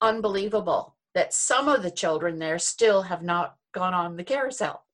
unbelievable 0.00 0.96
that 1.14 1.32
some 1.32 1.68
of 1.68 1.82
the 1.82 1.90
children 1.90 2.38
there 2.38 2.58
still 2.58 3.02
have 3.02 3.22
not 3.22 3.56
gone 3.72 3.94
on 3.94 4.16
the 4.16 4.24
carousel. 4.24 4.84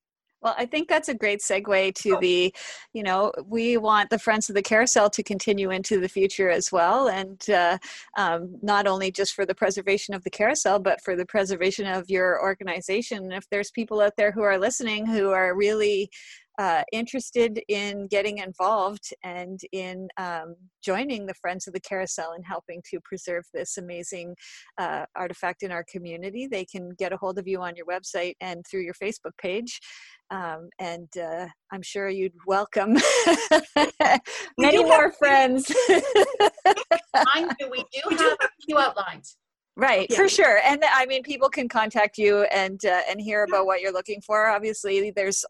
Well, 0.44 0.54
I 0.58 0.66
think 0.66 0.88
that's 0.88 1.08
a 1.08 1.14
great 1.14 1.40
segue 1.40 1.94
to 1.94 2.16
Oh. 2.16 2.20
the, 2.20 2.54
you 2.92 3.02
know, 3.02 3.32
we 3.46 3.78
want 3.78 4.10
the 4.10 4.18
Friends 4.18 4.50
of 4.50 4.54
the 4.54 4.62
Carousel 4.62 5.08
to 5.08 5.22
continue 5.22 5.70
into 5.70 5.98
the 5.98 6.08
future 6.08 6.50
as 6.50 6.70
well. 6.70 7.08
And 7.08 7.42
uh, 7.48 7.78
um, 8.18 8.58
not 8.62 8.86
only 8.86 9.10
just 9.10 9.34
for 9.34 9.46
the 9.46 9.54
preservation 9.54 10.14
of 10.14 10.22
the 10.22 10.30
carousel, 10.30 10.78
but 10.78 11.00
for 11.00 11.16
the 11.16 11.24
preservation 11.24 11.86
of 11.86 12.10
your 12.10 12.42
organization. 12.42 13.32
If 13.32 13.48
there's 13.48 13.70
people 13.70 14.02
out 14.02 14.16
there 14.18 14.32
who 14.32 14.42
are 14.42 14.58
listening 14.58 15.06
who 15.06 15.30
are 15.30 15.54
really 15.56 16.10
uh, 16.58 16.82
interested 16.92 17.60
in 17.68 18.06
getting 18.08 18.38
involved 18.38 19.12
and 19.22 19.60
in 19.72 20.08
um, 20.18 20.54
joining 20.84 21.26
the 21.26 21.34
Friends 21.34 21.66
of 21.66 21.74
the 21.74 21.80
Carousel 21.80 22.32
and 22.32 22.44
helping 22.46 22.82
to 22.90 23.00
preserve 23.04 23.44
this 23.52 23.76
amazing 23.76 24.34
uh, 24.78 25.04
artifact 25.16 25.62
in 25.62 25.72
our 25.72 25.84
community, 25.90 26.46
they 26.46 26.64
can 26.64 26.90
get 26.98 27.12
a 27.12 27.16
hold 27.16 27.38
of 27.38 27.48
you 27.48 27.60
on 27.60 27.74
your 27.76 27.86
website 27.86 28.34
and 28.40 28.64
through 28.70 28.82
your 28.82 28.94
Facebook 28.94 29.36
page. 29.40 29.80
Um, 30.30 30.68
and 30.78 31.08
uh, 31.18 31.46
I'm 31.72 31.82
sure 31.82 32.08
you'd 32.08 32.32
welcome 32.46 32.96
many 34.58 34.84
more 34.84 35.12
friends. 35.12 35.70
We 37.70 37.84
do 37.92 38.16
have 38.16 38.38
a 38.42 38.48
few 38.66 38.78
outlines. 38.78 39.36
Right, 39.76 40.06
Yeah. 40.08 40.16
for 40.16 40.28
sure. 40.28 40.58
And 40.64 40.84
I 40.88 41.04
mean, 41.06 41.24
people 41.24 41.48
can 41.48 41.68
contact 41.68 42.16
you 42.16 42.42
and 42.44 42.84
uh, 42.84 43.00
and 43.08 43.20
hear 43.20 43.42
about 43.42 43.66
what 43.66 43.80
you're 43.80 43.92
looking 43.92 44.20
for. 44.20 44.46
Obviously, 44.46 45.10
there's 45.10 45.44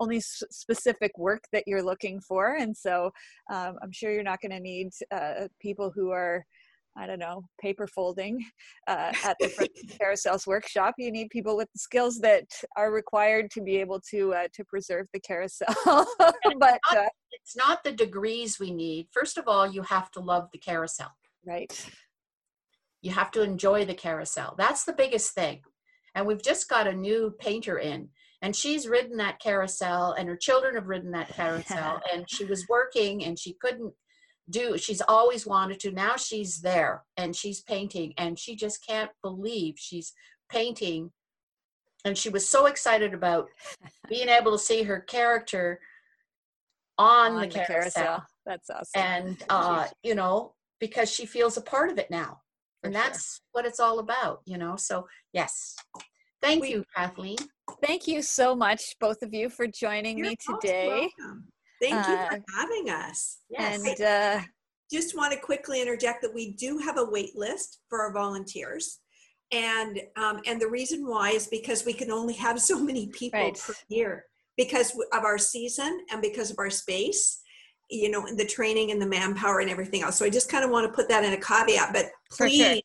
only 0.00 0.18
s- 0.18 0.42
specific 0.50 1.16
work 1.16 1.44
that 1.52 1.64
you're 1.66 1.82
looking 1.82 2.20
for, 2.20 2.56
and 2.56 2.76
so 2.76 3.10
um, 3.50 3.76
I'm 3.82 3.90
sure 3.90 4.12
you're 4.12 4.22
not 4.22 4.42
going 4.42 4.52
to 4.52 4.60
need 4.60 4.90
uh, 5.10 5.48
people 5.62 5.90
who 5.94 6.10
are, 6.10 6.44
I 6.94 7.06
don't 7.06 7.20
know, 7.20 7.44
paper 7.58 7.86
folding 7.86 8.44
uh, 8.86 9.12
at 9.24 9.36
the 9.40 9.48
Friends 9.48 9.70
of 9.82 9.88
the 9.88 9.94
Carousels 10.04 10.46
workshop. 10.46 10.94
You 10.98 11.10
need 11.10 11.30
people 11.30 11.56
with 11.56 11.68
the 11.72 11.78
skills 11.78 12.18
that 12.18 12.44
are 12.76 12.92
required 12.92 13.50
to 13.52 13.62
be 13.62 13.78
able 13.78 14.00
to 14.10 14.34
uh, 14.34 14.48
to 14.52 14.64
preserve 14.64 15.06
the 15.14 15.20
carousel. 15.20 15.74
but 16.58 16.80
uh, 16.92 17.06
It's 17.32 17.56
not 17.56 17.82
the 17.82 17.92
degrees 17.92 18.58
we 18.60 18.72
need. 18.72 19.08
First 19.10 19.38
of 19.38 19.48
all, 19.48 19.66
you 19.66 19.80
have 19.84 20.10
to 20.12 20.20
love 20.20 20.50
the 20.52 20.58
carousel. 20.58 21.12
right, 21.46 21.72
You 23.02 23.12
have 23.12 23.30
to 23.32 23.42
enjoy 23.42 23.84
the 23.84 23.94
carousel. 23.94 24.54
That's 24.58 24.84
the 24.84 24.92
biggest 24.92 25.34
thing. 25.34 25.62
And 26.14 26.26
we've 26.26 26.42
just 26.42 26.68
got 26.68 26.86
a 26.86 26.92
new 26.92 27.34
painter 27.38 27.78
in, 27.78 28.08
and 28.42 28.54
she's 28.54 28.88
ridden 28.88 29.16
that 29.18 29.38
carousel, 29.38 30.12
and 30.12 30.28
her 30.28 30.36
children 30.36 30.74
have 30.74 30.88
ridden 30.88 31.12
that 31.12 31.28
carousel, 31.28 32.00
and 32.12 32.28
she 32.28 32.44
was 32.44 32.68
working 32.68 33.24
and 33.24 33.38
she 33.38 33.54
couldn't 33.54 33.92
do 34.48 34.76
she's 34.76 35.00
always 35.02 35.46
wanted 35.46 35.78
to 35.78 35.92
now 35.92 36.16
she's 36.16 36.60
there 36.60 37.04
and 37.16 37.36
she's 37.36 37.60
painting 37.60 38.12
and 38.18 38.36
she 38.36 38.56
just 38.56 38.84
can't 38.84 39.10
believe 39.22 39.74
she's 39.78 40.12
painting 40.50 41.12
and 42.04 42.16
she 42.16 42.28
was 42.28 42.48
so 42.48 42.66
excited 42.66 43.14
about 43.14 43.48
being 44.08 44.28
able 44.28 44.52
to 44.52 44.58
see 44.58 44.82
her 44.82 45.00
character 45.00 45.80
on, 46.98 47.32
on 47.32 47.40
the, 47.40 47.48
carousel. 47.48 47.92
carousel. 47.92 48.26
That's 48.46 48.70
awesome. 48.70 49.02
And 49.02 49.42
uh, 49.48 49.86
you 50.02 50.14
know, 50.14 50.54
because 50.78 51.10
she 51.10 51.26
feels 51.26 51.56
a 51.56 51.62
part 51.62 51.90
of 51.90 51.98
it 51.98 52.10
now. 52.10 52.40
For 52.80 52.86
and 52.86 52.94
that's 52.94 53.36
sure. 53.36 53.40
what 53.52 53.66
it's 53.66 53.80
all 53.80 53.98
about, 53.98 54.40
you 54.44 54.58
know. 54.58 54.76
So 54.76 55.06
yes. 55.32 55.76
Thank 56.42 56.62
we, 56.62 56.70
you, 56.70 56.84
Kathleen. 56.96 57.36
Thank 57.84 58.08
you 58.08 58.22
so 58.22 58.56
much, 58.56 58.96
both 58.98 59.22
of 59.22 59.34
you, 59.34 59.50
for 59.50 59.66
joining 59.66 60.16
You're 60.16 60.28
me 60.28 60.36
today. 60.36 61.10
Thank 61.82 61.94
uh, 61.94 62.10
you 62.10 62.38
for 62.38 62.44
having 62.56 62.90
us. 62.90 63.38
Yes. 63.50 63.84
And 63.84 64.00
uh, 64.00 64.44
just 64.90 65.14
want 65.14 65.34
to 65.34 65.38
quickly 65.38 65.82
interject 65.82 66.22
that 66.22 66.34
we 66.34 66.52
do 66.54 66.78
have 66.78 66.98
a 66.98 67.04
wait 67.04 67.36
list 67.36 67.80
for 67.88 68.00
our 68.00 68.12
volunteers 68.12 69.00
and 69.52 70.00
um, 70.16 70.40
and 70.46 70.60
the 70.60 70.68
reason 70.68 71.06
why 71.06 71.30
is 71.30 71.48
because 71.48 71.84
we 71.84 71.92
can 71.92 72.10
only 72.10 72.34
have 72.34 72.60
so 72.60 72.78
many 72.78 73.08
people 73.08 73.40
right. 73.40 73.58
per 73.58 73.74
year 73.88 74.24
because 74.56 74.92
of 75.12 75.24
our 75.24 75.38
season 75.38 76.00
and 76.10 76.22
because 76.22 76.50
of 76.50 76.58
our 76.58 76.70
space 76.70 77.40
you 77.90 78.10
know 78.10 78.26
the 78.36 78.44
training 78.44 78.90
and 78.90 79.00
the 79.00 79.06
manpower 79.06 79.60
and 79.60 79.70
everything 79.70 80.02
else. 80.02 80.16
So 80.16 80.24
i 80.24 80.30
just 80.30 80.50
kind 80.50 80.64
of 80.64 80.70
want 80.70 80.86
to 80.86 80.92
put 80.92 81.08
that 81.08 81.24
in 81.24 81.32
a 81.32 81.40
caveat 81.40 81.92
but 81.92 82.06
please 82.30 82.82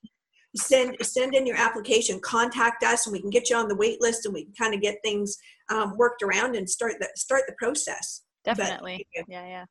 send 0.56 0.96
send 1.02 1.36
in 1.36 1.46
your 1.46 1.58
application 1.58 2.20
contact 2.22 2.84
us 2.84 3.06
and 3.06 3.14
we 3.14 3.20
can 3.20 3.30
get 3.30 3.50
you 3.50 3.56
on 3.56 3.68
the 3.68 3.76
wait 3.76 4.02
list 4.02 4.26
and 4.26 4.34
we 4.34 4.46
can 4.46 4.54
kind 4.54 4.74
of 4.74 4.82
get 4.82 4.96
things 5.04 5.38
um, 5.70 5.98
worked 5.98 6.24
around 6.24 6.56
and 6.56 6.70
start 6.70 6.94
the 7.00 7.10
start 7.16 7.44
the 7.48 7.56
process. 7.58 8.22
Definitely. 8.44 9.06
but, 9.16 9.26
yeah 9.28 9.48
yeah 9.48 9.66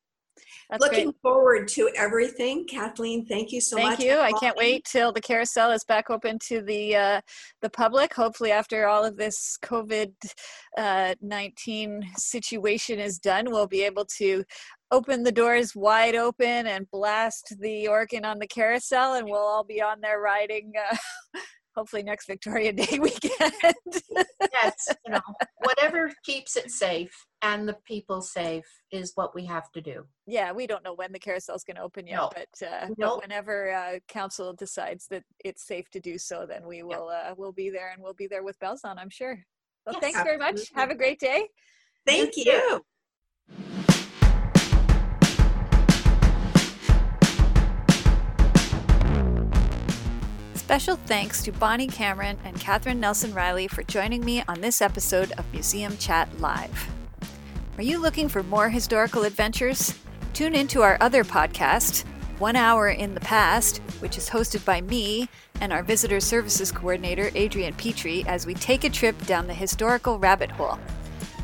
that's 0.71 0.81
Looking 0.81 1.11
great. 1.11 1.23
forward 1.23 1.69
to 1.69 1.91
everything, 1.97 2.67
Kathleen. 2.67 3.27
Thank 3.27 3.53
you 3.53 3.61
so 3.61 3.77
thank 3.77 3.91
much. 3.91 3.99
Thank 3.99 4.11
you. 4.11 4.19
I 4.19 4.33
can't 4.33 4.57
wait 4.57 4.85
till 4.85 5.13
the 5.13 5.21
carousel 5.21 5.71
is 5.73 5.85
back 5.85 6.11
open 6.11 6.39
to 6.49 6.63
the 6.63 6.97
uh, 6.97 7.21
the 7.63 7.71
public. 7.71 8.15
Hopefully, 8.15 8.51
after 8.51 8.87
all 8.87 9.05
of 9.05 9.17
this 9.17 9.59
COVID 9.63 10.13
uh, 10.79 11.15
nineteen 11.21 12.03
situation 12.17 12.99
is 12.99 13.19
done, 13.19 13.47
we'll 13.51 13.67
be 13.67 13.83
able 13.83 14.07
to 14.19 14.45
open 14.91 15.23
the 15.23 15.33
doors 15.33 15.75
wide 15.75 16.15
open 16.15 16.67
and 16.67 16.91
blast 16.91 17.55
the 17.61 17.89
organ 17.89 18.25
on 18.25 18.39
the 18.39 18.47
carousel, 18.47 19.15
and 19.15 19.27
we'll 19.27 19.39
all 19.39 19.65
be 19.65 19.83
on 19.83 20.01
there 20.01 20.21
riding. 20.21 20.73
Uh, 20.91 20.97
hopefully 21.75 22.03
next 22.03 22.27
Victoria 22.27 22.73
Day 22.73 22.99
weekend. 22.99 24.03
yes, 24.53 24.89
you 25.07 25.13
know, 25.13 25.21
whatever 25.59 26.13
keeps 26.25 26.57
it 26.57 26.71
safe 26.71 27.27
and 27.43 27.69
the 27.69 27.77
people 27.85 28.23
safe 28.23 28.67
is 28.91 29.13
what 29.15 29.35
we 29.35 29.45
have 29.45 29.71
to 29.73 29.81
do. 29.81 30.05
Yeah, 30.27 30.53
we 30.53 30.67
don't 30.67 30.85
know 30.85 30.95
when 30.95 31.13
the 31.13 31.19
carousel 31.19 31.57
is 31.57 31.65
going 31.65 31.77
to 31.77 31.83
open 31.83 32.07
yet, 32.07 32.17
no. 32.17 32.31
but 32.35 32.67
uh, 32.67 32.89
but 32.97 33.23
whenever 33.23 33.73
uh, 33.73 33.99
council 34.09 34.53
decides 34.53 35.07
that 35.09 35.25
it's 35.45 35.67
safe 35.67 35.91
to 35.91 36.01
do 36.01 36.19
so, 36.19 36.47
then 36.49 36.67
we 36.67 36.83
will 36.83 37.11
yeah. 37.11 37.31
uh, 37.31 37.35
we'll 37.37 37.53
be 37.53 37.71
there 37.71 37.91
and 37.93 38.03
we'll 38.03 38.15
be 38.15 38.27
there 38.27 38.43
with 38.43 38.59
bells 38.61 38.81
on. 38.85 38.99
I'm 38.99 39.11
sure. 39.11 39.39
Well, 39.87 39.95
yes, 39.95 40.01
thanks 40.01 40.19
absolutely. 40.19 40.39
very 40.39 40.53
much. 40.53 40.71
Have 40.75 40.91
a 40.91 40.95
great 40.95 41.21
day. 41.21 41.49
Thank 42.07 42.37
you. 42.37 42.81
you. 43.51 43.84
Special 50.65 50.97
thanks 50.97 51.43
to 51.43 51.53
Bonnie 51.53 51.87
Cameron 51.87 52.39
and 52.43 52.59
Katherine 52.59 52.99
Nelson 52.99 53.35
Riley 53.35 53.69
for 53.69 53.83
joining 53.83 54.25
me 54.25 54.43
on 54.49 54.63
this 54.63 54.81
episode 54.81 55.31
of 55.33 55.45
Museum 55.53 55.95
Chat 55.99 56.41
Live. 56.41 56.89
Are 57.77 57.83
you 57.83 57.99
looking 57.99 58.31
for 58.31 58.43
more 58.43 58.71
historical 58.71 59.25
adventures? 59.25 59.93
Tune 60.33 60.55
into 60.55 60.81
our 60.81 60.97
other 61.03 61.23
podcast, 61.23 62.07
One 62.39 62.57
Hour 62.57 62.89
in 62.89 63.13
the 63.13 63.21
Past, 63.21 63.77
which 64.01 64.17
is 64.17 64.31
hosted 64.31 64.65
by 64.65 64.81
me 64.81 65.29
and 65.61 65.71
our 65.71 65.83
Visitor 65.83 66.19
Services 66.19 66.73
Coordinator, 66.73 67.31
Adrian 67.35 67.75
Petrie, 67.75 68.25
as 68.27 68.47
we 68.47 68.55
take 68.55 68.85
a 68.85 68.91
trip 68.91 69.19
down 69.27 69.47
the 69.47 69.53
historical 69.53 70.19
rabbit 70.19 70.51
hole. 70.51 70.79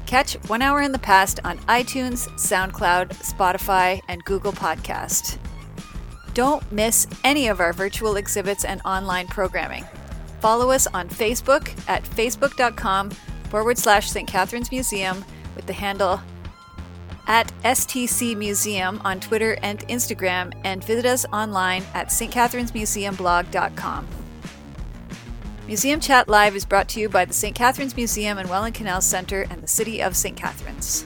Catch 0.06 0.36
One 0.48 0.62
Hour 0.62 0.80
in 0.80 0.92
the 0.92 0.98
Past 0.98 1.40
on 1.44 1.58
iTunes, 1.68 2.26
SoundCloud, 2.38 3.10
Spotify, 3.10 4.00
and 4.08 4.24
Google 4.24 4.52
Podcast. 4.52 5.36
Don't 6.34 6.70
miss 6.70 7.06
any 7.24 7.48
of 7.48 7.58
our 7.60 7.72
virtual 7.72 8.16
exhibits 8.16 8.64
and 8.64 8.80
online 8.84 9.26
programming. 9.26 9.84
Follow 10.40 10.70
us 10.70 10.86
on 10.88 11.08
Facebook 11.08 11.72
at 11.88 12.04
facebook.com 12.04 13.10
forward 13.50 13.78
slash 13.78 14.10
St. 14.10 14.28
Catharines 14.28 14.70
Museum 14.70 15.24
with 15.56 15.66
the 15.66 15.72
handle 15.72 16.20
at 17.26 17.50
STC 17.62 18.36
Museum 18.36 19.00
on 19.04 19.20
Twitter 19.20 19.56
and 19.62 19.80
Instagram, 19.88 20.52
and 20.64 20.82
visit 20.82 21.04
us 21.06 21.24
online 21.32 21.84
at 21.94 22.08
stcatharinesmuseumblog.com. 22.08 24.08
Museum 25.68 26.00
Chat 26.00 26.28
Live 26.28 26.56
is 26.56 26.64
brought 26.64 26.88
to 26.88 26.98
you 26.98 27.08
by 27.08 27.24
the 27.24 27.32
St. 27.32 27.54
Catharines 27.54 27.94
Museum 27.94 28.38
and 28.38 28.50
Welland 28.50 28.74
Canal 28.74 29.00
Center 29.00 29.46
and 29.48 29.62
the 29.62 29.68
City 29.68 30.02
of 30.02 30.16
St. 30.16 30.36
Catharines. 30.36 31.04